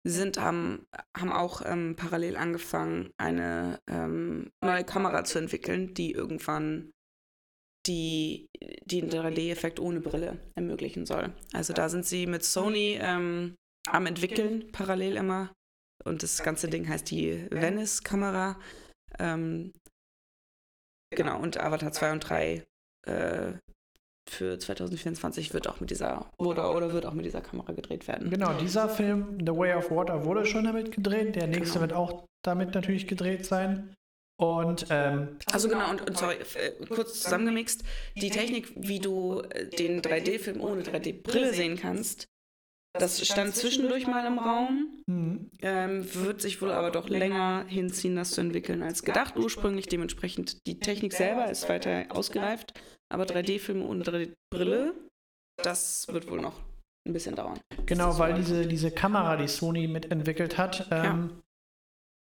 sind, 0.06 0.38
haben, 0.38 0.86
haben 1.16 1.32
auch 1.32 1.62
ähm, 1.66 1.96
parallel 1.96 2.36
angefangen, 2.36 3.12
eine 3.18 3.80
ähm, 3.88 4.52
neue 4.63 4.84
Kamera 4.84 5.24
zu 5.24 5.39
entwickeln, 5.39 5.94
die 5.94 6.12
irgendwann 6.12 6.92
die, 7.86 8.48
die 8.86 9.04
3D-Effekt 9.04 9.80
ohne 9.80 10.00
Brille 10.00 10.38
ermöglichen 10.56 11.06
soll. 11.06 11.34
Also 11.54 11.74
da 11.74 11.89
sind 11.89 12.06
sie 12.06 12.28
mit 12.28 12.44
Sony 12.44 12.98
ähm, 13.02 13.56
am 13.88 14.06
entwickeln, 14.06 14.72
parallel 14.72 15.18
immer. 15.18 15.54
Und 16.04 16.24
das 16.24 16.44
ganze 16.44 16.68
Ding 16.70 16.88
heißt 16.88 17.10
die 17.12 17.48
Venice-Kamera. 17.50 18.60
Ähm, 19.20 19.74
genau, 21.16 21.39
und 21.42 21.60
Avatar 21.60 21.92
2 21.92 22.12
und 22.12 22.20
3 22.20 22.63
äh, 23.06 23.54
für 24.30 24.58
2024 24.58 25.54
wird 25.54 25.68
auch 25.68 25.80
mit 25.80 25.90
dieser 25.92 26.30
oder, 26.38 26.76
oder 26.76 26.94
wird 26.94 27.06
auch 27.06 27.14
mit 27.14 27.26
dieser 27.26 27.42
Kamera 27.42 27.74
gedreht 27.74 28.08
werden. 28.08 28.30
Genau, 28.30 28.54
dieser 28.54 28.90
Film, 28.90 29.38
The 29.40 29.52
Way 29.56 29.74
of 29.76 29.92
Water, 29.92 30.26
wurde 30.26 30.46
schon 30.46 30.64
damit 30.66 30.92
gedreht. 30.92 31.36
Der 31.36 31.48
nächste 31.48 31.80
Genau. 31.80 31.82
wird 31.82 31.94
auch 31.94 32.26
damit 32.44 32.74
natürlich 32.74 33.08
gedreht 33.08 33.46
sein. 33.46 33.94
Und 34.42 34.88
ähm, 34.90 35.38
Also 35.52 35.70
genau, 35.70 35.90
und, 35.92 36.02
und 36.08 36.18
sorry, 36.18 36.36
äh, 36.36 36.86
kurz 36.88 37.22
zusammengemixt, 37.22 37.84
die 38.16 38.30
Technik, 38.30 38.74
wie 38.76 39.00
du 39.00 39.42
äh, 39.42 39.68
den 39.68 40.02
3D-Film 40.02 40.60
ohne 40.60 40.82
3D-Brille 40.82 41.54
sehen 41.54 41.78
kannst, 41.78 42.28
das 42.98 43.26
stand 43.26 43.56
zwischendurch 43.56 44.06
mal 44.06 44.26
im 44.26 44.38
Raum, 44.38 45.04
hm, 45.10 45.50
ähm, 45.62 46.16
wird 46.16 46.42
sich 46.42 46.62
wohl 46.62 46.72
aber 46.72 46.92
doch 46.92 47.10
länger 47.10 47.66
hinziehen, 47.68 48.16
das 48.16 48.32
zu 48.32 48.42
entwickeln 48.42 48.84
als 48.84 49.04
gedacht 49.04 49.36
ursprünglich. 49.38 49.88
Dementsprechend, 49.88 50.66
die 50.68 50.80
Technik 50.80 51.14
selber 51.14 51.50
ist 51.50 51.70
weiter 51.70 52.06
ausgereift, 52.10 52.74
aber 53.13 53.26
3D-Filme 53.26 53.86
ohne 53.86 54.04
3D-Brille, 54.04 54.93
das 55.63 56.08
wird 56.08 56.30
wohl 56.30 56.41
noch 56.41 56.60
ein 57.08 57.13
bisschen 57.13 57.36
dauern. 57.36 57.60
genau, 57.86 58.17
weil 58.17 58.34
diese, 58.34 58.65
diese 58.65 58.89
Kamera, 58.89 59.38
die 59.38 59.47
Sony 59.47 59.88
mitentwickelt 59.88 60.58
hat, 60.58 60.88
ähm, 60.89 61.42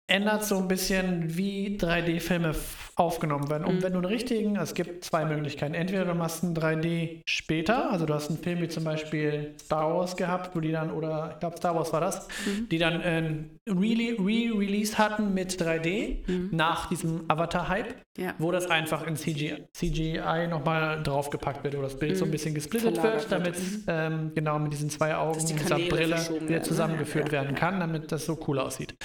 ändert 0.09 0.45
so 0.45 0.57
ein 0.57 0.67
bisschen, 0.69 1.35
wie 1.37 1.77
3D-Filme 1.77 2.49
f- 2.49 2.91
aufgenommen 2.95 3.49
werden. 3.49 3.65
Und 3.65 3.75
Mhm. 3.75 3.83
wenn 3.83 3.91
du 3.93 3.99
einen 3.99 4.05
richtigen, 4.07 4.55
es 4.55 4.73
gibt 4.73 5.03
zwei 5.03 5.25
Möglichkeiten. 5.25 5.73
Entweder 5.73 6.05
du 6.05 6.13
machst 6.15 6.43
einen 6.43 6.53
3D 6.55 7.21
später, 7.27 7.91
also 7.91 8.05
du 8.05 8.13
hast 8.13 8.29
einen 8.29 8.39
Film 8.39 8.61
wie 8.61 8.69
zum 8.69 8.85
Beispiel 8.85 9.53
Star 9.61 9.93
Wars 9.93 10.15
gehabt, 10.15 10.55
wo 10.55 10.61
die 10.61 10.71
dann, 10.71 10.91
oder 10.91 11.31
ich 11.33 11.39
glaube 11.41 11.57
Star 11.57 11.75
Wars 11.75 11.91
war 11.93 11.99
das, 12.01 12.27
Mhm. 12.45 12.69
die 12.69 12.77
dann 12.77 13.01
ein 13.01 13.49
Re-Release 13.69 14.97
hatten 14.97 15.33
mit 15.33 15.59
3D 15.59 16.23
Mhm. 16.25 16.49
nach 16.53 16.87
diesem 16.89 17.25
Avatar-Hype, 17.27 17.95
Ja. 18.17 18.33
wo 18.39 18.51
das 18.51 18.69
einfach 18.69 19.05
in 19.05 19.15
CGI, 19.17 19.65
CGI 19.73 20.47
nochmal 20.47 21.03
draufgepackt 21.03 21.63
wird, 21.63 21.77
wo 21.77 21.81
das 21.81 21.99
Bild 21.99 22.17
so 22.17 22.23
ein 22.25 22.29
Mhm. 22.29 22.31
bisschen 22.31 22.55
gesplittet 22.55 22.95
Verlagert 22.97 23.29
wird, 23.29 23.31
damit 23.31 23.55
wird. 23.85 24.11
Mhm. 24.11 24.13
ähm, 24.23 24.31
genau 24.33 24.57
mit 24.59 24.71
diesen 24.73 24.89
zwei 24.89 25.15
Augen 25.15 25.39
und 25.39 25.49
dieser 25.49 25.75
Brille 25.75 26.15
wieder 26.17 26.31
werden, 26.31 26.47
ne? 26.49 26.61
zusammengeführt 26.61 27.27
Ja, 27.27 27.31
werden 27.33 27.49
ja. 27.55 27.59
kann, 27.59 27.79
damit 27.79 28.11
das 28.11 28.25
so 28.25 28.39
cool 28.47 28.59
aussieht. 28.59 28.95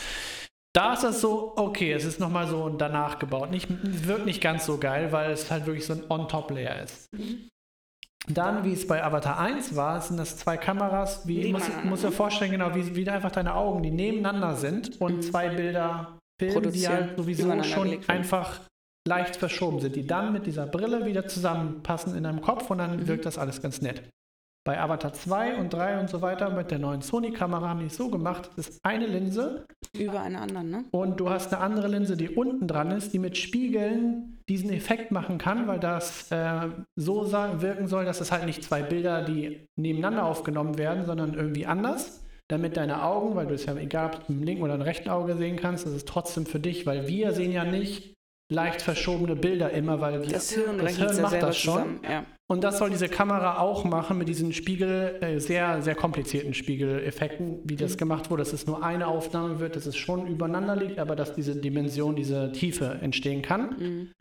Da 0.74 0.94
ist 0.94 1.02
das 1.04 1.20
so, 1.20 1.52
okay, 1.56 1.92
es 1.92 2.04
ist 2.04 2.18
nochmal 2.18 2.46
so 2.48 2.68
danach 2.70 3.18
gebaut. 3.18 3.50
Nicht, 3.50 3.68
wirkt 4.08 4.24
nicht 4.24 4.40
ganz 4.40 4.64
so 4.64 4.78
geil, 4.78 5.12
weil 5.12 5.30
es 5.32 5.50
halt 5.50 5.66
wirklich 5.66 5.84
so 5.86 5.92
ein 5.92 6.04
On-Top-Layer 6.08 6.82
ist. 6.82 7.12
Mhm. 7.12 7.48
Dann, 8.28 8.64
wie 8.64 8.72
es 8.72 8.86
bei 8.86 9.02
Avatar 9.04 9.38
1 9.40 9.74
war, 9.74 10.00
sind 10.00 10.16
das 10.16 10.36
zwei 10.38 10.56
Kameras, 10.56 11.26
wie 11.26 11.52
muss, 11.52 11.64
muss 11.84 12.02
dir 12.02 12.12
vorstellen, 12.12 12.52
genau, 12.52 12.72
wie, 12.74 12.94
wie 12.94 13.08
einfach 13.10 13.32
deine 13.32 13.54
Augen, 13.54 13.82
die 13.82 13.90
nebeneinander 13.90 14.54
sind 14.54 15.00
und 15.00 15.16
Mhm. 15.16 15.22
zwei 15.22 15.48
Bilder 15.48 16.18
filmen, 16.40 16.72
die 16.72 16.86
halt 16.88 17.16
sowieso 17.16 17.62
schon 17.64 17.98
einfach 18.06 18.60
leicht 19.08 19.34
verschoben 19.36 19.80
sind, 19.80 19.96
die 19.96 20.06
dann 20.06 20.32
mit 20.32 20.46
dieser 20.46 20.66
Brille 20.66 21.04
wieder 21.04 21.26
zusammenpassen 21.26 22.16
in 22.16 22.22
deinem 22.22 22.40
Kopf 22.40 22.70
und 22.70 22.78
dann 22.78 22.96
Mhm. 23.00 23.08
wirkt 23.08 23.26
das 23.26 23.38
alles 23.38 23.60
ganz 23.60 23.82
nett. 23.82 24.08
Bei 24.64 24.80
Avatar 24.80 25.12
2 25.12 25.56
und 25.56 25.72
3 25.72 25.98
und 25.98 26.08
so 26.08 26.22
weiter 26.22 26.50
mit 26.50 26.70
der 26.70 26.78
neuen 26.78 27.02
Sony-Kamera 27.02 27.68
haben 27.68 27.80
die 27.80 27.86
es 27.86 27.96
so 27.96 28.08
gemacht, 28.08 28.50
das 28.56 28.68
ist 28.68 28.84
eine 28.84 29.06
Linse. 29.06 29.66
Über 29.98 30.20
eine 30.20 30.40
andere, 30.40 30.62
ne? 30.62 30.84
Und 30.92 31.18
du 31.18 31.30
hast 31.30 31.52
eine 31.52 31.62
andere 31.62 31.88
Linse, 31.88 32.16
die 32.16 32.28
unten 32.28 32.68
dran 32.68 32.92
ist, 32.92 33.12
die 33.12 33.18
mit 33.18 33.36
Spiegeln 33.36 34.40
diesen 34.48 34.70
Effekt 34.70 35.10
machen 35.10 35.38
kann, 35.38 35.66
weil 35.66 35.80
das 35.80 36.30
äh, 36.30 36.68
so 36.94 37.32
wirken 37.32 37.88
soll, 37.88 38.04
dass 38.04 38.20
es 38.20 38.30
halt 38.30 38.46
nicht 38.46 38.62
zwei 38.62 38.82
Bilder, 38.82 39.22
die 39.22 39.66
nebeneinander 39.76 40.24
aufgenommen 40.24 40.78
werden, 40.78 41.06
sondern 41.06 41.34
irgendwie 41.34 41.66
anders. 41.66 42.24
Damit 42.48 42.76
deine 42.76 43.02
Augen, 43.02 43.34
weil 43.34 43.46
du 43.46 43.54
es 43.54 43.66
ja 43.66 43.74
egal 43.76 44.10
ob 44.14 44.26
du 44.26 44.32
im 44.32 44.42
linken 44.42 44.62
oder 44.62 44.74
im 44.74 44.82
rechten 44.82 45.08
Auge 45.08 45.36
sehen 45.36 45.56
kannst, 45.56 45.86
das 45.86 45.92
ist 45.92 46.06
trotzdem 46.06 46.46
für 46.46 46.60
dich, 46.60 46.86
weil 46.86 47.08
wir 47.08 47.32
sehen 47.32 47.50
ja 47.50 47.64
nicht 47.64 48.14
leicht 48.52 48.82
verschobene 48.82 49.36
Bilder 49.36 49.70
immer, 49.70 50.00
weil 50.00 50.20
das 50.22 50.50
Hirn, 50.52 50.78
das 50.78 50.96
Hirn 50.96 51.20
macht 51.22 51.42
das 51.42 51.58
schon. 51.58 52.00
Ja. 52.08 52.24
Und 52.52 52.62
das 52.62 52.76
soll 52.76 52.90
diese 52.90 53.08
Kamera 53.08 53.60
auch 53.60 53.84
machen 53.84 54.18
mit 54.18 54.28
diesen 54.28 54.52
Spiegel, 54.52 55.16
äh, 55.22 55.38
sehr, 55.38 55.80
sehr 55.80 55.94
komplizierten 55.94 56.52
Spiegeleffekten, 56.52 57.60
wie 57.64 57.76
das 57.76 57.94
mhm. 57.94 57.98
gemacht 57.98 58.30
wurde, 58.30 58.42
dass 58.42 58.52
es 58.52 58.66
nur 58.66 58.84
eine 58.84 59.06
Aufnahme 59.06 59.58
wird, 59.58 59.74
dass 59.74 59.86
es 59.86 59.96
schon 59.96 60.26
übereinander 60.26 60.76
liegt, 60.76 60.98
aber 60.98 61.16
dass 61.16 61.34
diese 61.34 61.56
Dimension, 61.56 62.14
diese 62.14 62.52
Tiefe 62.52 62.98
entstehen 63.00 63.40
kann. 63.40 63.78
Mhm. 63.78 64.12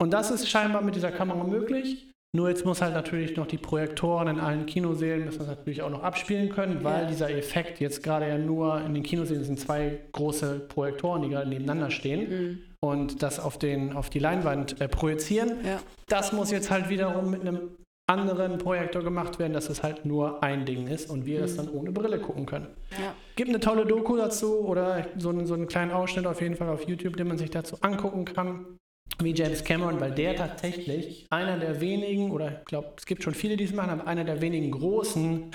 Und 0.00 0.12
das 0.12 0.30
ist 0.30 0.48
scheinbar 0.48 0.82
mit 0.82 0.94
dieser 0.94 1.10
Kamera 1.10 1.42
möglich. 1.42 2.12
Nur 2.36 2.50
jetzt 2.50 2.64
muss 2.64 2.82
halt 2.82 2.94
natürlich 2.94 3.36
noch 3.36 3.46
die 3.46 3.56
Projektoren 3.56 4.28
in 4.28 4.38
allen 4.38 4.66
Kinosälen 4.66 5.24
müssen 5.24 5.38
das 5.38 5.48
natürlich 5.48 5.82
auch 5.82 5.90
noch 5.90 6.04
abspielen 6.04 6.50
können, 6.50 6.84
weil 6.84 7.02
ja. 7.02 7.08
dieser 7.08 7.30
Effekt 7.30 7.80
jetzt 7.80 8.02
gerade 8.04 8.28
ja 8.28 8.38
nur 8.38 8.80
in 8.82 8.94
den 8.94 9.02
Kinosälen 9.02 9.42
sind 9.42 9.58
zwei 9.58 9.98
große 10.12 10.66
Projektoren, 10.68 11.22
die 11.22 11.30
gerade 11.30 11.48
nebeneinander 11.48 11.90
stehen. 11.90 12.28
Mhm 12.28 12.58
und 12.90 13.22
das 13.22 13.40
auf, 13.40 13.58
den, 13.58 13.92
auf 13.92 14.10
die 14.10 14.18
Leinwand 14.18 14.80
äh, 14.80 14.88
projizieren. 14.88 15.64
Ja. 15.64 15.80
Das 16.08 16.32
muss 16.32 16.50
jetzt 16.50 16.70
halt 16.70 16.88
wiederum 16.88 17.30
mit 17.30 17.40
einem 17.40 17.76
anderen 18.08 18.58
Projektor 18.58 19.02
gemacht 19.02 19.38
werden, 19.38 19.52
dass 19.52 19.68
es 19.68 19.82
halt 19.82 20.04
nur 20.04 20.42
ein 20.42 20.64
Ding 20.64 20.86
ist 20.86 21.10
und 21.10 21.26
wir 21.26 21.38
mhm. 21.38 21.42
das 21.42 21.56
dann 21.56 21.68
ohne 21.68 21.90
Brille 21.90 22.20
gucken 22.20 22.46
können. 22.46 22.68
Ja. 22.92 23.14
Gibt 23.34 23.48
eine 23.48 23.60
tolle 23.60 23.84
Doku 23.84 24.16
dazu 24.16 24.60
oder 24.60 25.06
so, 25.16 25.30
einen, 25.30 25.46
so 25.46 25.54
einen 25.54 25.66
kleinen 25.66 25.90
Ausschnitt 25.90 26.26
auf 26.26 26.40
jeden 26.40 26.54
Fall 26.54 26.68
auf 26.68 26.86
YouTube, 26.88 27.16
den 27.16 27.28
man 27.28 27.38
sich 27.38 27.50
dazu 27.50 27.76
angucken 27.80 28.24
kann, 28.24 28.78
wie 29.20 29.34
James 29.34 29.64
Cameron, 29.64 30.00
weil 30.00 30.12
der 30.12 30.36
tatsächlich 30.36 31.26
einer 31.30 31.58
der 31.58 31.80
wenigen, 31.80 32.30
oder 32.30 32.60
ich 32.60 32.64
glaube, 32.66 32.92
es 32.96 33.06
gibt 33.06 33.22
schon 33.22 33.34
viele, 33.34 33.56
die 33.56 33.64
es 33.64 33.72
machen, 33.72 33.90
aber 33.90 34.06
einer 34.06 34.24
der 34.24 34.40
wenigen 34.40 34.70
großen 34.70 35.50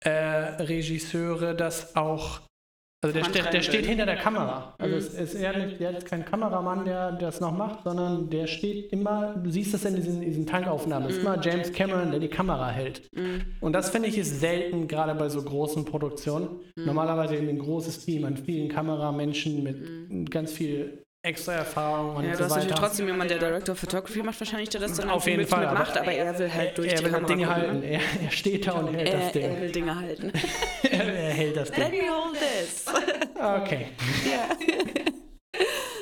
äh, 0.00 0.10
Regisseure, 0.10 1.54
das 1.54 1.96
auch 1.96 2.40
also 3.02 3.18
der, 3.18 3.28
der, 3.28 3.50
der, 3.50 3.62
steht 3.62 3.86
hinter 3.86 4.06
der 4.06 4.16
Kamera. 4.16 4.74
Also 4.78 4.94
mhm. 4.94 4.98
es 4.98 5.14
ist 5.14 5.34
eher 5.34 5.56
nicht, 5.56 5.78
der 5.78 5.96
ist 5.96 6.06
kein 6.06 6.24
Kameramann, 6.24 6.84
der 6.84 7.12
das 7.12 7.40
noch 7.40 7.52
macht, 7.52 7.84
sondern 7.84 8.30
der 8.30 8.46
steht 8.46 8.90
immer, 8.90 9.34
du 9.36 9.50
siehst 9.50 9.74
das 9.74 9.84
in 9.84 9.96
diesen, 9.96 10.20
diesen 10.22 10.46
Tankaufnahmen, 10.46 11.08
es 11.08 11.16
ist 11.16 11.22
immer 11.22 11.40
James 11.40 11.72
Cameron, 11.72 12.10
der 12.10 12.20
die 12.20 12.28
Kamera 12.28 12.70
hält. 12.70 13.02
Mhm. 13.14 13.42
Und 13.60 13.74
das 13.74 13.90
finde 13.90 14.08
ich 14.08 14.16
ist 14.16 14.40
selten, 14.40 14.88
gerade 14.88 15.14
bei 15.14 15.28
so 15.28 15.42
großen 15.42 15.84
Produktionen. 15.84 16.48
Mhm. 16.74 16.86
Normalerweise 16.86 17.34
ein 17.36 17.58
großes 17.58 18.04
Team 18.04 18.24
an 18.24 18.36
vielen 18.36 18.68
Kameramenschen 18.68 19.62
mit 19.62 20.10
mhm. 20.10 20.24
ganz 20.26 20.52
viel 20.52 21.05
extra 21.26 21.54
Erfahrung 21.54 22.16
und 22.16 22.24
ja, 22.24 22.36
so 22.36 22.48
weiter. 22.48 22.68
Ja, 22.68 22.74
trotzdem 22.74 23.08
jemand, 23.08 23.30
der 23.30 23.38
Director 23.38 23.72
of 23.72 23.78
Photography 23.80 24.22
macht, 24.22 24.40
wahrscheinlich, 24.40 24.68
der 24.68 24.80
das 24.80 24.94
dann 24.94 25.10
auf 25.10 25.26
jeden 25.26 25.46
Fall 25.46 25.72
macht, 25.74 25.98
aber 25.98 26.12
er 26.12 26.38
will 26.38 26.52
halt 26.52 26.78
durch 26.78 26.88
er 26.88 26.98
die 26.98 27.04
will 27.04 27.10
Kamera 27.10 27.26
Dinge 27.26 27.54
halten. 27.54 27.82
Er, 27.82 28.00
er, 28.22 28.30
steht 28.30 28.66
da 28.66 28.72
und 28.72 28.94
hält 28.94 29.08
er, 29.08 29.18
das 29.18 29.32
Ding. 29.32 29.42
Er 29.42 29.60
will 29.60 29.72
Dinge 29.72 30.00
halten. 30.00 30.32
er, 30.84 31.14
er, 31.14 31.34
hält 31.34 31.56
das 31.56 31.70
Ding. 31.72 31.84
Let 31.84 31.92
me 31.92 32.08
hold 32.08 32.38
this. 32.38 32.84
Okay. 33.34 33.88
Ja. 34.30 34.48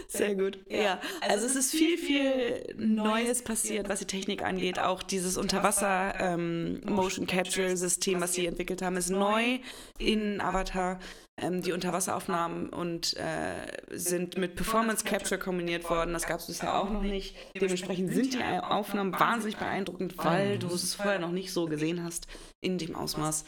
Sehr 0.08 0.36
gut. 0.36 0.58
Ja, 0.68 1.00
also 1.28 1.44
es 1.46 1.56
ist 1.56 1.72
viel, 1.72 1.98
viel 1.98 2.74
Neues 2.76 3.42
passiert, 3.42 3.88
was 3.88 3.98
die 3.98 4.04
Technik 4.04 4.44
angeht. 4.44 4.78
Auch 4.78 5.02
dieses 5.02 5.36
Unterwasser 5.36 6.14
ähm, 6.20 6.80
Motion 6.84 7.26
Capture 7.26 7.76
System, 7.76 8.20
was 8.20 8.34
sie 8.34 8.46
entwickelt 8.46 8.80
haben, 8.80 8.96
ist 8.96 9.10
neu 9.10 9.58
in 9.98 10.40
Avatar. 10.40 11.00
Ähm, 11.36 11.62
die 11.62 11.72
Unterwasseraufnahmen 11.72 12.68
und 12.68 13.16
äh, 13.16 13.66
sind 13.90 14.38
mit 14.38 14.54
Performance 14.54 15.04
Capture 15.04 15.38
kombiniert 15.38 15.88
worden. 15.90 16.12
Das 16.12 16.26
gab 16.26 16.38
es 16.38 16.46
bisher 16.46 16.78
auch 16.78 16.90
noch 16.90 17.02
nicht. 17.02 17.34
Dementsprechend 17.60 18.12
sind 18.12 18.34
die 18.34 18.42
Aufnahmen 18.42 19.12
wahnsinnig 19.18 19.56
beeindruckend, 19.56 20.16
weil 20.18 20.58
du 20.58 20.68
es 20.68 20.94
vorher 20.94 21.18
noch 21.18 21.32
nicht 21.32 21.52
so 21.52 21.66
gesehen 21.66 22.04
hast 22.04 22.28
in 22.60 22.78
dem 22.78 22.94
Ausmaß. 22.94 23.44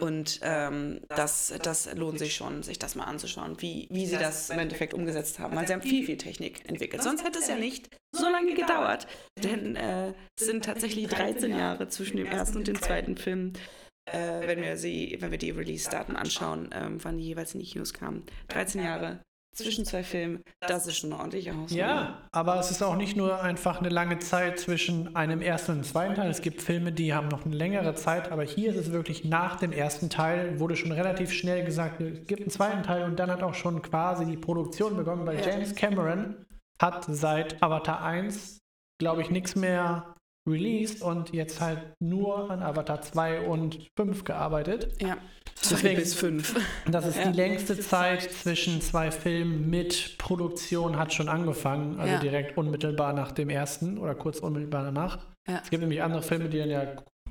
Und 0.00 0.40
ähm, 0.42 1.00
das, 1.08 1.54
das 1.62 1.94
lohnt 1.94 2.18
sich 2.18 2.34
schon, 2.34 2.62
sich 2.62 2.78
das 2.78 2.94
mal 2.94 3.04
anzuschauen, 3.04 3.56
wie, 3.60 3.88
wie 3.90 4.06
sie 4.06 4.16
das 4.16 4.50
im 4.50 4.58
Endeffekt 4.58 4.94
umgesetzt 4.94 5.38
haben. 5.38 5.56
Weil 5.56 5.66
sie 5.66 5.72
haben 5.72 5.82
viel, 5.82 6.04
viel 6.04 6.16
Technik 6.16 6.68
entwickelt. 6.68 7.02
Sonst 7.02 7.24
hätte 7.24 7.38
es 7.38 7.48
ja 7.48 7.56
nicht 7.56 7.88
so 8.12 8.28
lange 8.28 8.54
gedauert. 8.54 9.06
Denn 9.42 9.76
äh, 9.76 10.12
es 10.38 10.46
sind 10.46 10.64
tatsächlich 10.64 11.08
13 11.08 11.56
Jahre 11.56 11.88
zwischen 11.88 12.16
dem 12.16 12.26
ersten 12.26 12.58
und 12.58 12.68
dem 12.68 12.80
zweiten 12.80 13.16
Film. 13.16 13.52
Äh, 14.06 14.46
wenn 14.46 14.62
wir 14.62 14.76
sie, 14.76 15.16
wenn 15.20 15.30
wir 15.30 15.38
die 15.38 15.50
Release-Daten 15.50 16.16
anschauen, 16.16 16.70
ähm, 16.72 17.02
wann 17.02 17.18
die 17.18 17.24
jeweils 17.24 17.54
in 17.54 17.60
die 17.60 17.66
Kinos 17.66 17.92
kamen. 17.92 18.24
13 18.48 18.82
Jahre 18.82 19.20
zwischen 19.56 19.86
zwei 19.86 20.02
Filmen, 20.02 20.42
das 20.60 20.86
ist 20.86 20.98
schon 20.98 21.12
eine 21.12 21.18
ordentliche 21.18 21.56
Hausnummer. 21.56 21.82
Ja, 21.82 22.28
aber 22.30 22.60
es 22.60 22.70
ist 22.70 22.82
auch 22.82 22.94
nicht 22.94 23.16
nur 23.16 23.42
einfach 23.42 23.80
eine 23.80 23.88
lange 23.88 24.18
Zeit 24.18 24.58
zwischen 24.60 25.16
einem 25.16 25.40
ersten 25.40 25.72
und 25.72 25.78
einem 25.78 25.84
zweiten 25.84 26.14
Teil. 26.14 26.30
Es 26.30 26.42
gibt 26.42 26.60
Filme, 26.60 26.92
die 26.92 27.14
haben 27.14 27.28
noch 27.28 27.46
eine 27.46 27.56
längere 27.56 27.94
Zeit, 27.94 28.30
aber 28.30 28.44
hier 28.44 28.70
ist 28.70 28.76
es 28.76 28.92
wirklich 28.92 29.24
nach 29.24 29.56
dem 29.56 29.72
ersten 29.72 30.10
Teil, 30.10 30.60
wurde 30.60 30.76
schon 30.76 30.92
relativ 30.92 31.32
schnell 31.32 31.64
gesagt, 31.64 32.00
es 32.00 32.26
gibt 32.26 32.42
einen 32.42 32.50
zweiten 32.50 32.82
Teil 32.82 33.04
und 33.04 33.18
dann 33.18 33.30
hat 33.30 33.42
auch 33.42 33.54
schon 33.54 33.80
quasi 33.80 34.26
die 34.26 34.36
Produktion 34.36 34.94
begonnen, 34.96 35.26
weil 35.26 35.40
ja. 35.40 35.48
James 35.48 35.74
Cameron 35.74 36.36
hat 36.80 37.06
seit 37.08 37.62
Avatar 37.62 38.04
1, 38.04 38.58
glaube 38.98 39.22
ich, 39.22 39.30
nichts 39.30 39.56
mehr 39.56 40.14
released 40.46 41.02
und 41.02 41.32
jetzt 41.32 41.60
halt 41.60 41.80
nur 42.00 42.50
an 42.50 42.62
Avatar 42.62 43.02
2 43.02 43.40
und 43.42 43.90
5 43.96 44.24
gearbeitet. 44.24 45.00
Ja. 45.02 45.16
Deswegen, 45.70 45.96
bis 45.96 46.14
5. 46.14 46.54
Das 46.90 47.06
ist 47.06 47.18
ja. 47.18 47.30
die 47.30 47.36
längste 47.36 47.78
Zeit 47.78 48.22
zwischen 48.22 48.80
zwei 48.80 49.10
Filmen 49.10 49.68
mit 49.68 50.16
Produktion 50.18 50.96
hat 50.96 51.12
schon 51.12 51.28
angefangen, 51.28 51.98
also 51.98 52.14
ja. 52.14 52.20
direkt 52.20 52.56
unmittelbar 52.56 53.12
nach 53.12 53.32
dem 53.32 53.48
ersten 53.48 53.98
oder 53.98 54.14
kurz 54.14 54.38
unmittelbar 54.38 54.84
danach. 54.84 55.18
Ja. 55.48 55.60
Es 55.62 55.70
gibt 55.70 55.80
nämlich 55.80 56.02
andere 56.02 56.22
Filme, 56.22 56.48
die 56.48 56.58
dann 56.58 56.70
ja 56.70 56.86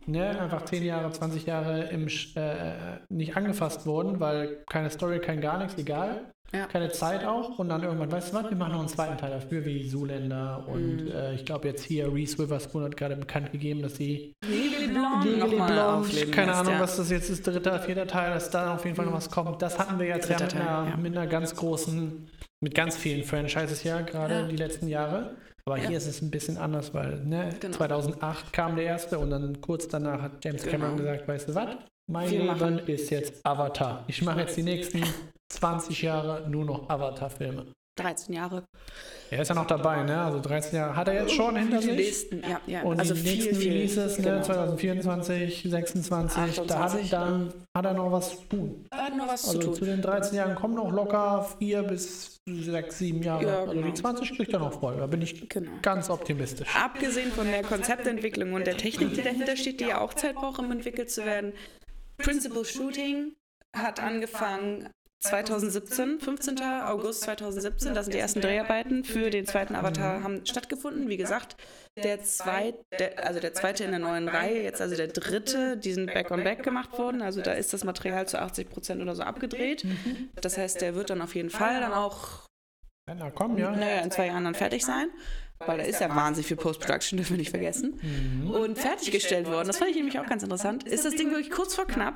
ne, 0.07 0.39
einfach 0.39 0.65
10 0.65 0.83
Jahre, 0.83 1.11
20 1.11 1.45
Jahre 1.45 1.83
im, 1.85 2.07
äh, 2.35 2.99
nicht 3.09 3.35
angefasst 3.35 3.85
wurden, 3.85 4.19
weil 4.19 4.63
keine 4.69 4.89
Story, 4.89 5.19
kein 5.19 5.41
gar 5.41 5.59
nichts, 5.59 5.77
egal. 5.77 6.31
Ja. 6.53 6.67
Keine 6.67 6.91
Zeit 6.91 7.25
auch. 7.25 7.59
Und 7.59 7.69
dann 7.69 7.83
irgendwann, 7.83 8.11
weißt 8.11 8.31
du 8.31 8.37
was, 8.37 8.49
wir 8.49 8.57
machen 8.57 8.73
noch 8.73 8.79
einen 8.79 8.87
zweiten 8.87 9.17
Teil 9.17 9.31
dafür, 9.31 9.65
wie 9.65 9.87
Zoolander. 9.87 10.63
Und 10.67 11.05
mhm. 11.05 11.11
äh, 11.11 11.35
ich 11.35 11.45
glaube 11.45 11.67
jetzt 11.67 11.83
hier, 11.83 12.11
Reese 12.13 12.37
Witherspoon 12.37 12.83
hat 12.83 12.97
gerade 12.97 13.15
bekannt 13.15 13.51
gegeben, 13.51 13.81
dass 13.81 13.95
sie 13.95 14.33
Legally 14.47 14.87
Blonde, 14.87 15.29
Legally 15.29 15.55
Blonde 15.55 16.31
keine 16.31 16.53
Ahnung, 16.53 16.73
ja. 16.73 16.79
was 16.79 16.97
das 16.97 17.09
jetzt 17.09 17.29
ist, 17.29 17.45
dritter, 17.45 17.79
vierter 17.79 18.07
Teil, 18.07 18.33
dass 18.33 18.49
da 18.49 18.75
auf 18.75 18.85
jeden 18.85 18.95
Fall 18.95 19.05
noch 19.05 19.13
was 19.13 19.29
kommt. 19.29 19.61
Das 19.61 19.77
hatten 19.79 19.99
wir 19.99 20.07
jetzt 20.07 20.29
ja 20.29 20.39
mit, 20.39 20.55
einer, 20.55 20.87
ja 20.89 20.97
mit 20.97 21.17
einer 21.17 21.27
ganz 21.27 21.55
großen, 21.55 22.29
mit 22.61 22.75
ganz 22.75 22.95
vielen 22.95 23.23
Franchises 23.23 23.83
ja, 23.83 24.01
gerade 24.01 24.47
die 24.47 24.57
letzten 24.57 24.87
Jahre. 24.87 25.35
Aber 25.67 25.77
hier 25.77 25.97
ist 25.97 26.05
es 26.05 26.21
ein 26.21 26.29
bisschen 26.29 26.57
anders, 26.57 26.93
weil 26.93 27.21
ne, 27.25 27.49
genau. 27.59 27.75
2008 27.75 28.53
kam 28.53 28.75
der 28.75 28.85
erste 28.85 29.17
und 29.17 29.31
dann 29.31 29.61
kurz 29.61 29.87
danach 29.87 30.21
hat 30.21 30.45
James 30.45 30.61
genau. 30.61 30.73
Cameron 30.73 30.97
gesagt, 30.97 31.27
weißt 31.27 31.49
du 31.49 31.55
was, 31.55 31.69
mein 32.07 32.29
Leben 32.29 32.79
ist 32.85 33.09
jetzt 33.09 33.43
Avatar. 33.43 34.03
Ich 34.07 34.21
mache 34.21 34.41
jetzt 34.41 34.55
die 34.55 34.63
nächsten 34.63 35.03
20 35.49 36.01
Jahre 36.01 36.49
nur 36.49 36.65
noch 36.65 36.89
Avatar-Filme. 36.89 37.67
13 37.97 38.35
Jahre. 38.35 38.65
Er 39.31 39.41
ist 39.41 39.47
ja 39.47 39.55
noch 39.55 39.67
dabei, 39.67 40.03
ne? 40.03 40.21
Also 40.21 40.39
13 40.39 40.77
Jahre 40.77 40.95
hat 40.95 41.07
er 41.07 41.13
jetzt 41.21 41.31
schon 41.31 41.55
hinter 41.55 41.81
sich. 41.81 41.95
Nächsten, 41.95 42.41
ja, 42.41 42.59
ja. 42.67 42.83
Und 42.83 42.99
also 42.99 43.13
die 43.13 43.21
nächsten 43.21 43.55
viel, 43.55 43.71
Releases, 43.71 44.19
ne? 44.19 44.25
Genau. 44.25 44.43
2024, 44.43 45.63
26, 45.63 46.61
da 46.67 46.79
hat, 46.79 47.13
dann 47.13 47.53
hat 47.75 47.85
er 47.85 47.93
noch 47.93 48.11
was 48.11 48.31
zu 48.31 48.43
tun. 48.49 48.85
Er 48.91 49.05
hat 49.05 49.17
noch 49.17 49.27
was 49.27 49.47
also 49.47 49.59
zu 49.59 49.67
tun. 49.67 49.75
zu 49.75 49.85
den 49.85 50.01
13 50.01 50.37
Jahren 50.37 50.55
kommen 50.55 50.75
noch 50.75 50.91
locker 50.91 51.47
4 51.57 51.83
bis 51.83 52.41
6, 52.45 52.97
7 52.97 53.23
Jahre. 53.23 53.43
Ja, 53.43 53.59
genau. 53.61 53.71
Also 53.71 53.81
die 53.81 53.93
20 53.93 54.27
genau. 54.27 54.37
kriegt 54.37 54.53
er 54.53 54.59
noch 54.59 54.79
voll. 54.79 54.97
Da 54.97 55.07
bin 55.07 55.21
ich 55.21 55.49
genau. 55.49 55.71
ganz 55.81 56.09
optimistisch. 56.09 56.67
Abgesehen 56.75 57.31
von 57.31 57.47
der 57.47 57.63
Konzeptentwicklung 57.63 58.53
und 58.53 58.67
der 58.67 58.77
Technik, 58.77 59.13
die 59.13 59.23
dahinter 59.23 59.55
steht, 59.55 59.79
die 59.79 59.85
ja 59.85 60.01
auch 60.01 60.13
Zeit 60.13 60.35
braucht, 60.35 60.59
um 60.59 60.71
entwickelt 60.71 61.09
zu 61.09 61.25
werden. 61.25 61.53
Principal 62.17 62.65
Shooting 62.65 63.33
hat 63.75 63.99
angefangen 64.01 64.89
2017, 65.27 66.19
15. 66.19 66.61
August 66.61 67.21
2017, 67.21 67.93
da 67.93 68.03
sind 68.03 68.13
die 68.13 68.19
ersten 68.19 68.41
Dreharbeiten 68.41 69.03
für 69.03 69.29
den 69.29 69.45
zweiten 69.45 69.75
Avatar 69.75 70.23
haben 70.23 70.45
stattgefunden. 70.45 71.09
Wie 71.09 71.17
gesagt, 71.17 71.57
der 72.01 72.23
zweite, 72.23 73.17
also 73.23 73.39
der 73.39 73.53
zweite 73.53 73.83
in 73.83 73.91
der 73.91 73.99
neuen 73.99 74.27
Reihe, 74.27 74.63
jetzt 74.63 74.81
also 74.81 74.95
der 74.95 75.07
dritte, 75.07 75.77
die 75.77 75.93
sind 75.93 76.13
back 76.13 76.31
on 76.31 76.43
back 76.43 76.63
gemacht 76.63 76.97
worden. 76.97 77.21
Also 77.21 77.41
da 77.41 77.53
ist 77.53 77.73
das 77.73 77.83
Material 77.83 78.27
zu 78.27 78.39
80 78.39 78.69
Prozent 78.69 79.01
oder 79.01 79.15
so 79.15 79.23
abgedreht. 79.23 79.85
Das 80.41 80.57
heißt, 80.57 80.81
der 80.81 80.95
wird 80.95 81.09
dann 81.09 81.21
auf 81.21 81.35
jeden 81.35 81.49
Fall 81.49 81.79
dann 81.79 81.93
auch 81.93 82.45
na, 83.07 83.29
komm, 83.29 83.57
ja. 83.57 83.69
naja, 83.69 84.01
in 84.01 84.09
zwei 84.09 84.27
Jahren 84.27 84.45
dann 84.45 84.55
fertig 84.55 84.83
sein. 84.83 85.09
Weil 85.59 85.77
da 85.77 85.83
ist 85.83 86.01
ja 86.01 86.13
wahnsinnig 86.13 86.47
viel 86.47 86.57
Post-Production, 86.57 87.17
dürfen 87.17 87.33
wir 87.33 87.37
nicht 87.37 87.51
vergessen. 87.51 87.99
Mhm. 88.01 88.51
Und 88.51 88.77
fertiggestellt 88.77 89.47
worden, 89.47 89.67
das 89.67 89.77
fand 89.77 89.91
ich 89.91 89.95
nämlich 89.95 90.19
auch 90.19 90.25
ganz 90.25 90.43
interessant, 90.43 90.83
ist 90.83 91.05
das 91.05 91.15
Ding 91.15 91.29
wirklich 91.29 91.51
kurz 91.51 91.75
vor 91.75 91.87
knapp 91.87 92.15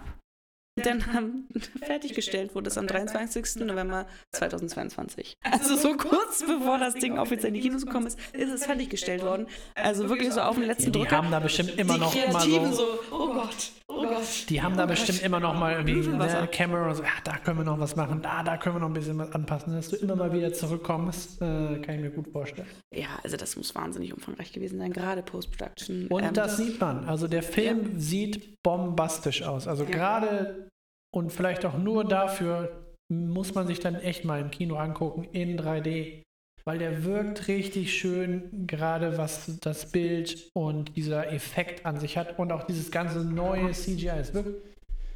dann 0.86 1.02
fertiggestellt 1.84 2.56
wurde 2.56 2.70
es 2.70 2.78
am 2.78 2.88
23. 2.88 3.66
November 3.66 4.06
2022. 4.32 5.38
Also 5.42 5.76
so 5.76 5.96
kurz 5.96 6.44
bevor 6.46 6.78
das 6.78 6.96
Ding 6.96 7.18
offiziell 7.18 7.50
in 7.50 7.54
die 7.56 7.62
Kinos 7.62 7.86
gekommen 7.86 8.08
ist, 8.08 8.20
ist 8.34 8.52
es 8.52 8.66
fertiggestellt 8.66 9.24
worden. 9.24 9.48
Also 9.76 10.10
wirklich 10.10 10.32
so 10.34 10.42
auf 10.42 10.56
den 10.56 10.66
letzten 10.66 10.92
ja, 10.94 11.06
die 11.06 11.10
haben 11.10 11.32
da 11.32 11.40
bestimmt 11.40 11.78
immer 11.78 11.98
noch 11.98 12.14
mal 12.32 12.42
so, 12.42 12.72
so, 12.72 12.84
oh 13.12 13.34
Gott, 13.34 13.72
oh 13.88 14.04
Gott. 14.04 14.50
Die 14.50 14.62
haben 14.62 14.76
da 14.78 14.84
Oh 14.84 14.88
bestimmt 14.88 15.22
immer 15.24 15.40
noch 15.40 15.58
mal 15.58 15.74
irgendwie 15.74 16.10
eine 16.10 16.48
Camera 16.48 16.90
und 16.90 16.96
so, 16.96 17.04
ja, 17.04 17.10
da 17.24 17.38
können 17.38 17.60
wir 17.60 17.64
noch 17.66 17.80
was 17.80 17.96
machen, 17.96 18.22
da, 18.22 18.44
da 18.44 18.58
können 18.58 18.76
wir 18.76 18.80
noch 18.80 18.88
ein 18.90 18.94
bisschen 18.94 19.18
was 19.18 19.32
anpassen, 19.34 19.74
dass 19.74 19.90
du 19.90 19.96
immer 19.98 20.16
mal 20.16 20.32
wieder 20.34 20.54
zurückkommst, 20.54 21.42
äh, 21.42 21.80
kann 21.82 21.96
ich 21.96 22.02
mir 22.02 22.12
gut 22.12 22.32
vorstellen. 22.32 22.68
Ja, 22.94 23.08
also 23.24 23.38
das 23.38 23.56
muss 23.56 23.76
wahnsinnig 23.76 24.14
umfangreich 24.14 24.52
gewesen 24.52 24.80
sein, 24.80 24.94
gerade 24.94 25.22
Post-Production. 25.22 26.08
Und 26.08 26.24
Ähm, 26.24 26.34
das 26.34 26.58
sieht 26.58 26.80
man, 26.80 27.06
also 27.06 27.28
der 27.28 27.44
Film 27.44 28.00
sieht 28.00 28.62
bombastisch 28.64 29.44
aus, 29.44 29.68
also 29.68 29.84
Ja. 29.84 29.90
gerade 29.90 30.69
und 31.12 31.32
vielleicht 31.32 31.66
auch 31.66 31.78
nur 31.78 32.06
dafür 32.06 32.86
muss 33.12 33.56
man 33.56 33.68
sich 33.68 33.80
dann 33.80 33.96
echt 33.96 34.24
mal 34.24 34.40
im 34.40 34.52
Kino 34.52 34.76
angucken 34.76 35.28
in 35.32 35.60
3D, 35.60 36.24
weil 36.66 36.78
der 36.78 37.04
wirkt 37.04 37.48
richtig 37.48 37.98
schön, 37.98 38.68
gerade 38.68 39.18
was 39.18 39.60
das 39.60 39.92
Bild 39.92 40.50
und 40.54 40.96
dieser 40.96 41.32
Effekt 41.32 41.86
an 41.86 42.00
sich 42.00 42.18
hat 42.18 42.38
und 42.38 42.52
auch 42.52 42.64
dieses 42.64 42.92
ganze 42.92 43.24
neue 43.26 43.72
CGI. 43.72 44.10
Es 44.20 44.34
wirkt, 44.34 44.64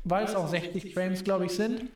weil 0.04 0.26
es 0.26 0.36
auch 0.36 0.48
60 0.48 0.94
Frames, 0.94 1.24
glaube 1.24 1.46
ich, 1.46 1.52
sind. 1.52 1.92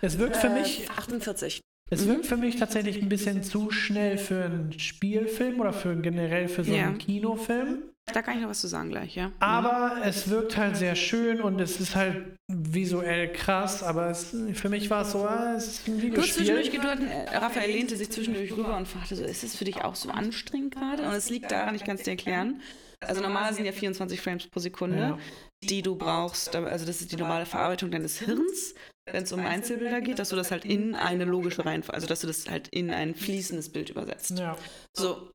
Es 0.00 0.18
wirkt 0.18 0.36
für 0.36 0.48
äh, 0.48 0.60
mich, 0.60 0.90
48. 0.90 1.60
es 1.90 2.06
wirkt 2.06 2.26
für 2.26 2.36
mich 2.36 2.56
tatsächlich 2.56 3.02
ein 3.02 3.08
bisschen 3.08 3.42
zu 3.42 3.70
schnell 3.70 4.16
für 4.16 4.44
einen 4.44 4.78
Spielfilm 4.78 5.60
oder 5.60 5.72
für 5.72 5.94
generell 5.96 6.48
für 6.48 6.64
so 6.64 6.74
einen 6.74 6.98
Kinofilm. 6.98 7.91
Da 8.12 8.22
kann 8.22 8.36
ich 8.36 8.42
noch 8.42 8.50
was 8.50 8.60
zu 8.60 8.68
sagen 8.68 8.90
gleich, 8.90 9.14
ja. 9.16 9.32
Aber 9.40 9.96
es 10.04 10.28
wirkt 10.30 10.56
halt 10.56 10.76
sehr 10.76 10.94
schön 10.94 11.40
und 11.40 11.60
es 11.60 11.80
ist 11.80 11.94
halt 11.96 12.36
visuell 12.50 13.32
krass, 13.32 13.82
aber 13.82 14.10
es, 14.10 14.34
für 14.54 14.68
mich 14.68 14.90
war 14.90 15.02
es 15.02 15.12
so, 15.12 15.24
ah, 15.24 15.54
es 15.56 15.66
ist 15.68 15.88
ein 15.88 16.12
Kurz 16.14 16.34
zwischendurch 16.34 16.72
Videospiel. 16.72 16.80
geduld, 16.96 17.10
äh, 17.32 17.36
Raphael 17.38 17.70
lehnte 17.70 17.96
sich 17.96 18.10
zwischendurch 18.10 18.52
rüber 18.52 18.76
und 18.76 18.86
fragte 18.86 19.16
so, 19.16 19.24
ist 19.24 19.42
es 19.44 19.56
für 19.56 19.64
dich 19.64 19.82
auch 19.84 19.94
so 19.94 20.10
anstrengend 20.10 20.74
gerade? 20.74 21.04
Und 21.04 21.12
es 21.12 21.30
liegt 21.30 21.50
daran, 21.50 21.74
ich 21.74 21.84
kann 21.84 21.96
es 21.96 22.02
dir 22.02 22.10
erklären. 22.10 22.60
Also 23.00 23.20
normal 23.20 23.52
sind 23.52 23.64
ja 23.64 23.72
24 23.72 24.20
Frames 24.20 24.46
pro 24.46 24.60
Sekunde, 24.60 24.98
Ja. 24.98 25.18
die 25.64 25.82
du 25.82 25.96
brauchst, 25.96 26.54
also 26.54 26.86
das 26.86 27.00
ist 27.00 27.10
die 27.10 27.16
normale 27.16 27.46
Verarbeitung 27.46 27.90
deines 27.90 28.18
Hirns, 28.18 28.74
wenn 29.10 29.24
es 29.24 29.32
um 29.32 29.40
Einzelbilder 29.44 30.00
geht, 30.00 30.20
dass 30.20 30.28
du 30.28 30.36
das 30.36 30.52
halt 30.52 30.64
in 30.64 30.94
eine 30.94 31.24
logische 31.24 31.64
Reihenfolge, 31.64 31.94
also 31.94 32.06
dass 32.06 32.20
du 32.20 32.28
das 32.28 32.48
halt 32.48 32.68
in 32.68 32.90
ein 32.92 33.16
fließendes 33.16 33.72
Bild 33.72 33.90
übersetzt. 33.90 34.38
Ja. 34.38 34.56
So. 34.96 35.30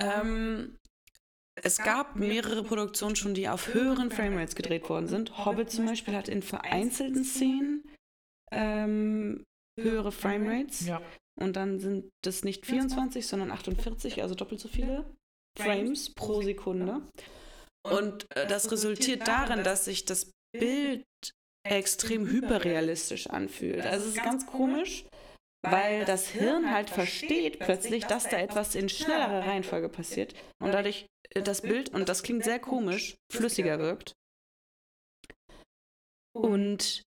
Ähm, 0.00 0.76
es 1.62 1.78
gab 1.78 2.16
mehrere 2.16 2.62
Produktionen 2.62 3.16
schon, 3.16 3.34
die 3.34 3.48
auf 3.48 3.74
höheren 3.74 4.10
Framerates 4.10 4.54
gedreht 4.54 4.88
worden 4.88 5.08
sind. 5.08 5.44
Hobbit 5.44 5.70
zum 5.70 5.86
Beispiel 5.86 6.14
hat 6.14 6.28
in 6.28 6.42
vereinzelten 6.42 7.24
Szenen 7.24 7.84
ähm, 8.50 9.44
höhere 9.78 10.12
Framerates. 10.12 10.86
ja. 10.86 11.02
Und 11.40 11.54
dann 11.54 11.78
sind 11.78 12.10
das 12.24 12.42
nicht 12.42 12.66
24, 12.66 13.26
sondern 13.26 13.52
48, 13.52 14.22
also 14.22 14.34
doppelt 14.34 14.60
so 14.60 14.68
viele 14.68 15.04
Frames 15.56 16.12
pro 16.14 16.42
Sekunde. 16.42 17.02
Und 17.84 18.26
äh, 18.34 18.46
das 18.46 18.72
resultiert 18.72 19.28
darin, 19.28 19.62
dass 19.62 19.84
sich 19.84 20.04
das 20.04 20.32
Bild 20.52 21.04
extrem 21.64 22.26
hyperrealistisch 22.26 23.28
anfühlt. 23.28 23.86
Also 23.86 24.08
es 24.08 24.16
ist 24.16 24.24
ganz 24.24 24.46
komisch, 24.46 25.04
weil 25.62 26.04
das 26.04 26.28
Hirn 26.28 26.72
halt 26.72 26.90
versteht 26.90 27.58
plötzlich, 27.58 28.04
dass 28.04 28.28
da 28.28 28.38
etwas 28.38 28.74
in 28.74 28.88
schnellerer 28.88 29.46
Reihenfolge 29.46 29.88
passiert 29.88 30.34
und 30.62 30.72
dadurch 30.72 31.02
äh, 31.02 31.06
das 31.34 31.62
Bild, 31.62 31.90
und 31.90 32.08
das 32.08 32.22
klingt 32.22 32.44
sehr 32.44 32.58
komisch, 32.58 33.16
flüssiger 33.30 33.78
wirkt 33.78 34.14
und 36.32 37.02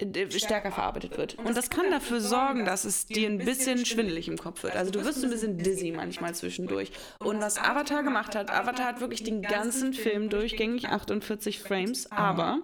äh, 0.00 0.30
stärker 0.30 0.70
verarbeitet 0.70 1.16
wird. 1.18 1.38
Und 1.38 1.56
das 1.56 1.70
kann 1.70 1.90
dafür 1.90 2.20
sorgen, 2.20 2.64
dass 2.64 2.84
es 2.84 3.06
dir 3.06 3.28
ein 3.28 3.38
bisschen 3.38 3.84
schwindelig 3.84 4.28
im 4.28 4.38
Kopf 4.38 4.62
wird. 4.62 4.76
Also 4.76 4.90
du 4.90 5.04
wirst 5.04 5.22
ein 5.24 5.30
bisschen 5.30 5.58
dizzy 5.58 5.92
manchmal 5.92 6.34
zwischendurch. 6.34 6.92
Und 7.18 7.40
was 7.40 7.58
Avatar 7.58 8.02
gemacht 8.02 8.34
hat, 8.34 8.50
Avatar 8.50 8.86
hat 8.86 9.00
wirklich 9.00 9.22
den 9.22 9.42
ganzen 9.42 9.92
Film 9.92 10.30
durchgängig 10.30 10.88
48 10.88 11.60
Frames, 11.60 12.10
aber 12.10 12.60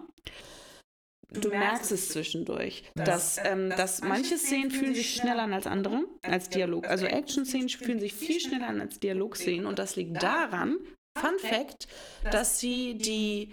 du 1.33 1.49
merkst 1.49 1.93
es 1.93 2.11
zwischendurch, 2.11 2.85
dass, 2.95 3.39
ähm, 3.45 3.71
dass 3.71 4.03
manche 4.03 4.39
Szenen 4.39 4.71
fühlen 4.71 4.95
sich 4.95 5.15
schneller 5.15 5.43
an 5.43 5.53
als 5.53 5.67
andere, 5.67 6.05
als 6.23 6.49
Dialog. 6.49 6.87
Also 6.87 7.07
Action-Szenen 7.07 7.69
fühlen 7.69 8.01
sich 8.01 8.15
viel 8.15 8.41
schneller 8.41 8.69
an 8.69 8.81
als 8.81 8.99
Dialogszenen 9.01 9.67
und 9.67 9.79
das 9.79 9.97
liegt 9.97 10.23
daran, 10.23 10.79
Fun 11.19 11.39
Fact, 11.39 11.89
dass 12.31 12.61
sie 12.61 12.99
die 12.99 13.53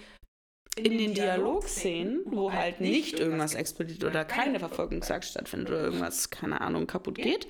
in 0.76 0.98
den 0.98 1.14
Dialogszenen, 1.14 2.24
wo 2.26 2.52
halt 2.52 2.82
nicht 2.82 3.20
irgendwas 3.20 3.54
explodiert 3.54 4.04
oder 4.04 4.26
keine 4.26 4.60
Verfolgungsjagd 4.60 5.26
stattfindet 5.26 5.70
oder 5.70 5.84
irgendwas, 5.84 6.30
keine 6.30 6.62
Ahnung, 6.62 6.88
kaputt 6.88 7.16
geht, 7.16 7.48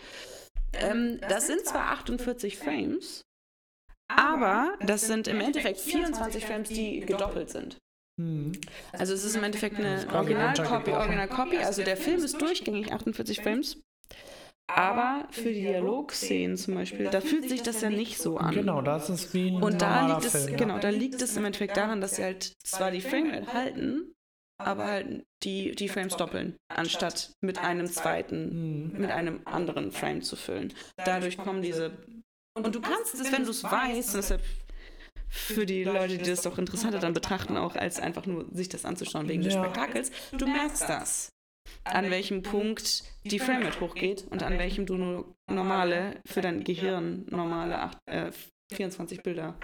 ähm, 0.74 1.19
das 1.30 1.47
sind 1.47 1.65
zwar 1.65 1.91
48 1.91 2.57
Frames, 2.57 3.21
aber 4.07 4.78
das 4.82 5.07
sind 5.07 5.28
im 5.28 5.39
Endeffekt 5.39 5.80
24 5.80 6.45
Frames, 6.45 6.69
die 6.69 6.99
gedoppelt 7.01 7.49
sind. 7.49 7.78
Hm. 8.20 8.51
Also 8.91 9.14
es 9.14 9.24
ist 9.24 9.36
im 9.36 9.43
Endeffekt 9.43 9.78
eine 9.78 10.05
Original-Copy. 10.11 10.91
Original-Copy. 10.91 11.57
Also 11.57 11.84
der 11.84 11.97
Film 11.97 12.24
ist 12.24 12.39
durchgängig 12.41 12.91
48 12.93 13.41
Frames. 13.41 13.82
Aber 14.68 15.28
für 15.32 15.51
die 15.51 15.61
Dialogszenen 15.61 16.55
zum 16.55 16.76
Beispiel, 16.76 17.09
da 17.09 17.20
fühlt 17.22 17.49
sich 17.49 17.64
das 17.64 17.82
ja 17.82 17.89
nicht 17.89 18.18
so 18.18 18.38
an. 18.38 18.53
Genau, 18.55 18.82
das 18.82 19.09
ist 19.09 19.34
wie 19.34 19.49
ein 19.51 19.61
Und 19.61 19.82
da 19.82 20.07
liegt 20.07 20.26
es, 20.26 20.45
Film. 20.45 20.57
genau, 20.57 20.80
da 20.80 20.89
liegt 20.89 21.22
es 21.22 21.36
im 21.36 21.43
Endeffekt 21.45 21.76
daran, 21.76 21.99
dass 21.99 22.16
sie 22.16 22.24
halt 22.24 22.53
zwar 22.64 22.89
die 22.91 23.01
Framerate 23.01 23.51
halten, 23.53 24.14
aber 24.57 24.86
halt 24.86 25.26
die, 25.43 25.76
die 25.76 25.89
Frames 25.89 26.16
doppeln, 26.16 26.55
anstatt 26.74 27.34
mit 27.41 27.59
einem 27.59 27.88
zweiten, 27.88 28.91
Hm. 28.93 29.01
mit 29.01 29.11
einem 29.11 29.41
anderen 29.45 29.91
Frame 29.91 30.22
zu 30.22 30.38
füllen. 30.38 30.74
Dadurch 31.03 31.38
kommen 31.38 31.61
diese. 31.61 31.91
Und 32.55 32.74
du 32.74 32.80
kannst 32.80 33.16
es, 33.16 33.32
wenn 33.34 33.43
du 33.43 33.49
es 33.51 33.64
weißt, 33.64 34.16
und 34.16 34.18
deshalb 34.24 34.41
für 35.36 35.65
die 35.65 35.84
Leute, 35.84 36.17
die 36.19 36.29
das 36.29 36.43
doch 36.43 36.59
interessanter 36.59 36.99
dann 36.99 37.13
betrachten, 37.13 37.57
auch 37.57 37.75
als 37.75 37.99
einfach 37.99 38.27
nur 38.27 38.45
sich 38.53 38.69
das 38.69 38.86
anzuschauen 38.86 39.27
wegen 39.27 39.41
des 39.41 39.55
Ja. 39.55 39.63
Spektakels, 39.63 40.11
du 40.31 40.45
merkst 40.47 40.84
das. 40.88 41.29
An 41.86 42.11
welchem 42.11 42.43
Punkt 42.43 43.03
die 43.23 43.39
Framerate 43.39 43.79
hochgeht 43.79 44.25
und 44.29 44.43
an 44.43 44.59
welchem 44.59 44.86
du 44.86 44.95
nur 44.95 45.34
normale, 45.49 46.21
für 46.25 46.41
dein 46.41 46.63
Gehirn 46.63 47.25
normale 47.31 47.79
acht, 47.79 47.97
äh, 48.05 48.31
24 48.73 49.23
Bilder 49.23 49.55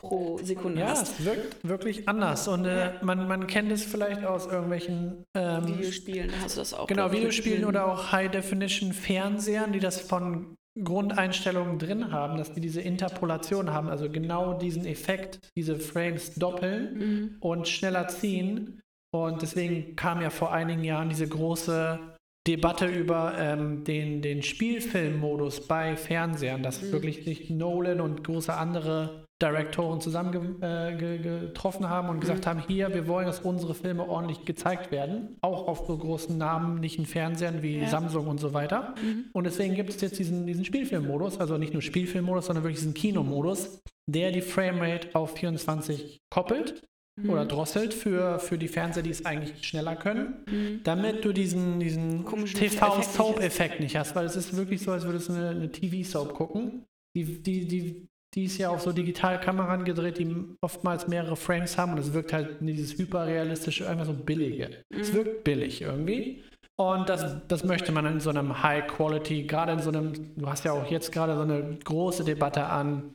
pro 0.00 0.38
Sekunde 0.38 0.80
Ja, 0.80 0.88
hast. 0.88 1.20
es 1.20 1.24
wirkt 1.26 1.56
wirklich 1.68 2.08
anders. 2.08 2.48
Und 2.48 2.64
äh, 2.64 2.94
man, 3.02 3.28
man 3.28 3.46
kennt 3.46 3.70
es 3.70 3.84
vielleicht 3.84 4.24
aus 4.24 4.46
irgendwelchen 4.46 5.24
ähm, 5.36 5.66
Videospielen, 5.66 6.32
hast 6.40 6.56
du 6.56 6.60
das 6.60 6.72
auch. 6.74 6.86
genau, 6.86 7.12
Videospielen 7.12 7.64
oder 7.66 7.86
auch 7.86 8.12
High-Definition-Fernsehern, 8.12 9.72
die 9.72 9.80
das 9.80 10.00
von 10.00 10.54
Grundeinstellungen 10.82 11.78
drin 11.78 12.12
haben, 12.12 12.38
dass 12.38 12.52
die 12.52 12.60
diese 12.60 12.80
Interpolation 12.80 13.70
haben, 13.72 13.88
also 13.88 14.08
genau 14.10 14.54
diesen 14.54 14.86
Effekt, 14.86 15.38
diese 15.56 15.76
Frames 15.76 16.34
doppeln 16.34 16.98
Mhm. 16.98 17.36
und 17.40 17.68
schneller 17.68 18.08
ziehen. 18.08 18.80
Und 19.14 19.42
deswegen 19.42 19.96
kam 19.96 20.22
ja 20.22 20.30
vor 20.30 20.52
einigen 20.52 20.84
Jahren 20.84 21.10
diese 21.10 21.28
große 21.28 21.98
Debatte 22.46 22.86
über 22.86 23.34
ähm, 23.38 23.84
den, 23.84 24.22
den 24.22 24.42
Spielfilmmodus 24.42 25.68
bei 25.68 25.96
Fernsehern, 25.96 26.62
dass 26.62 26.82
Mhm. 26.82 26.92
wirklich 26.92 27.24
sich 27.24 27.50
Nolan 27.50 28.00
und 28.00 28.24
große 28.24 28.54
andere 28.54 29.26
Direktoren 29.42 30.00
zusammengetroffen 30.00 31.84
äh, 31.84 31.88
haben 31.88 32.08
und 32.08 32.20
gesagt 32.20 32.44
Mhm. 32.44 32.48
haben, 32.50 32.62
hier, 32.66 32.94
wir 32.94 33.06
wollen, 33.08 33.26
dass 33.26 33.40
unsere 33.40 33.74
Filme 33.74 34.08
ordentlich 34.08 34.44
gezeigt 34.44 34.90
werden, 34.92 35.36
auch 35.40 35.66
auf 35.68 35.86
so 35.86 35.96
großen 35.98 36.36
namenlichen 36.38 37.06
Fernsehern 37.06 37.62
wie 37.62 37.78
Ja. 37.80 37.88
Samsung 37.88 38.28
und 38.28 38.38
so 38.38 38.52
weiter. 38.54 38.94
Mhm. 39.02 39.24
Und 39.32 39.44
deswegen 39.44 39.74
gibt 39.74 39.90
es 39.90 40.00
jetzt 40.00 40.18
diesen, 40.18 40.46
diesen 40.46 40.64
Spielfilmmodus, 40.64 41.40
also 41.40 41.58
nicht 41.58 41.72
nur 41.72 41.82
Spielfilmmodus, 41.82 42.46
sondern 42.46 42.64
wirklich 42.64 42.78
diesen 42.80 42.94
Kinomodus, 42.94 43.80
der 44.08 44.30
die 44.32 44.40
Framerate 44.42 45.08
auf 45.14 45.32
24 45.36 46.20
koppelt 46.32 46.82
oder 47.28 47.44
drosselt 47.44 47.92
für, 47.92 48.38
für 48.38 48.56
die 48.56 48.68
Fernseher, 48.68 49.02
die 49.02 49.10
es 49.10 49.26
eigentlich 49.26 49.64
schneller 49.66 49.96
können, 49.96 50.44
Mhm. 50.48 50.80
damit 50.82 51.24
du 51.24 51.32
diesen, 51.32 51.78
diesen 51.78 52.24
nicht 52.24 52.56
TV-Soap-Effekt 52.56 53.80
nicht 53.80 53.96
hast, 53.96 54.16
weil 54.16 54.24
es 54.24 54.34
ist 54.36 54.56
wirklich 54.56 54.80
so, 54.82 54.92
als 54.92 55.04
würdest 55.04 55.28
du 55.28 55.34
eine, 55.34 55.48
eine 55.50 55.70
TV-Soap 55.70 56.32
gucken. 56.34 56.84
Die, 57.14 57.24
die, 57.42 57.68
die, 57.68 58.06
die 58.34 58.44
ist 58.44 58.58
ja 58.58 58.70
auf 58.70 58.80
so 58.80 58.92
Digitalkameran 58.92 59.84
gedreht, 59.84 60.18
die 60.18 60.34
oftmals 60.62 61.06
mehrere 61.06 61.36
Frames 61.36 61.76
haben 61.76 61.92
und 61.92 61.98
es 61.98 62.12
wirkt 62.12 62.32
halt 62.32 62.56
dieses 62.60 62.96
hyperrealistische, 62.98 63.88
einfach 63.88 64.06
so 64.06 64.14
billige. 64.14 64.70
Es 64.90 65.12
wirkt 65.12 65.44
billig 65.44 65.82
irgendwie. 65.82 66.42
Und 66.76 67.08
das, 67.08 67.36
das 67.48 67.64
möchte 67.64 67.92
man 67.92 68.06
in 68.06 68.20
so 68.20 68.30
einem 68.30 68.62
High 68.62 68.86
Quality, 68.86 69.44
gerade 69.44 69.72
in 69.72 69.80
so 69.80 69.90
einem, 69.90 70.34
du 70.36 70.46
hast 70.48 70.64
ja 70.64 70.72
auch 70.72 70.90
jetzt 70.90 71.12
gerade 71.12 71.36
so 71.36 71.42
eine 71.42 71.78
große 71.84 72.24
Debatte 72.24 72.64
an 72.64 73.14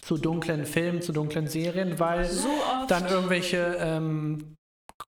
zu 0.00 0.16
dunklen 0.16 0.64
Filmen, 0.64 1.02
zu 1.02 1.12
dunklen 1.12 1.46
Serien, 1.46 1.98
weil 2.00 2.24
So 2.24 2.48
dann 2.88 3.06
irgendwelche 3.06 3.76
ähm, 3.78 4.56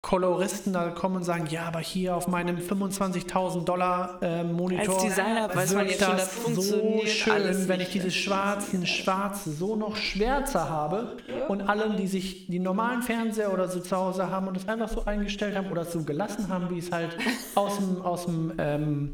Koloristen 0.03 0.73
da 0.73 0.91
kommen 0.91 1.17
und 1.17 1.25
sagen, 1.25 1.47
ja, 1.49 1.63
aber 1.63 1.79
hier 1.79 2.17
auf 2.17 2.27
meinem 2.27 2.57
25.000 2.59 3.65
Dollar 3.65 4.19
äh, 4.21 4.43
Monitor 4.43 4.95
Als 4.95 5.05
Designer 5.05 5.55
weiß 5.55 5.75
man 5.75 5.87
jetzt 5.89 6.05
schon, 6.05 6.17
das 6.17 6.35
so 6.35 6.41
funktioniert 6.41 7.09
schön, 7.09 7.33
alles 7.33 7.69
wenn 7.69 7.81
ich 7.81 7.91
dieses 7.91 8.15
schwarzen 8.15 8.85
Schwarz 8.85 9.45
so 9.45 9.77
noch 9.77 9.97
schwärzer 9.97 10.69
habe 10.69 11.17
und 11.49 11.63
allen, 11.63 11.97
die 11.97 12.09
sich 12.09 12.49
die 12.49 12.59
normalen 12.59 13.03
Fernseher 13.03 13.53
oder 13.53 13.69
so 13.69 13.79
zu 13.79 13.97
Hause 13.97 14.29
haben 14.29 14.49
und 14.49 14.57
es 14.57 14.67
einfach 14.69 14.89
so 14.89 15.05
eingestellt 15.05 15.57
haben 15.57 15.71
oder 15.71 15.85
so 15.85 16.03
gelassen 16.03 16.49
haben, 16.49 16.69
wie 16.71 16.79
es 16.79 16.91
halt 16.91 17.17
aus 17.55 17.77
dem, 17.77 18.03
aus 18.03 18.27
dem 18.27 18.53
ähm, 18.59 19.13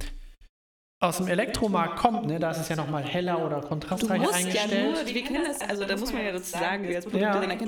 aus 1.01 1.17
dem 1.17 1.27
Elektromarkt 1.27 1.99
kommt, 1.99 2.27
ne, 2.27 2.39
da 2.39 2.53
ist 2.53 2.59
es 2.59 2.69
ja 2.69 2.77
nochmal 2.77 3.03
heller 3.03 3.45
oder 3.45 3.61
Du 3.61 3.67
kontrastreicher 3.67 4.23
musst 4.23 4.39
ja 4.39 4.47
eingestellt. 4.47 4.95
nur, 4.95 5.15
wir 5.15 5.25
kennen 5.25 5.45
das, 5.45 5.69
also 5.69 5.85
da 5.85 5.97
muss 5.97 6.13
man 6.13 6.25
ja 6.25 6.33
dazu 6.33 6.53
sagen, 6.53 6.87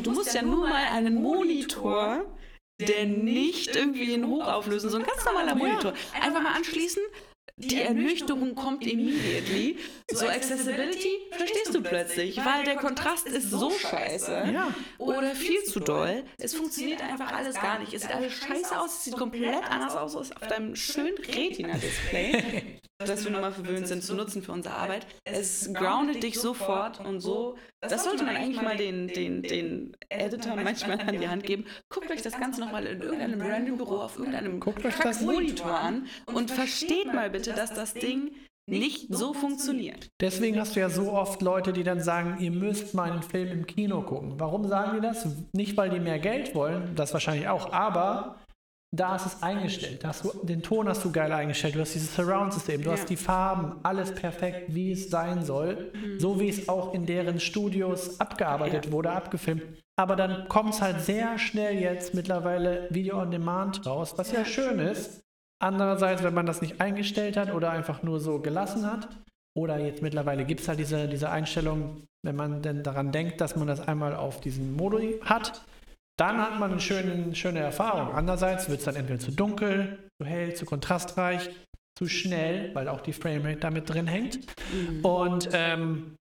du 0.03 0.11
musst 0.13 0.35
ja 0.35 0.43
nur 0.43 0.69
mal 0.69 0.85
einen 0.93 1.21
Monitor 1.21 2.25
der 2.81 3.07
nicht 3.07 3.77
irgendwie 3.77 4.15
in 4.15 4.27
Hochauflösen, 4.27 4.91
so 4.91 4.97
ein 4.99 5.05
ganz 5.05 5.25
normaler 5.25 5.55
Monitor. 5.55 5.95
Einfach 6.21 6.43
mal 6.43 6.55
anschließen, 6.55 7.03
die 7.57 7.81
Ernüchterung 7.81 8.55
kommt 8.55 8.85
immediately. 8.87 9.79
So 10.11 10.27
Accessibility 10.27 11.19
verstehst 11.31 11.75
du 11.75 11.83
plötzlich, 11.83 12.37
weil 12.39 12.65
der 12.65 12.77
Kontrast 12.77 13.27
ist 13.29 13.51
so 13.51 13.71
scheiße 13.71 14.51
Ja. 14.53 14.75
oder 14.99 15.35
viel 15.35 15.63
zu 15.63 15.81
doll. 15.81 16.25
Es 16.39 16.55
funktioniert 16.55 17.01
einfach 17.03 17.33
alles 17.33 17.55
gar 17.55 17.79
nicht. 17.79 17.95
Es 17.95 18.03
sieht 18.03 18.15
alles 18.15 18.33
scheiße 18.33 18.79
aus, 18.79 18.99
es 18.99 19.05
sieht 19.05 19.17
komplett 19.17 19.63
anders 19.71 19.95
aus 19.95 20.17
als 20.17 20.33
auf 20.35 20.49
deinem 20.49 20.75
schönen 20.75 21.17
Retina-Display, 21.17 22.81
das 22.99 23.25
wir 23.25 23.31
nochmal 23.31 23.53
verwöhnt 23.53 23.87
sind 23.87 24.03
zu 24.03 24.15
nutzen 24.15 24.43
für 24.43 24.53
unsere 24.53 24.75
Arbeit. 24.75 25.07
Es 25.25 25.73
groundet 25.73 26.23
dich 26.23 26.41
sofort 26.41 27.01
und 27.05 27.21
so. 27.21 27.57
Das 27.81 28.05
sollte 28.05 28.25
man 28.25 28.37
eigentlich 28.37 28.63
mal 28.63 28.77
den, 28.77 29.09
den, 29.09 29.43
den 29.43 29.97
Editor 30.09 30.57
manchmal 30.57 31.01
an 31.01 31.21
die 31.21 31.29
Hand 31.29 31.45
geben. 31.45 31.67
Guckt 31.91 32.11
euch 32.11 32.23
das 32.23 32.39
Ganze 32.39 32.61
nochmal 32.61 32.87
in 32.87 33.01
irgendeinem 33.03 33.41
random 33.43 33.77
Büro 33.77 33.97
auf 33.99 34.19
irgendeinem 34.19 34.59
Monitor 35.21 35.79
an 35.79 36.07
und 36.27 36.51
versteht 36.51 37.13
mal 37.13 37.29
bitte, 37.31 37.44
dass 37.53 37.73
das 37.75 37.95
Ding 37.95 38.33
nicht 38.67 39.13
so 39.15 39.35
funktioniert. 39.35 40.09
Deswegen 40.21 40.59
hast 40.59 40.75
du 40.75 40.81
ja 40.81 40.89
so 40.89 41.13
oft 41.13 41.43
Leute, 41.43 41.73
die 41.75 41.83
dann 41.83 42.01
sagen, 42.01 42.39
ihr 42.41 42.51
müsst 42.51 42.95
mal 42.95 43.11
einen 43.13 43.23
Film 43.23 43.49
im 43.53 43.67
Kino 43.67 44.01
gucken. 44.03 44.35
Warum 44.41 44.67
sagen 44.67 44.93
die 44.97 45.01
das? 45.03 45.27
Nicht, 45.53 45.77
weil 45.77 45.91
die 45.91 46.01
mehr 46.01 46.19
Geld 46.19 46.55
wollen, 46.55 46.95
das 46.95 47.13
wahrscheinlich 47.13 47.49
auch, 47.49 47.73
aber 47.73 48.37
da 48.97 49.17
ist 49.17 49.27
es 49.27 49.43
eingestellt. 49.43 50.05
Da 50.05 50.09
hast 50.09 50.25
du, 50.25 50.31
den 50.47 50.63
Ton 50.63 50.89
hast 50.89 51.05
du 51.05 51.11
geil 51.11 51.33
eingestellt. 51.33 51.75
Du 51.75 51.81
hast 51.81 51.95
dieses 51.95 52.15
Surround-System, 52.15 52.83
du 52.83 52.91
Ja. 52.91 52.97
hast 52.97 53.11
die 53.11 53.17
Farben, 53.17 53.81
alles 53.83 54.15
perfekt, 54.15 54.73
wie 54.75 54.93
es 54.93 55.11
sein 55.11 55.43
soll. 55.45 55.93
So 56.19 56.39
wie 56.41 56.49
es 56.49 56.69
auch 56.69 56.95
in 56.95 57.05
deren 57.05 57.41
Studios 57.41 58.21
abgearbeitet 58.21 58.87
Ja. 58.87 58.93
wurde, 58.93 59.11
abgefilmt. 59.11 59.63
Aber 59.97 60.15
dann 60.17 60.49
kommt 60.49 60.75
es 60.75 60.81
halt 60.81 61.01
sehr 61.01 61.39
schnell 61.39 61.79
jetzt 61.81 62.15
mittlerweile 62.15 62.87
Video 62.91 63.21
on 63.21 63.31
Demand 63.33 63.85
raus, 63.85 64.15
was 64.17 64.31
ja 64.33 64.45
schön 64.45 64.79
ist. 64.79 65.24
Andererseits, 65.65 66.23
wenn 66.23 66.35
man 66.35 66.45
das 66.45 66.61
nicht 66.61 66.81
eingestellt 66.83 67.39
hat 67.39 67.53
oder 67.53 67.71
einfach 67.71 68.03
nur 68.03 68.21
so 68.21 68.39
gelassen 68.39 68.87
hat, 68.87 69.09
oder 69.57 69.79
jetzt 69.79 70.03
mittlerweile 70.03 70.45
gibt 70.45 70.61
es 70.61 70.69
halt 70.69 70.79
diese, 70.79 71.09
diese 71.09 71.31
Einstellung, 71.31 72.03
wenn 72.23 72.37
man 72.37 72.61
denn 72.61 72.83
daran 72.83 73.13
denkt, 73.13 73.41
dass 73.41 73.57
man 73.57 73.67
das 73.67 73.81
einmal 73.81 74.15
auf 74.15 74.41
diesen 74.41 74.77
Modi 74.77 75.21
hat, 75.23 75.65
dann 76.19 76.39
hat 76.39 76.59
man 76.59 76.73
eine 76.73 76.81
schöne, 76.81 77.35
schöne 77.35 77.61
Erfahrung. 77.61 78.15
Andererseits 78.15 78.69
wird 78.69 78.81
es 78.81 78.85
dann 78.85 78.97
entweder 78.97 79.21
zu 79.21 79.33
dunkel, 79.33 80.11
zu 80.21 80.29
hell, 80.29 80.55
zu 80.55 80.67
kontrastreich, 80.67 81.51
zu 81.97 82.09
schnell, 82.09 82.75
weil 82.75 82.89
auch 82.89 83.01
die 83.01 83.15
Framerate 83.15 83.61
damit 83.61 83.89
drin 83.89 84.07
hängt. 84.07 84.41
Und 85.03 85.49
ähm, 85.53 86.17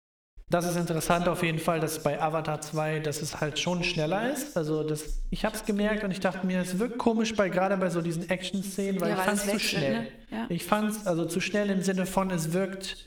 das 0.50 0.66
ist 0.68 0.76
interessant 0.76 1.28
auf 1.28 1.42
jeden 1.42 1.58
Fall, 1.60 1.78
dass 1.80 2.02
bei 2.02 2.20
Avatar 2.20 2.60
2, 2.60 2.98
dass 3.00 3.22
es 3.22 3.40
halt 3.40 3.58
schon 3.58 3.84
schneller 3.84 4.32
ist. 4.32 4.56
Also 4.56 4.82
das, 4.82 5.20
ich 5.30 5.44
habe 5.44 5.54
es 5.56 5.64
gemerkt 5.64 6.02
und 6.04 6.10
ich 6.10 6.20
dachte 6.20 6.46
mir, 6.46 6.60
es 6.60 6.78
wirkt 6.78 6.98
komisch 6.98 7.34
bei 7.36 7.48
gerade 7.48 7.76
bei 7.76 7.88
so 7.88 8.02
diesen 8.02 8.28
Action-Szenen, 8.28 9.00
weil 9.00 9.10
Ja, 9.10 9.16
ich 9.16 9.22
fand 9.22 9.38
es 9.38 9.46
zu 9.50 9.58
schnell. 9.60 9.92
ne? 10.00 10.06
Ja. 10.30 10.46
Ich 10.48 10.64
fand 10.64 10.90
es 10.90 11.06
also 11.06 11.24
zu 11.24 11.40
schnell 11.40 11.70
im 11.70 11.82
Sinne 11.82 12.04
von, 12.04 12.30
es 12.30 12.52
wirkt 12.52 13.06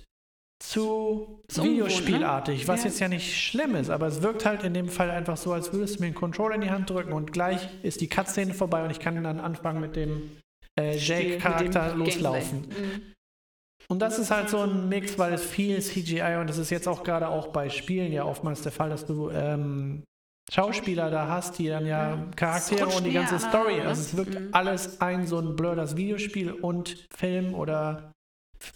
zu 0.59 1.41
ungewohnt, 1.57 1.65
Videospielartig, 1.73 2.67
was 2.69 2.83
Ja. 2.83 2.89
jetzt 2.89 2.99
ja 3.01 3.07
nicht 3.09 3.37
schlimm 3.37 3.75
ist, 3.75 3.89
aber 3.89 4.07
es 4.07 4.21
wirkt 4.21 4.45
halt 4.45 4.63
in 4.63 4.73
dem 4.73 4.87
Fall 4.87 5.11
einfach 5.11 5.35
so, 5.35 5.51
als 5.51 5.73
würdest 5.73 5.95
du 5.97 5.99
mir 5.99 6.05
einen 6.07 6.15
Controller 6.15 6.55
in 6.55 6.61
die 6.61 6.71
Hand 6.71 6.89
drücken 6.89 7.11
und 7.11 7.33
gleich 7.33 7.67
ist 7.83 7.99
die 7.99 8.07
Cutscene 8.07 8.53
vorbei 8.53 8.83
und 8.85 8.89
ich 8.91 8.99
kann 8.99 9.21
dann 9.21 9.41
anfangen 9.41 9.81
mit 9.81 9.97
dem 9.97 10.37
äh, 10.79 10.95
Jake-Charakter 10.97 11.93
loslaufen. 11.95 12.59
Mhm. 12.61 13.12
Und 13.87 13.99
das 14.01 14.19
ist 14.19 14.31
halt 14.31 14.49
so 14.49 14.59
ein 14.59 14.89
Mix, 14.89 15.17
weil 15.19 15.33
es 15.33 15.43
viel 15.43 15.81
CGI 15.81 16.37
und 16.39 16.49
das 16.49 16.57
ist 16.57 16.69
jetzt 16.69 16.87
auch 16.87 17.03
gerade 17.03 17.27
auch 17.27 17.47
bei 17.47 17.69
Spielen 17.69 18.11
ja 18.11 18.23
oftmals 18.25 18.61
der 18.61 18.71
Fall, 18.71 18.89
dass 18.89 19.05
du 19.05 19.29
ähm, 19.29 20.03
Schauspieler 20.51 21.09
da 21.09 21.27
hast, 21.27 21.57
die 21.59 21.67
dann 21.67 21.85
ja 21.85 22.27
Charaktere 22.35 22.85
rutscht 22.85 22.97
und 22.99 23.03
die 23.05 23.13
ganze 23.13 23.39
Story. 23.39 23.81
Also 23.81 24.01
es 24.01 24.15
wirkt 24.17 24.35
Mhm. 24.35 24.49
alles 24.51 25.01
ein 25.01 25.25
so 25.27 25.39
ein 25.39 25.55
Blur, 25.55 25.75
das 25.75 25.95
Videospiel 25.95 26.51
und 26.51 27.07
Film 27.15 27.53
oder 27.53 28.11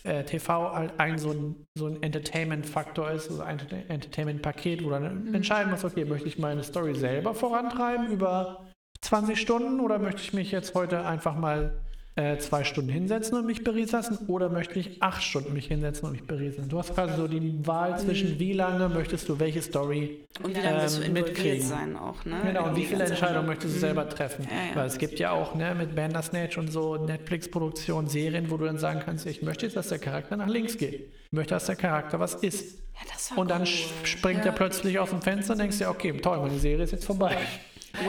äh, 0.03 0.23
TV 0.23 0.73
halt 0.73 0.99
ein 0.99 1.17
so 1.17 1.31
ein, 1.31 1.65
so 1.77 1.87
ein 1.87 2.03
Entertainment-Faktor 2.03 3.11
ist, 3.11 3.29
also 3.29 3.41
ein 3.43 3.59
Entertainment-Paket, 3.87 4.83
wo 4.83 4.89
dann 4.89 5.25
Mhm. 5.25 5.35
entscheiden 5.35 5.71
musst, 5.71 5.85
okay, 5.85 6.03
möchte 6.05 6.27
ich 6.27 6.37
meine 6.37 6.63
Story 6.63 6.95
selber 6.95 7.33
vorantreiben 7.33 8.07
über 8.07 8.65
20 9.01 9.39
Stunden 9.39 9.79
oder 9.79 9.99
möchte 9.99 10.21
ich 10.21 10.33
mich 10.33 10.51
jetzt 10.51 10.73
heute 10.75 11.05
einfach 11.05 11.35
mal 11.35 11.79
äh, 12.17 12.37
zwei 12.39 12.63
Stunden 12.63 12.89
hinsetzen 12.89 13.37
und 13.37 13.45
mich 13.45 13.63
berieseln 13.63 14.03
lassen 14.03 14.25
oder 14.27 14.49
möchte 14.49 14.79
ich 14.79 15.01
acht 15.03 15.21
Stunden 15.23 15.53
mich 15.53 15.67
hinsetzen 15.67 16.05
und 16.07 16.13
mich 16.13 16.23
berieseln? 16.25 16.67
Du 16.67 16.79
hast 16.79 16.93
quasi 16.93 17.15
so 17.15 17.27
die 17.27 17.65
Wahl 17.65 17.97
zwischen, 17.99 18.39
wie 18.39 18.53
lange 18.53 18.89
möchtest 18.89 19.29
du 19.29 19.39
welche 19.39 19.61
Story 19.61 20.25
Und 20.43 20.57
wie 20.57 20.61
lange 20.61 20.85
ähm, 21.05 21.13
mitkriegen. 21.13 21.61
sein 21.65 21.95
auch, 21.95 22.25
ne? 22.25 22.41
Genau, 22.43 22.69
und 22.69 22.75
wie 22.75 22.85
viele 22.85 23.05
Entscheidungen 23.05 23.45
möchtest 23.45 23.75
du 23.75 23.79
selber 23.79 24.09
treffen? 24.09 24.47
Ja, 24.49 24.69
ja. 24.69 24.75
Weil 24.75 24.87
es 24.87 24.97
gibt 24.97 25.19
ja 25.19 25.31
auch 25.31 25.53
ne, 25.53 25.75
mit 25.75 25.95
Bandersnatch 25.95 26.57
und 26.57 26.71
so 26.71 26.95
Netflix-Produktionen, 26.97 28.07
Serien, 28.07 28.49
wo 28.49 28.57
du 28.57 28.65
dann 28.65 28.79
sagen 28.79 29.01
kannst, 29.05 29.27
ich 29.27 29.43
möchte 29.43 29.67
jetzt, 29.67 29.75
dass 29.75 29.89
der 29.89 29.99
Charakter 29.99 30.35
nach 30.37 30.47
links 30.47 30.77
geht. 30.77 31.13
Ich 31.25 31.31
möchte, 31.31 31.53
dass 31.53 31.67
der 31.67 31.75
Charakter 31.75 32.19
was 32.19 32.33
isst. 32.35 32.79
Ja, 32.95 33.35
Und 33.39 33.51
dann 33.51 33.61
cool. 33.61 33.67
springt 34.03 34.43
er 34.43 34.53
plötzlich 34.53 34.97
aus 34.97 35.11
dem 35.11 35.21
Fenster 35.21 35.53
und 35.53 35.59
denkst 35.59 35.77
dir, 35.77 35.89
okay, 35.89 36.13
toll, 36.19 36.39
meine 36.39 36.57
Serie 36.57 36.83
ist 36.83 36.91
jetzt 36.91 37.05
vorbei. 37.05 37.37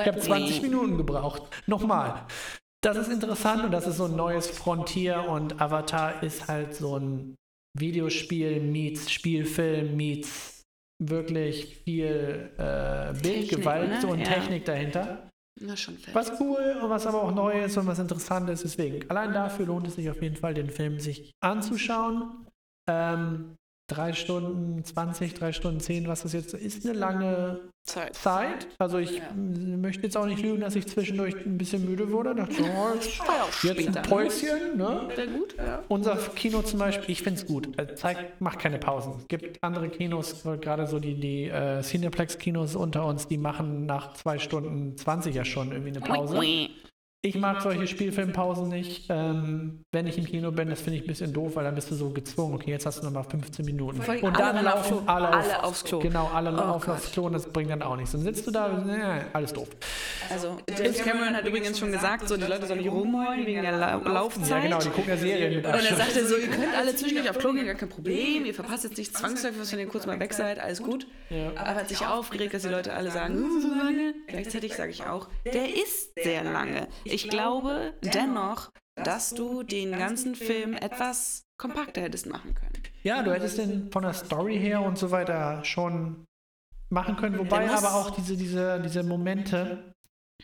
Ich 0.00 0.06
habe 0.06 0.18
20 0.18 0.62
Minuten 0.62 0.96
gebraucht. 0.96 1.42
Nochmal. 1.66 2.22
Das 2.88 2.96
ist 2.96 3.12
interessant 3.12 3.64
und 3.64 3.70
das 3.70 3.86
ist 3.86 3.98
so 3.98 4.06
ein 4.06 4.16
neues 4.16 4.48
Frontier 4.48 5.28
und 5.28 5.60
Avatar 5.60 6.22
ist 6.22 6.48
halt 6.48 6.74
so 6.74 6.98
ein 6.98 7.34
Videospiel 7.78 8.60
meets 8.60 9.10
Spielfilm 9.10 9.94
meets 9.94 10.62
wirklich 10.98 11.82
viel 11.84 12.50
äh, 12.56 13.12
Bildgewalt 13.20 14.02
ne? 14.02 14.08
und 14.08 14.20
Ja. 14.20 14.24
Technik 14.24 14.64
dahinter. 14.64 15.28
Na, 15.60 15.76
schon 15.76 15.98
fett. 15.98 16.14
Was 16.14 16.40
cool 16.40 16.78
und 16.82 16.88
was 16.88 17.06
aber 17.06 17.24
auch 17.24 17.34
neu 17.34 17.62
ist 17.62 17.76
und 17.76 17.86
was 17.86 17.98
interessant 17.98 18.48
ist. 18.48 18.64
Deswegen, 18.64 19.10
allein 19.10 19.34
dafür 19.34 19.66
lohnt 19.66 19.86
es 19.86 19.96
sich 19.96 20.08
auf 20.08 20.22
jeden 20.22 20.36
Fall, 20.36 20.54
den 20.54 20.70
Film 20.70 20.98
sich 20.98 21.30
anzuschauen. 21.44 22.46
Ähm, 22.88 23.54
drei 23.88 24.12
Stunden 24.12 24.84
20, 24.84 25.34
drei 25.34 25.52
Stunden 25.52 25.80
10, 25.80 26.06
was 26.08 26.22
das 26.22 26.32
jetzt 26.34 26.54
ist, 26.54 26.84
eine 26.86 26.96
lange 26.96 27.60
Zeit. 27.84 28.14
Zeit. 28.14 28.68
Also 28.78 28.98
ich 28.98 29.16
Ja. 29.16 29.32
möchte 29.34 30.02
jetzt 30.02 30.16
auch 30.16 30.26
nicht 30.26 30.42
lügen, 30.42 30.60
dass 30.60 30.76
ich 30.76 30.86
zwischendurch 30.86 31.34
ein 31.34 31.56
bisschen 31.56 31.86
müde 31.86 32.12
wurde. 32.12 32.34
Dachte, 32.34 32.52
oh, 32.62 32.94
jetzt 33.66 33.88
ein 33.88 33.92
ne? 33.94 34.02
Päuschen. 34.02 34.76
Ne? 34.76 35.08
Sehr 35.16 35.26
gut, 35.26 35.56
ja. 35.56 35.82
Unser 35.88 36.16
Kino 36.16 36.60
zum 36.62 36.78
Beispiel, 36.78 37.10
ich 37.10 37.22
finde 37.22 37.40
es 37.40 37.46
gut. 37.46 37.78
Äh, 37.78 37.94
zeigt, 37.94 38.40
macht 38.40 38.58
keine 38.58 38.78
Pausen. 38.78 39.14
Es 39.20 39.28
gibt 39.28 39.62
andere 39.64 39.88
Kinos, 39.88 40.44
gerade 40.60 40.86
so 40.86 41.00
die, 41.00 41.14
die 41.14 41.44
äh, 41.48 41.80
Cineplex-Kinos 41.80 42.76
unter 42.76 43.06
uns, 43.06 43.26
die 43.26 43.38
machen 43.38 43.86
nach 43.86 44.12
zwei 44.12 44.38
Stunden 44.38 44.96
20 44.96 45.34
ja 45.34 45.44
schon 45.46 45.72
irgendwie 45.72 45.90
eine 45.90 46.00
Pause. 46.00 46.36
Ich 47.20 47.34
mag 47.34 47.60
solche 47.62 47.88
Spielfilmpausen 47.88 48.68
nicht. 48.68 49.06
Ähm, 49.10 49.82
wenn 49.90 50.06
ich 50.06 50.18
im 50.18 50.24
Kino 50.24 50.52
bin, 50.52 50.70
das 50.70 50.80
finde 50.82 50.98
ich 50.98 51.02
ein 51.04 51.08
bisschen 51.08 51.32
doof, 51.32 51.56
weil 51.56 51.64
dann 51.64 51.74
bist 51.74 51.90
du 51.90 51.96
so 51.96 52.10
gezwungen. 52.10 52.54
Okay, 52.54 52.70
jetzt 52.70 52.86
hast 52.86 53.00
du 53.00 53.06
nochmal 53.06 53.24
15 53.24 53.64
Minuten. 53.64 53.98
Und 53.98 54.08
alle 54.08 54.36
dann 54.36 54.58
auf 54.58 54.62
laufen 54.88 54.98
Klo. 55.04 55.12
alle, 55.12 55.28
auf, 55.30 55.34
Alle 55.34 55.64
aufs 55.64 55.82
Klo. 55.84 55.98
Genau, 55.98 56.30
alle 56.32 56.52
Oh 56.52 56.56
laufen 56.56 56.86
Gott. 56.86 56.94
aufs 56.94 57.10
Klo 57.10 57.24
und 57.26 57.32
das 57.32 57.46
bringt 57.46 57.70
dann 57.72 57.82
auch 57.82 57.96
nichts. 57.96 58.12
Dann 58.12 58.20
sitzt 58.22 58.46
du 58.46 58.52
da, 58.52 58.68
nee, 58.68 59.24
alles 59.32 59.52
doof. 59.52 59.66
Also, 60.30 60.58
James 60.78 60.98
Cameron 60.98 61.34
hat 61.34 61.44
übrigens 61.44 61.76
schon 61.76 61.90
gesagt, 61.90 62.28
so, 62.28 62.36
die 62.36 62.44
Leute 62.44 62.66
sollen 62.68 62.78
nicht 62.78 62.90
rumheulen 62.92 63.44
wegen 63.46 63.62
der 63.62 63.72
La 63.72 63.96
Laufzeit. 63.96 64.48
Ja, 64.50 64.60
genau, 64.60 64.78
die 64.78 64.90
gucken 64.90 65.08
ja 65.08 65.16
Serien 65.16 65.56
Und 65.58 65.64
er 65.64 65.96
sagte 65.96 66.24
so, 66.24 66.36
ihr 66.36 66.46
könnt 66.46 66.76
alle 66.78 66.94
zwischendurch 66.94 67.28
auf 67.30 67.38
Klo 67.38 67.52
gehen, 67.52 67.66
gar 67.66 67.74
kein 67.74 67.88
Problem. 67.88 68.44
Ihr 68.44 68.54
verpasst 68.54 68.84
jetzt 68.84 68.96
nicht 68.96 69.16
zwangsläufig, 69.16 69.72
wenn 69.72 69.80
ihr 69.80 69.88
kurz 69.88 70.06
mal 70.06 70.20
weg 70.20 70.32
seid, 70.34 70.60
alles 70.60 70.80
gut. 70.84 71.08
Ja. 71.30 71.50
Aber 71.56 71.74
hat 71.74 71.88
sich 71.88 72.06
aufgeregt, 72.06 72.54
dass 72.54 72.62
die 72.62 72.68
Leute 72.68 72.92
alle 72.94 73.10
sagen, 73.10 73.42
"Uh, 73.42 73.60
so 73.60 73.68
lange. 73.68 74.14
Gleichzeitig 74.28 74.74
sage 74.76 74.92
ich 74.92 75.04
auch, 75.04 75.26
der 75.52 75.66
ist 75.74 76.14
sehr 76.14 76.44
lange. 76.44 76.86
Ich 77.12 77.28
glaube 77.28 77.94
dennoch, 78.02 78.70
dass 78.96 79.30
du 79.30 79.62
den 79.62 79.92
ganzen 79.92 80.34
Film 80.34 80.74
etwas 80.74 81.42
kompakter 81.58 82.02
hättest 82.02 82.26
machen 82.26 82.54
können. 82.54 82.72
Ja, 83.02 83.22
du 83.22 83.32
hättest 83.32 83.58
den 83.58 83.90
von 83.90 84.02
der 84.02 84.12
Story 84.12 84.58
her 84.58 84.82
und 84.82 84.98
so 84.98 85.10
weiter 85.10 85.64
schon 85.64 86.24
machen 86.90 87.16
können. 87.16 87.38
Wobei 87.38 87.70
aber 87.70 87.94
auch 87.94 88.10
diese, 88.10 88.36
diese, 88.36 88.80
diese 88.80 89.02
Momente, 89.02 89.92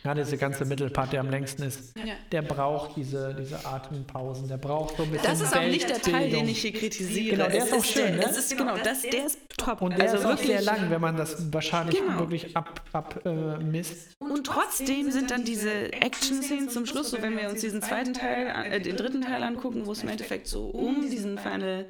ja, 0.02 0.12
dieser 0.14 0.36
ganze 0.36 0.64
Mittelpart, 0.64 1.12
der 1.12 1.20
am 1.20 1.30
längsten 1.30 1.62
ist, 1.62 1.96
Ja. 1.96 2.14
der 2.30 2.42
braucht 2.42 2.96
diese, 2.96 3.34
diese 3.38 3.64
Atempausen, 3.64 4.48
der 4.48 4.58
braucht 4.58 4.96
so 4.96 5.04
ein 5.04 5.10
bisschen 5.10 5.26
Das 5.26 5.40
ist 5.40 5.56
auch 5.56 5.62
nicht 5.62 5.88
der 5.88 6.02
Teil, 6.02 6.30
den 6.30 6.48
ich 6.48 6.60
hier 6.60 6.72
kritisiere. 6.72 7.36
Genau, 7.36 7.48
der 7.48 7.58
Es 7.58 7.66
ist 7.66 7.72
auch 7.74 7.84
schön, 7.84 8.04
der, 8.04 8.16
ne? 8.16 8.24
Es 8.28 8.36
ist, 8.36 8.56
genau, 8.56 8.76
das, 8.76 9.02
der 9.02 9.26
ist 9.26 9.38
top. 9.56 9.80
Und 9.80 9.96
der 9.96 10.04
also 10.10 10.16
ist 10.16 10.24
wirklich, 10.24 10.48
sehr 10.48 10.62
lang, 10.62 10.90
wenn 10.90 11.00
man 11.00 11.16
das 11.16 11.52
wahrscheinlich 11.52 11.98
Genau. 11.98 12.18
wirklich 12.18 12.54
ab, 12.56 12.82
ab 12.92 13.20
äh, 13.24 13.58
misst. 13.58 14.14
Und 14.18 14.46
trotzdem 14.46 15.10
sind 15.10 15.30
dann 15.30 15.44
diese 15.44 15.92
Action-Szenen 15.92 16.68
zum 16.68 16.84
Schluss, 16.86 17.10
so 17.10 17.22
wenn 17.22 17.36
wir 17.38 17.48
uns 17.48 17.60
diesen 17.62 17.80
zweiten 17.80 18.12
Teil, 18.12 18.72
äh, 18.72 18.80
den 18.80 18.96
dritten 18.96 19.22
Teil 19.22 19.42
angucken, 19.42 19.86
wo 19.86 19.92
es 19.92 20.02
im 20.02 20.08
Endeffekt 20.10 20.48
so 20.48 20.66
um 20.66 21.08
diesen 21.08 21.38
Final, 21.38 21.86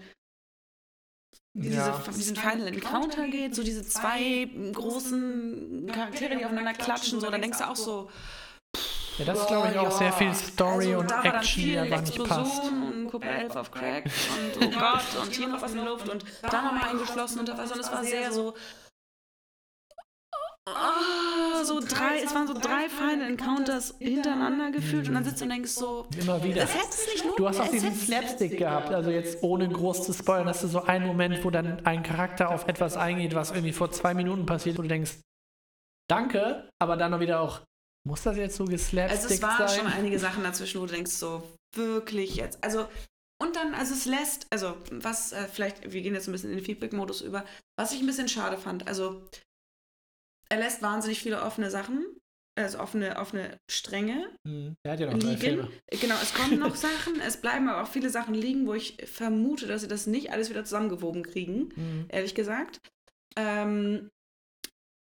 diese, 1.54 1.76
Ja. 1.76 2.02
diesen 2.14 2.36
Final 2.36 2.66
Encounter 2.66 3.28
geht, 3.28 3.54
so 3.54 3.62
diese 3.62 3.86
zwei 3.86 4.48
großen 4.72 5.90
Charaktere, 5.92 6.36
die 6.36 6.44
aufeinander 6.44 6.72
klatschen, 6.72 7.20
so, 7.20 7.30
dann 7.30 7.40
denkst 7.40 7.58
du 7.58 7.68
auch 7.68 7.76
so, 7.76 8.10
ja, 9.18 9.24
das 9.24 9.38
ist, 9.42 9.46
glaube 9.46 9.68
ich, 9.70 9.78
auch 9.78 9.92
sehr 9.92 10.12
viel 10.12 10.34
Story 10.34 10.86
also, 10.88 10.98
und 10.98 11.10
da 11.10 11.16
war 11.18 11.22
dann 11.22 11.34
Action, 11.36 11.62
die 11.62 11.78
einfach 11.78 12.00
nicht 12.00 12.24
passt. 12.24 12.64
Und 12.64 13.08
Kuppel 13.08 13.28
11 13.30 13.54
auf 13.56 13.70
Crack 13.70 14.04
und 14.06 14.66
oh 14.66 14.70
Gott 14.76 15.22
und 15.22 15.32
hier 15.32 15.46
noch 15.46 15.62
was 15.62 15.70
in 15.70 15.76
der 15.76 15.86
Luft 15.86 16.08
und 16.08 16.24
da 16.42 16.62
nochmal 16.62 16.90
eingeschlossen 16.90 17.38
und 17.38 17.48
da 17.48 17.56
was 17.56 17.70
und 17.70 17.78
es 17.78 17.92
war 17.92 18.02
sehr 18.02 18.32
so 18.32 18.54
oh, 20.68 21.64
so 21.64 21.80
drei, 21.80 22.20
es 22.22 22.34
waren 22.34 22.46
so 22.46 22.54
drei 22.54 22.88
Final 22.88 23.28
Encounters 23.28 23.94
hintereinander 23.98 24.70
gefühlt 24.70 25.08
und 25.08 25.14
dann 25.14 25.24
sitzt 25.24 25.40
du 25.40 25.44
und 25.44 25.50
denkst 25.50 25.70
so, 25.70 26.06
Immer 26.18 26.42
wieder. 26.42 26.62
es 26.62 26.74
hätte 26.74 26.88
es 26.90 27.06
nicht 27.06 27.38
Du 27.38 27.48
hast 27.48 27.60
auch 27.60 27.66
es 27.66 27.70
diesen 27.72 27.94
Slapstick 27.94 28.58
gehabt, 28.58 28.90
also 28.92 29.10
jetzt 29.10 29.42
ohne 29.42 29.68
groß 29.68 30.04
zu 30.04 30.12
spoilern, 30.12 30.48
hast 30.48 30.62
du 30.64 30.68
so 30.68 30.82
einen 30.82 31.06
Moment, 31.06 31.44
wo 31.44 31.50
dann 31.50 31.84
ein 31.84 32.02
Charakter 32.02 32.50
auf 32.50 32.68
etwas 32.68 32.96
eingeht, 32.96 33.34
was 33.34 33.50
irgendwie 33.50 33.72
vor 33.72 33.90
zwei 33.90 34.14
Minuten 34.14 34.46
passiert, 34.46 34.78
wo 34.78 34.82
du 34.82 34.88
denkst, 34.88 35.18
danke, 36.08 36.68
aber 36.78 36.96
dann 36.96 37.10
noch 37.10 37.20
wieder 37.20 37.40
auch, 37.40 37.60
muss 38.06 38.22
das 38.22 38.36
jetzt 38.36 38.56
so 38.56 38.64
Also 38.64 38.72
geslapstickt 38.72 39.30
es 39.32 39.42
waren 39.42 39.68
sein? 39.68 39.78
schon 39.78 39.86
einige 39.86 40.18
Sachen 40.18 40.42
dazwischen, 40.42 40.80
wo 40.80 40.86
du 40.86 40.92
denkst 40.94 41.12
so, 41.12 41.42
wirklich 41.74 42.36
jetzt. 42.36 42.62
Also, 42.62 42.86
und 43.42 43.56
dann, 43.56 43.74
also 43.74 43.94
es 43.94 44.04
lässt, 44.04 44.46
also 44.50 44.76
was 44.90 45.32
äh, 45.32 45.48
vielleicht, 45.50 45.92
wir 45.92 46.02
gehen 46.02 46.14
jetzt 46.14 46.28
ein 46.28 46.32
bisschen 46.32 46.50
in 46.50 46.56
den 46.56 46.64
Feedback-Modus 46.64 47.22
über, 47.22 47.44
was 47.78 47.92
ich 47.92 48.00
ein 48.00 48.06
bisschen 48.06 48.28
schade 48.28 48.56
fand, 48.56 48.86
also 48.86 49.22
er 50.54 50.60
lässt 50.60 50.82
wahnsinnig 50.82 51.20
viele 51.20 51.42
offene 51.42 51.70
Sachen, 51.70 52.04
also 52.56 52.78
offene, 52.78 53.18
offene 53.18 53.58
Stränge 53.70 54.30
Hm, 54.46 54.76
Der 54.84 54.92
hat 54.92 55.00
ja 55.00 55.10
noch 55.10 55.18
drei 55.18 55.30
liegen. 55.30 55.40
Filme. 55.40 55.70
Genau, 55.90 56.14
es 56.22 56.32
kommen 56.34 56.58
noch 56.58 56.76
Sachen, 56.88 57.20
es 57.20 57.36
bleiben 57.40 57.68
aber 57.68 57.82
auch 57.82 57.88
viele 57.88 58.10
Sachen 58.10 58.34
liegen, 58.34 58.66
wo 58.66 58.74
ich 58.74 58.96
vermute, 59.04 59.66
dass 59.66 59.80
sie 59.82 59.88
das 59.88 60.06
nicht 60.06 60.30
alles 60.32 60.50
wieder 60.50 60.64
zusammengewoben 60.64 61.22
kriegen 61.24 61.70
Hm. 61.74 62.06
ehrlich 62.08 62.34
gesagt. 62.34 62.80
Ähm, 63.36 64.10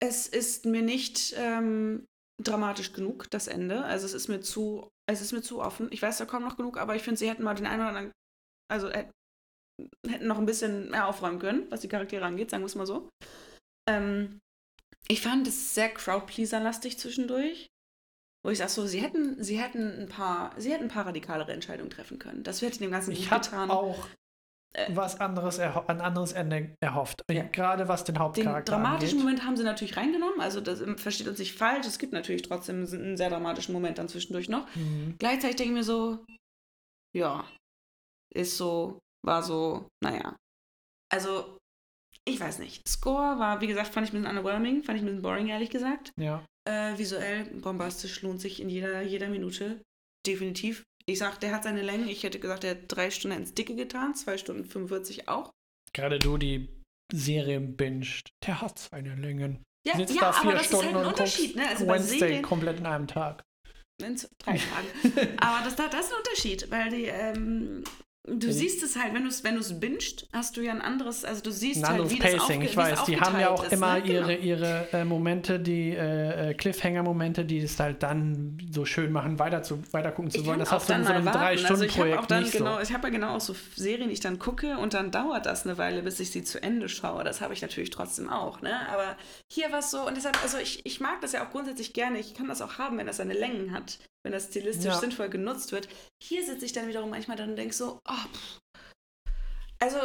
es 0.01 0.27
ist 0.27 0.65
mir 0.65 0.81
nicht 0.81 1.33
ähm, 1.37 2.05
dramatisch 2.41 2.93
genug, 2.93 3.29
das 3.31 3.47
Ende. 3.47 3.83
Also 3.83 4.05
es 4.05 4.13
ist 4.13 4.27
mir 4.29 4.39
zu, 4.41 4.89
es 5.09 5.21
ist 5.21 5.33
mir 5.33 5.41
zu 5.41 5.61
offen. 5.61 5.87
Ich 5.91 6.01
weiß, 6.01 6.17
da 6.17 6.25
kommt 6.25 6.45
noch 6.45 6.57
genug, 6.57 6.77
aber 6.77 6.95
ich 6.95 7.03
finde, 7.03 7.17
sie 7.17 7.29
hätten 7.29 7.43
mal 7.43 7.53
den 7.55 7.65
einen 7.67 7.81
oder 7.81 7.89
anderen, 7.89 8.11
also 8.71 8.87
äh, 8.87 9.05
hätten 10.07 10.27
noch 10.27 10.37
ein 10.37 10.45
bisschen 10.45 10.89
mehr 10.91 11.07
aufräumen 11.07 11.39
können, 11.39 11.67
was 11.69 11.81
die 11.81 11.87
Charaktere 11.89 12.25
angeht, 12.25 12.49
sagen 12.49 12.63
wir 12.63 12.67
es 12.67 12.75
mal 12.75 12.85
so. 12.85 13.09
Ähm, 13.89 14.39
ich 15.07 15.21
fand 15.21 15.47
es 15.47 15.73
sehr 15.73 15.89
Crowdpleaser-lastig 15.89 16.97
zwischendurch. 16.97 17.67
Wo 18.45 18.49
ich 18.49 18.57
sag 18.57 18.69
so, 18.69 18.85
sie 18.85 19.01
hätten, 19.01 19.41
sie 19.41 19.57
hätten 19.57 20.01
ein 20.01 20.09
paar, 20.09 20.53
sie 20.57 20.71
hätten 20.73 20.83
ein 20.85 20.89
paar 20.89 21.05
radikalere 21.05 21.53
Entscheidungen 21.53 21.89
treffen 21.89 22.19
können. 22.19 22.43
Das 22.43 22.61
hätte 22.61 22.79
dem 22.79 22.91
Ganzen 22.91 23.11
Ich 23.11 23.29
gut 23.29 23.43
getan. 23.43 23.71
auch 23.71 24.07
Äh, 24.73 24.87
was 24.95 25.19
anderes 25.19 25.59
ein 25.59 26.01
anderes 26.01 26.31
Ende 26.31 26.75
erhofft. 26.79 27.21
Ja. 27.31 27.43
Gerade 27.43 27.87
was 27.87 28.03
den 28.03 28.15
Den 28.15 28.21
Hauptcharakter 28.23 28.73
dramatischen 28.73 29.19
angeht. 29.19 29.23
Moment 29.23 29.45
haben 29.45 29.55
sie 29.55 29.63
natürlich 29.63 29.95
reingenommen, 29.95 30.41
also 30.41 30.61
das 30.61 30.81
ähm, 30.81 30.97
versteht 30.97 31.27
uns 31.27 31.39
nicht 31.39 31.53
falsch. 31.53 31.85
Es 31.85 31.99
gibt 31.99 32.11
natürlich 32.11 32.41
trotzdem 32.41 32.87
einen 32.91 33.15
sehr 33.15 33.29
dramatischen 33.29 33.73
Moment 33.73 33.99
dann 33.99 34.09
zwischendurch 34.09 34.49
noch. 34.49 34.67
Mhm. 34.75 35.15
Gleichzeitig 35.19 35.57
denke 35.57 35.73
ich 35.73 35.77
mir 35.77 35.83
so, 35.83 36.25
ja, 37.15 37.45
ist 38.33 38.57
so, 38.57 38.99
war 39.23 39.43
so, 39.43 39.87
naja. 40.03 40.35
Also, 41.11 41.59
ich 42.25 42.39
weiß 42.39 42.59
nicht. 42.59 42.87
Score 42.87 43.39
war, 43.39 43.61
wie 43.61 43.67
gesagt, 43.67 43.93
fand 43.93 44.07
ich 44.07 44.13
ein 44.13 44.21
bisschen 44.21 44.37
underwhelming, 44.37 44.83
fand 44.83 44.97
ich 44.97 45.03
ein 45.03 45.07
bisschen 45.07 45.21
boring, 45.21 45.47
ehrlich 45.47 45.69
gesagt. 45.69 46.11
Ja. 46.19 46.45
Äh, 46.67 46.97
visuell 46.97 47.45
bombastisch, 47.45 48.21
lohnt 48.21 48.39
sich 48.41 48.61
in 48.61 48.69
jeder, 48.69 49.01
jeder 49.01 49.27
Minute. 49.27 49.81
Definitiv. 50.25 50.83
Ich 51.05 51.19
sag, 51.19 51.39
der 51.41 51.53
hat 51.53 51.63
seine 51.63 51.81
Längen. 51.81 52.07
Ich 52.07 52.23
hätte 52.23 52.39
gesagt, 52.39 52.63
der 52.63 52.71
hat 52.71 52.77
drei 52.87 53.11
Stunden 53.11 53.37
ins 53.37 53.53
Dicke 53.53 53.75
getan, 53.75 54.15
zwei 54.15 54.37
Stunden 54.37 54.63
45 54.65 55.27
auch. 55.27 55.51
Gerade 55.93 56.17
du, 56.17 56.37
die 56.37 56.69
Serie 57.13 57.59
binged. 57.59 58.29
Der 58.45 58.61
hat 58.61 58.79
seine 58.79 59.15
Längen. 59.15 59.61
Ja, 59.85 59.97
Sitzt 59.97 60.15
ja 60.15 60.21
da 60.21 60.27
aber 60.29 60.41
vier 60.41 60.51
das 60.53 60.61
ist 60.61 60.67
Stunden 60.67 60.95
halt 60.95 60.95
ein 60.95 61.05
Unterschied, 61.11 61.55
ne? 61.57 61.67
Also 61.67 61.85
bei 61.85 61.95
Wednesday 61.95 62.19
Serien, 62.19 62.41
komplett 62.41 62.79
in 62.79 62.85
einem 62.85 63.07
Tag. 63.07 63.43
in 64.01 64.15
drei 64.39 64.57
Tagen. 64.57 65.37
Aber 65.41 65.65
das, 65.65 65.75
das 65.75 66.05
ist 66.05 66.13
ein 66.13 66.17
Unterschied, 66.19 66.71
weil 66.71 66.89
die, 66.89 67.05
ähm, 67.05 67.83
du 68.25 68.47
Ja. 68.47 68.53
siehst 68.53 68.81
es 68.83 68.95
halt, 68.95 69.13
wenn 69.13 69.23
du 69.23 69.29
es 69.29 69.43
wenn 69.43 69.55
du's 69.55 69.73
hast 70.31 70.55
du 70.55 70.61
ja 70.61 70.71
ein 70.71 70.81
anderes, 70.81 71.25
also 71.25 71.41
du 71.41 71.51
siehst 71.51 71.83
Ein 71.83 71.89
halt, 71.99 72.09
wie 72.09 72.19
das 72.19 72.31
Pacing, 72.37 72.61
aufge- 72.61 72.65
ich 72.65 72.77
weiß. 72.77 73.03
Die 73.03 73.19
haben 73.19 73.39
ja 73.39 73.49
auch 73.49 73.63
ist, 73.65 73.73
immer 73.73 73.99
ne? 73.99 74.05
ihre, 74.05 74.35
Genau. 74.37 74.45
ihre 74.45 74.87
äh, 74.93 75.03
Momente, 75.05 75.59
die 75.59 75.89
äh, 75.91 76.51
äh, 76.51 76.53
Cliffhanger-Momente, 76.53 77.43
die 77.43 77.59
es 77.59 77.79
halt 77.79 78.01
dann 78.01 78.57
so 78.71 78.85
schön 78.85 79.11
machen, 79.11 79.39
weiter 79.39 79.61
zu, 79.63 79.83
weiter 79.91 80.11
gucken 80.11 80.31
zu 80.31 80.39
Ich 80.39 80.45
wollen. 80.45 80.59
Das 80.59 80.71
hast 80.71 80.87
du 80.89 80.93
in 80.93 80.99
dann 80.99 81.07
so 81.07 81.13
einem. 81.13 81.27
Also 81.27 81.39
Drei-Stunden-Projekt 81.39 82.17
auch 82.19 82.25
dann 82.25 82.43
nicht 82.43 82.53
genau, 82.53 82.75
so. 82.77 82.81
ich 82.81 82.93
habe 82.93 83.07
ja 83.07 83.13
genau 83.13 83.35
auch 83.35 83.41
so 83.41 83.55
Serien, 83.75 84.07
die 84.07 84.13
ich 84.13 84.19
dann 84.21 84.39
gucke 84.39 84.77
und 84.77 84.93
dann 84.93 85.11
dauert 85.11 85.45
das 85.45 85.65
eine 85.65 85.77
Weile, 85.77 86.01
bis 86.03 86.19
ich 86.19 86.31
sie 86.31 86.43
zu 86.43 86.61
Ende 86.63 86.87
schaue. 86.89 87.23
Das 87.23 87.41
habe 87.41 87.53
ich 87.53 87.61
natürlich 87.61 87.89
trotzdem 87.89 88.29
auch, 88.29 88.61
ne? 88.61 88.87
Aber 88.89 89.17
hier 89.51 89.71
war 89.71 89.79
es 89.79 89.91
so 89.91 90.07
und 90.07 90.15
deshalb, 90.15 90.41
also 90.43 90.57
ich, 90.57 90.85
ich 90.85 90.99
mag 91.01 91.19
das 91.21 91.33
ja 91.33 91.45
auch 91.45 91.51
grundsätzlich 91.51 91.93
gerne. 91.93 92.19
Ich 92.19 92.33
kann 92.33 92.47
das 92.47 92.61
auch 92.61 92.77
haben, 92.77 92.97
wenn 92.97 93.07
das 93.07 93.17
seine 93.17 93.33
Längen 93.33 93.73
hat, 93.73 93.99
wenn 94.23 94.31
das 94.31 94.45
stilistisch 94.45 94.85
Ja. 94.85 94.99
sinnvoll 94.99 95.29
genutzt 95.29 95.71
wird. 95.71 95.87
Hier 96.21 96.45
sitze 96.45 96.65
ich 96.65 96.73
dann 96.73 96.87
wiederum 96.87 97.09
manchmal 97.09 97.37
dann 97.37 97.51
und 97.51 97.55
denke 97.55 97.73
so, 97.73 97.99
oh, 98.07 98.25
also 99.79 99.97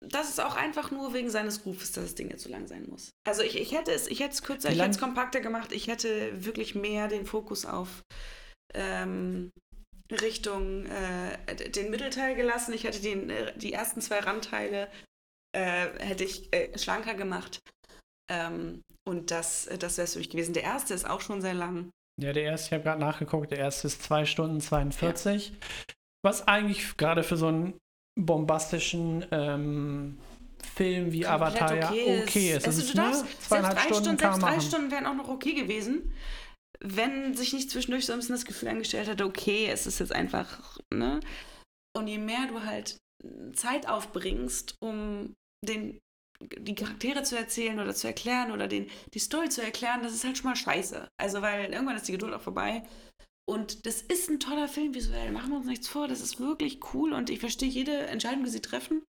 das 0.00 0.28
ist 0.28 0.40
auch 0.40 0.56
einfach 0.56 0.90
nur 0.90 1.14
wegen 1.14 1.30
seines 1.30 1.64
Rufes, 1.64 1.92
dass 1.92 2.04
das 2.04 2.14
Ding 2.14 2.30
jetzt 2.30 2.42
so 2.42 2.50
lang 2.50 2.66
sein 2.66 2.86
muss. 2.88 3.10
Also 3.24 3.42
ich, 3.42 3.56
ich 3.56 3.72
hätte 3.72 3.92
es, 3.92 4.08
ich 4.08 4.20
hätte 4.20 4.34
es 4.34 4.42
kürzer, 4.42 4.70
ich 4.70 4.80
hätte 4.80 4.90
es 4.90 4.98
kompakter 4.98 5.40
gemacht, 5.40 5.72
ich 5.72 5.86
hätte 5.86 6.44
wirklich 6.44 6.74
mehr 6.74 7.08
den 7.08 7.24
Fokus 7.26 7.64
auf 7.66 8.02
ähm, 8.74 9.50
Richtung 10.10 10.86
äh, 10.86 11.70
den 11.70 11.90
Mittelteil 11.90 12.34
gelassen. 12.34 12.74
Ich 12.74 12.84
hätte 12.84 13.00
den, 13.00 13.30
äh, 13.30 13.56
die 13.56 13.72
ersten 13.72 14.00
zwei 14.00 14.18
Randteile 14.18 14.90
äh, 15.56 15.88
hätte 16.00 16.24
ich 16.24 16.52
äh, 16.52 16.76
schlanker 16.78 17.14
gemacht. 17.14 17.60
Ähm, 18.30 18.82
und 19.08 19.30
das, 19.30 19.68
das 19.78 19.96
wäre 19.98 20.04
es 20.04 20.12
für 20.12 20.18
mich 20.18 20.30
gewesen. 20.30 20.54
Der 20.54 20.64
erste 20.64 20.94
ist 20.94 21.08
auch 21.08 21.20
schon 21.20 21.40
sehr 21.42 21.54
lang. 21.54 21.90
Ja, 22.20 22.32
der 22.32 22.44
erste, 22.44 22.68
ich 22.68 22.72
habe 22.72 22.84
gerade 22.84 23.00
nachgeguckt, 23.00 23.50
der 23.50 23.58
erste 23.58 23.86
ist 23.86 24.02
2 24.02 24.24
Stunden 24.26 24.60
42. 24.60 25.52
Was 26.24 26.46
eigentlich 26.46 26.96
gerade 26.96 27.22
für 27.22 27.36
so 27.36 27.48
einen 27.48 27.74
bombastischen 28.20 29.24
ähm, 29.30 30.18
Film 30.74 31.12
wie 31.12 31.22
komplett 31.22 31.62
Avatar 31.62 31.74
ja 31.74 31.88
okay 31.90 32.52
ist. 32.52 32.66
Also 32.66 32.82
Es 32.82 32.90
du 32.90 32.96
darfst, 32.96 33.48
selbst 33.48 33.72
drei 33.72 33.94
Stunden 33.94 34.18
selbst 34.18 34.42
drei. 34.42 34.60
Stunden 34.60 34.90
wären 34.90 35.06
auch 35.06 35.14
noch 35.14 35.28
okay 35.28 35.54
gewesen, 35.54 36.12
wenn 36.80 37.34
sich 37.34 37.52
nicht 37.52 37.70
zwischendurch 37.70 38.06
so 38.06 38.12
ein 38.12 38.18
bisschen 38.18 38.34
das 38.34 38.44
Gefühl 38.44 38.68
angestellt 38.68 39.08
hätte, 39.08 39.24
okay, 39.24 39.68
es 39.68 39.86
ist 39.86 39.98
jetzt 39.98 40.12
einfach, 40.12 40.78
ne? 40.92 41.20
Und 41.96 42.08
je 42.08 42.18
mehr 42.18 42.46
du 42.48 42.62
halt 42.64 42.98
Zeit 43.52 43.88
aufbringst, 43.88 44.76
um 44.80 45.34
den, 45.64 45.98
die 46.58 46.74
Charaktere 46.74 47.22
zu 47.22 47.36
erzählen 47.36 47.78
oder 47.80 47.94
zu 47.94 48.06
erklären 48.06 48.52
oder 48.52 48.68
den, 48.68 48.88
die 49.14 49.18
Story 49.18 49.48
zu 49.48 49.62
erklären, 49.62 50.02
das 50.02 50.12
ist 50.12 50.24
halt 50.24 50.38
schon 50.38 50.50
mal 50.50 50.56
scheiße. 50.56 51.08
Also, 51.16 51.42
weil 51.42 51.72
irgendwann 51.72 51.96
ist 51.96 52.08
die 52.08 52.12
Geduld 52.12 52.34
auch 52.34 52.40
vorbei. 52.40 52.82
Und 53.44 53.86
das 53.86 54.02
ist 54.02 54.30
ein 54.30 54.38
toller 54.40 54.68
Film 54.68 54.94
visuell, 54.94 55.32
machen 55.32 55.50
wir 55.50 55.56
uns 55.56 55.66
nichts 55.66 55.88
vor. 55.88 56.08
Das 56.08 56.20
ist 56.20 56.38
wirklich 56.38 56.80
cool 56.94 57.12
und 57.12 57.28
ich 57.28 57.40
verstehe 57.40 57.68
jede 57.68 58.06
Entscheidung, 58.06 58.44
die 58.44 58.50
sie 58.50 58.60
treffen. 58.60 59.02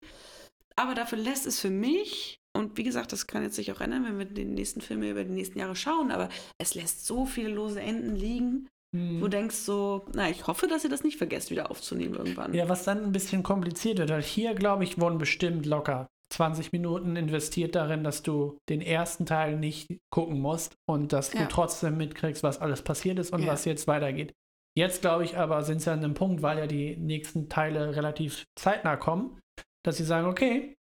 Aber 0.76 0.94
dafür 0.94 1.18
lässt 1.18 1.46
es 1.46 1.60
für 1.60 1.70
mich, 1.70 2.40
und 2.56 2.76
wie 2.76 2.82
gesagt, 2.82 3.12
das 3.12 3.28
kann 3.28 3.44
jetzt 3.44 3.54
sich 3.54 3.70
auch 3.70 3.80
ändern, 3.80 4.04
wenn 4.04 4.18
wir 4.18 4.24
den 4.24 4.54
nächsten 4.54 4.80
Film 4.80 5.02
über 5.04 5.22
die 5.22 5.30
nächsten 5.30 5.58
Jahre 5.60 5.76
schauen, 5.76 6.10
aber 6.10 6.28
es 6.58 6.74
lässt 6.74 7.06
so 7.06 7.26
viele 7.26 7.50
lose 7.50 7.80
Enden 7.80 8.16
liegen, 8.16 8.68
Hm. 8.94 9.18
wo 9.20 9.24
du 9.24 9.30
denkst 9.30 9.56
so, 9.56 10.06
na, 10.14 10.30
ich 10.30 10.46
hoffe, 10.46 10.68
dass 10.68 10.84
ihr 10.84 10.90
das 10.90 11.02
nicht 11.02 11.18
vergesst, 11.18 11.50
wieder 11.50 11.68
aufzunehmen 11.68 12.14
irgendwann. 12.14 12.54
Ja, 12.54 12.68
was 12.68 12.84
dann 12.84 13.02
ein 13.02 13.10
bisschen 13.10 13.42
kompliziert 13.42 13.98
wird, 13.98 14.10
weil 14.10 14.22
hier, 14.22 14.54
glaube 14.54 14.84
ich, 14.84 15.00
wurden 15.00 15.18
bestimmt 15.18 15.66
locker 15.66 16.06
20 16.32 16.72
Minuten 16.72 17.16
investiert 17.16 17.74
darin, 17.74 18.02
dass 18.04 18.22
du 18.22 18.58
den 18.68 18.80
ersten 18.80 19.26
Teil 19.26 19.56
nicht 19.56 19.98
gucken 20.10 20.40
musst 20.40 20.74
und 20.88 21.12
dass 21.12 21.32
Ja. 21.32 21.42
du 21.42 21.48
trotzdem 21.48 21.96
mitkriegst, 21.96 22.42
was 22.42 22.60
alles 22.60 22.82
passiert 22.82 23.18
ist 23.18 23.32
und 23.32 23.42
Ja. 23.42 23.48
was 23.52 23.64
jetzt 23.64 23.86
weitergeht. 23.86 24.32
Jetzt, 24.76 25.02
glaube 25.02 25.24
ich, 25.24 25.36
aber 25.36 25.62
sind 25.62 25.80
sie 25.80 25.92
an 25.92 26.00
einem 26.02 26.14
Punkt, 26.14 26.42
weil 26.42 26.58
ja 26.58 26.66
die 26.66 26.96
nächsten 26.96 27.48
Teile 27.48 27.94
relativ 27.94 28.44
zeitnah 28.58 28.96
kommen, 28.96 29.38
dass 29.84 29.98
sie 29.98 30.04
sagen, 30.04 30.26
okay, 30.26 30.74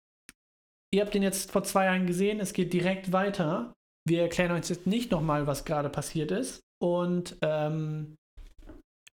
ihr 0.93 1.01
habt 1.01 1.13
den 1.13 1.23
jetzt 1.23 1.51
vor 1.51 1.63
zwei 1.63 1.85
Jahren 1.85 2.07
gesehen, 2.07 2.39
es 2.39 2.53
geht 2.53 2.71
direkt 2.71 3.11
weiter. 3.11 3.73
Wir 4.07 4.21
erklären 4.21 4.51
euch 4.51 4.69
jetzt 4.69 4.87
nicht 4.87 5.11
nochmal, 5.11 5.45
was 5.47 5.65
gerade 5.65 5.89
passiert 5.89 6.31
ist 6.31 6.61
und 6.81 7.37
ähm, 7.41 8.15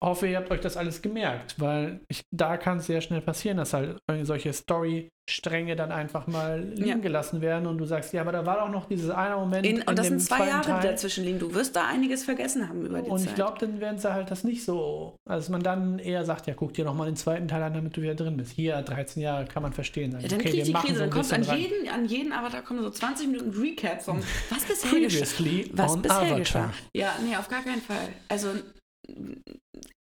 hoffe, 0.04 0.28
ihr 0.28 0.38
habt 0.38 0.52
euch 0.52 0.60
das 0.62 0.76
alles 0.78 1.02
gemerkt, 1.02 1.56
weil 1.60 2.02
ich, 2.10 2.22
da 2.32 2.58
kann 2.58 2.78
es 2.80 2.88
sehr 2.88 3.00
schnell 3.02 3.22
passieren, 3.22 3.58
dass 3.58 3.74
halt 3.74 3.98
solche 4.24 4.52
Story-Stränge 4.52 5.76
dann 5.78 5.92
einfach 5.94 6.28
mal 6.28 6.62
liegen 6.62 6.88
Ja. 6.88 6.96
gelassen 6.98 7.40
werden 7.42 7.68
und 7.68 7.78
du 7.78 7.86
sagst, 7.86 8.12
ja, 8.14 8.22
aber 8.22 8.34
da 8.34 8.46
war 8.46 8.60
doch 8.60 8.70
noch 8.70 8.86
dieses 8.90 9.10
eine 9.10 9.36
Moment. 9.38 9.66
In, 9.66 9.82
und 9.82 9.98
das 9.98 10.08
dem 10.08 10.20
sind 10.20 10.28
zwei 10.28 10.48
Jahre, 10.50 10.62
die 10.66 10.72
Teil. 10.72 10.92
dazwischen 10.92 11.24
liegen. 11.24 11.40
Du 11.40 11.54
wirst 11.54 11.76
da 11.78 11.88
einiges 11.88 12.26
vergessen 12.26 12.68
haben 12.68 12.86
über 12.86 13.02
die 13.02 13.10
Und 13.10 13.20
Zeit. 13.20 13.30
ich 13.30 13.36
glaube, 13.36 13.58
dann 13.60 13.80
werden 13.80 13.98
sie 13.98 14.14
halt 14.14 14.30
das 14.30 14.44
nicht 14.44 14.66
so, 14.66 15.16
dass 15.26 15.48
man 15.48 15.64
dann 15.64 16.00
eher 16.00 16.26
sagt, 16.26 16.48
ja, 16.48 16.54
guck 16.54 16.74
dir 16.74 16.84
noch 16.84 16.96
mal 16.96 17.06
den 17.06 17.16
zweiten 17.16 17.48
Teil 17.48 17.64
an, 17.64 17.74
damit 17.74 17.96
du 17.96 18.02
wieder 18.02 18.16
drin 18.16 18.36
bist. 18.36 18.52
Hier, 18.52 18.82
13 18.82 19.24
Jahre, 19.24 19.46
kann 19.46 19.64
man 19.64 19.72
verstehen. 19.72 20.12
Sagen, 20.12 20.24
ja, 20.24 20.30
dann 20.30 20.40
okay, 20.42 20.50
kriegt 20.52 20.68
die 20.68 20.74
Krise, 20.74 20.94
so 20.96 21.00
dann 21.00 21.10
kommt 21.12 21.32
an 21.34 21.44
rein. 21.44 21.60
jeden, 21.60 21.88
an 21.90 22.06
jeden 22.06 22.34
Avatar 22.34 22.62
kommen 22.62 22.82
so 22.84 22.90
20 22.90 23.28
Minuten 23.28 23.52
Recap 23.52 24.02
vom 24.02 24.20
was 24.50 24.66
bisher 24.66 25.00
geschah. 25.00 25.26
Was 25.74 26.02
bisher 26.02 26.36
geschah. 26.40 26.74
Ja, 26.94 27.16
nee, 27.26 27.38
auf 27.38 27.48
gar 27.48 27.64
keinen 27.64 27.82
Fall. 27.82 28.10
Also, 28.28 28.50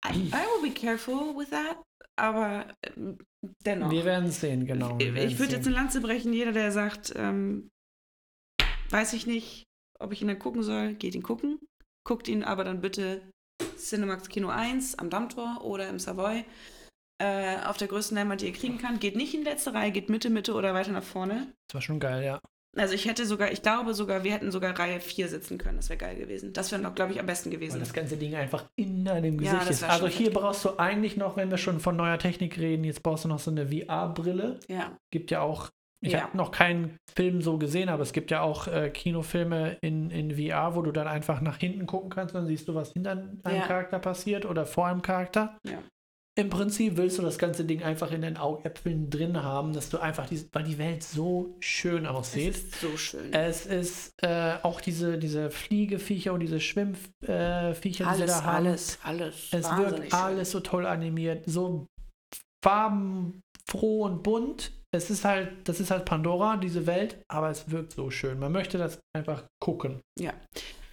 I, 0.05 0.29
I 0.29 0.31
will 0.31 0.63
be 0.63 0.75
careful 0.75 1.37
with 1.37 1.51
that, 1.51 1.77
aber 2.17 2.67
ähm, 2.83 3.19
dennoch. 3.65 3.91
Wir 3.91 4.05
werden 4.05 4.29
es 4.29 4.41
sehen, 4.41 4.67
genau. 4.67 4.99
ich 4.99 5.15
werden's 5.15 5.39
würde 5.39 5.57
jetzt 5.57 5.67
eine 5.67 5.77
Lanze 5.77 6.01
brechen, 6.01 6.33
jeder, 6.33 6.53
der 6.53 6.73
sagt, 6.73 7.13
ähm, 7.17 7.71
weiß 8.91 9.13
ich 9.13 9.27
nicht, 9.27 9.65
ob 9.99 10.13
ich 10.13 10.21
ihn 10.23 10.29
dann 10.29 10.39
gucken 10.39 10.63
soll, 10.63 10.95
geht 10.95 11.15
ihn 11.15 11.23
gucken. 11.23 11.59
Guckt 12.05 12.27
ihn 12.27 12.43
aber 12.43 12.65
dann 12.65 12.81
bitte 12.81 13.23
Cinemax 13.77 14.29
Kino 14.29 14.49
1 14.49 14.99
am 14.99 15.11
Dammtor 15.11 15.65
oder 15.65 15.89
im 15.89 15.99
Savoy. 15.99 16.45
Äh, 17.19 17.59
auf 17.67 17.77
der 17.77 17.87
größten 17.87 18.17
Leinwand, 18.17 18.41
die 18.41 18.47
ihr 18.47 18.53
kriegen 18.53 18.79
kann. 18.79 18.99
Geht 18.99 19.15
nicht 19.15 19.33
in 19.35 19.43
die 19.43 19.49
letzte 19.49 19.75
Reihe, 19.75 19.93
geht 19.93 20.09
Mitte, 20.09 20.29
Mitte 20.29 20.55
oder 20.55 20.75
weiter 20.75 20.91
nach 20.91 21.05
vorne. 21.05 21.53
Das 21.69 21.75
war 21.75 21.83
schon 21.83 22.01
geil, 22.01 22.25
ja. 22.25 22.41
Also 22.75 22.95
ich 22.95 23.05
hätte 23.07 23.27
sogar, 23.27 23.53
ich 23.53 23.61
glaube 23.63 23.93
sogar, 23.93 24.25
wir 24.25 24.33
hätten 24.33 24.51
sogar 24.51 24.79
Reihe 24.79 24.99
4 25.01 25.29
sitzen 25.29 25.59
können. 25.59 25.77
Das 25.77 25.91
wäre 25.91 25.99
geil 25.99 26.17
gewesen. 26.17 26.53
Das 26.55 26.73
wäre 26.73 26.81
noch, 26.81 26.95
glaube 26.95 27.13
ich, 27.13 27.21
am 27.21 27.27
besten 27.27 27.51
Weil 27.51 27.59
gewesen. 27.59 27.81
das 27.81 27.93
ganze 27.93 28.17
Ding 28.17 28.35
einfach 28.35 28.65
in 28.77 29.05
deinem 29.05 29.39
Ja, 29.41 29.53
Gesicht 29.53 29.69
das 29.71 29.77
ist. 29.77 29.85
Also 29.85 30.07
hier 30.09 30.29
heftig. 30.29 30.35
brauchst 30.43 30.65
du 30.65 30.79
eigentlich 30.79 31.17
noch, 31.19 31.37
wenn 31.37 31.51
wir 31.51 31.59
schon 31.59 31.81
von 31.81 31.97
neuer 31.97 32.19
Technik 32.19 32.59
reden, 32.59 32.85
jetzt 32.85 33.03
brauchst 33.03 33.25
du 33.25 33.29
noch 33.29 33.39
so 33.41 33.51
eine 33.51 33.67
VR-Brille. 33.69 34.59
ja. 34.69 34.97
Gibt 35.11 35.31
ja 35.31 35.43
auch, 35.43 35.69
ich 36.01 36.13
Ja. 36.13 36.23
habe 36.23 36.37
noch 36.37 36.51
keinen 36.51 36.97
Film 37.15 37.43
so 37.43 37.59
gesehen, 37.59 37.91
aber 37.91 38.03
es 38.03 38.13
gibt 38.15 38.31
ja 38.31 38.41
auch 38.41 38.67
äh, 38.69 38.89
Kinofilme 38.89 39.77
in, 39.83 40.11
in 40.11 40.31
VR, 40.37 40.75
wo 40.75 40.81
du 40.81 40.93
dann 40.93 41.07
einfach 41.07 41.43
nach 41.43 41.59
hinten 41.59 41.85
gucken 41.87 42.09
kannst, 42.09 42.35
dann 42.35 42.47
siehst 42.47 42.67
du, 42.69 42.75
was 42.75 42.93
hinter 42.93 43.11
einem 43.13 43.41
Ja. 43.47 43.67
Charakter 43.67 43.99
passiert 43.99 44.47
oder 44.47 44.65
vor 44.65 44.87
einem 44.87 45.03
Charakter. 45.03 45.59
Ja. 45.67 45.79
Im 46.35 46.49
Prinzip 46.49 46.97
willst 46.97 47.19
du 47.19 47.23
das 47.23 47.37
ganze 47.37 47.65
Ding 47.67 47.83
einfach 47.83 48.11
in 48.11 48.23
den 48.23 48.39
Augäpfeln 48.39 49.11
drin 49.11 49.43
haben, 49.43 49.75
dass 49.75 49.91
du 49.91 49.99
einfach, 49.99 50.27
diese, 50.27 50.47
weil 50.53 50.65
die 50.65 50.79
Welt 50.79 51.03
so 51.03 51.55
schön 51.61 52.07
Es 52.07 52.11
aussieht. 52.11 52.55
ist 52.55 52.81
so 52.81 52.97
schön. 52.97 53.33
Es 53.35 53.67
ist 53.67 54.15
äh, 54.23 54.55
auch 54.63 54.81
diese, 54.81 55.19
diese 55.19 55.51
Fliegeviecher 55.51 56.33
und 56.33 56.41
diese 56.41 56.59
Schwimmviecher, 56.59 57.71
äh, 57.71 57.75
Viecher, 57.75 58.05
die 58.07 58.17
sie 58.17 58.23
alles, 58.23 58.31
da 58.31 58.45
haben. 58.45 58.67
alles, 58.67 58.99
alles. 59.03 59.49
Es 59.53 59.77
wirkt 59.77 59.99
schön. 59.99 60.13
alles 60.13 60.51
so 60.51 60.61
toll 60.61 60.87
animiert, 60.87 61.45
so 61.47 61.87
farbenfroh 62.65 64.05
und 64.05 64.23
bunt. 64.23 64.73
Es 64.95 65.11
ist 65.11 65.25
halt, 65.25 65.69
das 65.69 65.81
ist 65.81 65.91
halt 65.91 66.05
Pandora, 66.05 66.57
diese 66.57 66.87
Welt, 66.87 67.23
aber 67.29 67.51
es 67.51 67.71
wirkt 67.71 67.93
so 67.93 68.11
schön. 68.11 68.39
Man 68.39 68.53
möchte 68.53 68.79
das 68.79 69.01
einfach 69.15 69.45
gucken. 69.63 70.01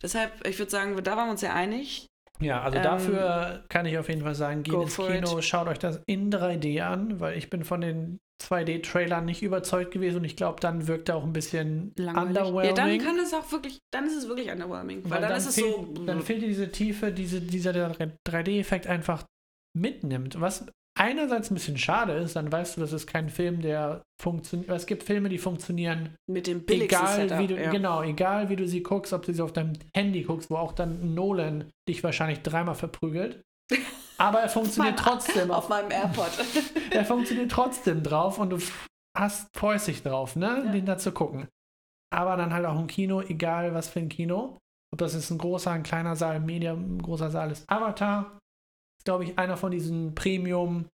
Deshalb, 0.02 0.46
ich 0.48 0.58
würde 0.60 0.72
sagen, 0.72 1.02
da 1.04 1.18
waren 1.18 1.28
wir 1.28 1.32
uns 1.32 1.42
ja 1.42 1.54
einig. 1.54 2.08
Ja, 2.42 2.62
also 2.62 2.78
Ähm, 2.78 2.84
dafür 2.84 3.64
kann 3.70 3.86
ich 3.86 3.98
auf 3.98 4.08
jeden 4.08 4.24
Fall 4.24 4.36
sagen, 4.36 4.64
geht 4.64 4.74
ins 4.74 4.96
Kino, 4.96 5.40
it. 5.40 5.44
schaut 5.44 5.68
euch 5.68 5.80
das 5.80 6.02
in 6.06 6.32
3D 6.32 6.82
an, 6.82 7.20
weil 7.20 7.38
ich 7.38 7.50
bin 7.50 7.64
von 7.64 7.82
den 7.82 8.20
2D-Trailern 8.42 9.26
nicht 9.26 9.44
überzeugt 9.44 9.92
gewesen 9.92 10.18
und 10.18 10.24
ich 10.24 10.38
glaube, 10.38 10.60
dann 10.62 10.88
wirkt 10.88 11.10
er 11.10 11.18
auch 11.18 11.24
ein 11.26 11.34
bisschen 11.34 11.92
Langweilig. 11.98 12.36
Ja, 12.36 12.44
underwhelming. 12.44 12.76
dann 12.76 12.98
kann 13.00 13.20
es 13.20 13.34
auch 13.34 13.52
wirklich, 13.52 13.80
dann 13.92 14.06
ist 14.06 14.16
es 14.16 14.28
wirklich 14.30 14.50
underwhelming. 14.50 15.04
Weil, 15.04 15.12
Weil 15.12 15.22
dann, 15.22 15.30
dann 15.30 15.38
ist 15.38 15.48
es 15.50 15.56
fehlt, 15.56 15.76
so. 15.76 16.06
Dann 16.06 16.22
fehlt 16.22 16.42
diese 16.42 16.72
Tiefe, 16.72 17.12
diese, 17.12 17.42
dieser 17.42 17.72
3D-Effekt 17.72 18.88
einfach 18.88 19.26
mitnimmt. 19.78 20.40
Was 20.40 20.66
einerseits 21.00 21.50
ein 21.50 21.54
bisschen 21.56 21.78
schade 21.78 22.14
ist, 22.14 22.36
dann 22.36 22.52
weißt 22.52 22.78
du, 22.78 22.82
das 22.82 22.93
ist 22.93 23.08
kein 23.08 23.30
Film, 23.30 23.62
der 23.62 24.04
funktioniert. 24.22 24.70
Es 24.70 24.86
gibt 24.86 25.04
Filme, 25.04 25.30
die 25.30 25.38
funktionieren, 25.38 26.16
mit 26.30 26.45
dem 26.47 26.66
billigsten 26.66 27.00
egal 27.06 27.16
Setup, 27.16 27.39
wie 27.39 27.47
du, 27.47 27.62
ja. 27.62 27.72
genau, 27.72 28.04
egal 28.04 28.50
wie 28.50 28.56
du 28.56 28.68
sie 28.68 28.84
guckst, 28.84 29.14
ob 29.14 29.24
du 29.26 29.34
sie 29.34 29.41
auf 29.41 29.54
deinem 29.54 29.74
Handy 29.95 30.24
guckst, 30.24 30.50
wo 30.50 30.58
auch 30.58 30.74
dann 30.74 31.14
Nolan 31.16 31.70
dich 31.88 32.04
wahrscheinlich 32.04 32.41
dreimal 32.41 32.76
verprügelt. 32.76 33.41
Aber 34.18 34.39
er 34.41 34.50
funktioniert 34.50 34.97
Mein- 34.97 35.04
trotzdem. 35.06 35.52
Auf 35.52 35.70
meinem 35.70 35.91
AirPod. 35.91 36.30
er 36.91 37.06
funktioniert 37.06 37.52
trotzdem 37.52 38.04
drauf 38.04 38.38
und 38.38 38.50
du 38.50 38.58
hast, 39.18 39.47
freust 39.56 39.88
dich 39.88 40.04
drauf, 40.04 40.36
ne, 40.36 40.64
Ja. 40.66 40.72
den 40.72 40.86
da 40.86 40.97
zu 40.97 41.12
gucken. 41.14 41.47
Aber 42.14 42.36
dann 42.36 42.54
halt 42.54 42.66
auch 42.66 42.80
im 42.80 42.88
Kino, 42.88 43.22
egal 43.22 43.74
was 43.74 43.88
für 43.88 44.00
ein 44.00 44.10
Kino. 44.10 44.58
Ob 44.91 44.97
das 45.00 45.14
jetzt 45.14 45.30
ein 45.30 45.38
großer, 45.38 45.72
ein 45.72 45.84
kleiner 45.84 46.16
Saal, 46.16 46.38
ein 46.38 46.45
Medium, 46.45 46.97
ein 46.97 47.02
großer 47.02 47.30
Saal 47.30 47.52
ist. 47.52 47.64
Avatar 47.70 48.39
glaube 49.04 49.24
ich, 49.26 49.38
einer 49.38 49.58
von 49.58 49.72
diesen 49.72 50.14
Premium 50.16 50.86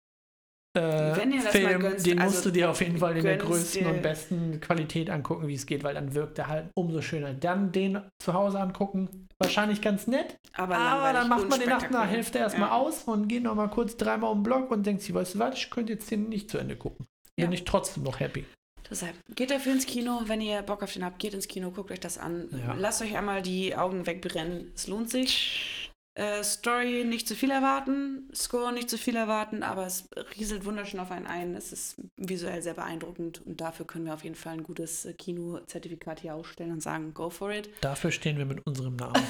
äh, 0.77 0.81
Wenn 1.15 1.31
ihr 1.31 1.37
das 1.37 1.45
mal 1.45 1.51
Filmen, 1.51 1.79
gönnst, 1.79 2.05
den 2.05 2.19
also 2.19 2.33
musst 2.33 2.45
du 2.45 2.51
dir 2.51 2.69
auf 2.69 2.81
jeden 2.81 2.97
Fall 2.97 3.15
in 3.15 3.23
der 3.23 3.37
größten 3.37 3.83
dir- 3.83 3.89
und 3.89 4.01
besten 4.01 4.59
Qualität 4.59 5.09
angucken, 5.09 5.47
wie 5.47 5.55
es 5.55 5.65
geht, 5.65 5.83
weil 5.85 5.93
dann 5.93 6.13
wirkt 6.13 6.37
er 6.37 6.47
halt 6.47 6.69
umso 6.75 7.01
schöner. 7.01 7.33
Dann 7.33 7.71
den 7.71 8.01
zu 8.19 8.33
Hause 8.33 8.59
angucken, 8.59 9.29
wahrscheinlich 9.39 9.81
ganz 9.81 10.07
nett, 10.07 10.35
Aber, 10.53 10.75
aber 10.77 11.13
dann 11.13 11.29
macht 11.29 11.47
man 11.49 11.59
den 11.61 11.69
nach 11.69 11.83
einer. 11.83 12.05
Hälfte 12.05 12.39
erstmal 12.39 12.69
Ja. 12.69 12.75
aus 12.75 13.03
und 13.03 13.29
geht 13.29 13.43
nochmal 13.43 13.69
kurz 13.69 13.95
dreimal 13.95 14.31
um 14.31 14.39
den 14.39 14.43
Block 14.43 14.69
und 14.69 14.85
denkt 14.85 15.01
sich, 15.01 15.13
weißt 15.13 15.35
du 15.35 15.39
was, 15.39 15.55
ich 15.55 15.69
könnte 15.69 15.93
jetzt 15.93 16.11
den 16.11 16.27
nicht 16.27 16.51
zu 16.51 16.57
Ende 16.57 16.75
gucken. 16.75 17.05
Bin 17.37 17.45
Ja. 17.45 17.53
ich 17.53 17.63
trotzdem 17.63 18.03
noch 18.03 18.19
happy. 18.19 18.43
Deshalb, 18.89 19.15
geht 19.33 19.49
dafür 19.51 19.71
ins 19.71 19.85
Kino, 19.87 20.21
wenn 20.25 20.41
ihr 20.41 20.61
Bock 20.61 20.83
auf 20.83 20.93
den 20.93 21.03
habt, 21.05 21.17
geht 21.19 21.33
ins 21.33 21.47
Kino, 21.47 21.71
guckt 21.71 21.89
euch 21.89 21.99
das 22.01 22.17
an. 22.17 22.49
Ja. 22.51 22.75
Lasst 22.77 23.01
euch 23.01 23.17
einmal 23.17 23.41
die 23.41 23.75
Augen 23.75 24.05
wegbrennen. 24.05 24.71
Es 24.75 24.87
lohnt 24.87 25.09
sich. 25.09 25.84
Äh, 26.17 26.43
Story 26.45 27.03
nicht 27.03 27.27
zu 27.27 27.35
viel 27.35 27.51
erwarten, 27.51 28.29
Score 28.33 28.71
nicht 28.71 28.89
zu 28.89 28.97
viel 28.97 29.17
erwarten, 29.17 29.63
aber 29.63 29.85
es 29.85 30.07
rieselt 30.39 30.63
wunderschön 30.63 31.01
auf 31.01 31.11
einen 31.11 31.27
ein. 31.27 31.55
Es 31.55 31.73
ist 31.73 31.97
visuell 32.15 32.61
sehr 32.61 32.73
beeindruckend 32.73 33.41
und 33.45 33.59
dafür 33.59 33.85
können 33.85 34.05
wir 34.05 34.13
auf 34.13 34.23
jeden 34.23 34.35
Fall 34.37 34.53
ein 34.53 34.63
gutes 34.63 35.03
äh, 35.03 35.13
Kino-Zertifikat 35.13 36.21
hier 36.21 36.35
ausstellen 36.35 36.71
und 36.71 36.81
sagen, 36.81 37.13
go 37.13 37.29
for 37.29 37.51
it. 37.51 37.69
Dafür 37.81 38.11
stehen 38.11 38.37
wir 38.37 38.45
mit 38.45 38.65
unserem 38.65 38.95
Namen. 38.95 39.21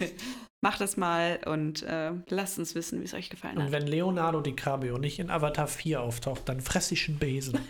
Macht 0.60 0.80
das 0.80 0.96
mal 0.96 1.40
und 1.46 1.82
äh, 1.82 2.12
lasst 2.28 2.58
uns 2.60 2.74
wissen, 2.76 3.00
wie 3.00 3.04
es 3.04 3.14
euch 3.14 3.30
gefallen 3.30 3.58
und 3.58 3.64
hat. 3.64 3.72
wenn 3.72 3.86
Leonardo 3.88 4.40
DiCaprio 4.40 4.98
nicht 4.98 5.18
in 5.18 5.30
Avatar 5.30 5.66
4 5.66 6.00
auftaucht, 6.00 6.48
dann 6.48 6.60
fress 6.60 6.92
ich 6.92 7.08
einen 7.08 7.18
Besen. 7.18 7.58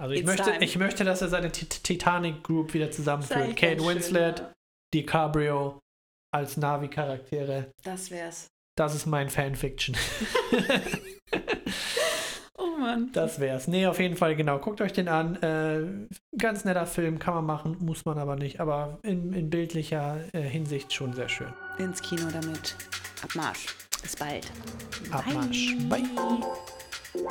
Also 0.00 0.14
ich 0.14 0.20
It's 0.20 0.28
möchte, 0.28 0.44
time. 0.52 0.64
ich 0.64 0.78
möchte, 0.78 1.02
dass 1.02 1.22
er 1.22 1.28
seine 1.28 1.50
Tit- 1.50 1.82
Titanic 1.82 2.44
Group 2.44 2.72
wieder 2.72 2.88
zusammenführt. 2.92 3.56
Kate 3.56 3.84
Winslet. 3.84 4.44
DiCaprio 4.94 5.80
als 6.38 6.56
Navi-Charaktere. 6.56 7.70
Das 7.84 8.10
wär's. 8.10 8.48
Das 8.76 8.94
ist 8.94 9.06
mein 9.06 9.28
Fanfiction. 9.28 9.96
Oh 12.60 12.76
Mann. 12.76 13.10
Das 13.12 13.38
wär's. 13.38 13.68
Nee, 13.68 13.86
auf 13.86 14.00
jeden 14.00 14.16
Fall, 14.16 14.34
genau. 14.34 14.58
Guckt 14.58 14.80
euch 14.80 14.92
den 14.92 15.06
an. 15.06 15.36
Äh, 15.36 16.08
ganz 16.36 16.64
netter 16.64 16.86
Film, 16.86 17.20
kann 17.20 17.34
man 17.34 17.46
machen, 17.46 17.76
muss 17.78 18.04
man 18.04 18.18
aber 18.18 18.34
nicht. 18.34 18.58
Aber 18.58 18.98
in, 19.04 19.32
in 19.32 19.48
bildlicher 19.48 20.18
äh, 20.32 20.40
Hinsicht 20.40 20.92
schon 20.92 21.12
sehr 21.12 21.28
schön. 21.28 21.52
Ins 21.78 22.02
Kino 22.02 22.28
damit. 22.32 22.74
Abmarsch. 23.22 23.66
Bis 24.02 24.16
bald. 24.16 24.50
Abmarsch. 25.12 25.76
Bye. 25.88 26.02
Bye. 26.16 27.24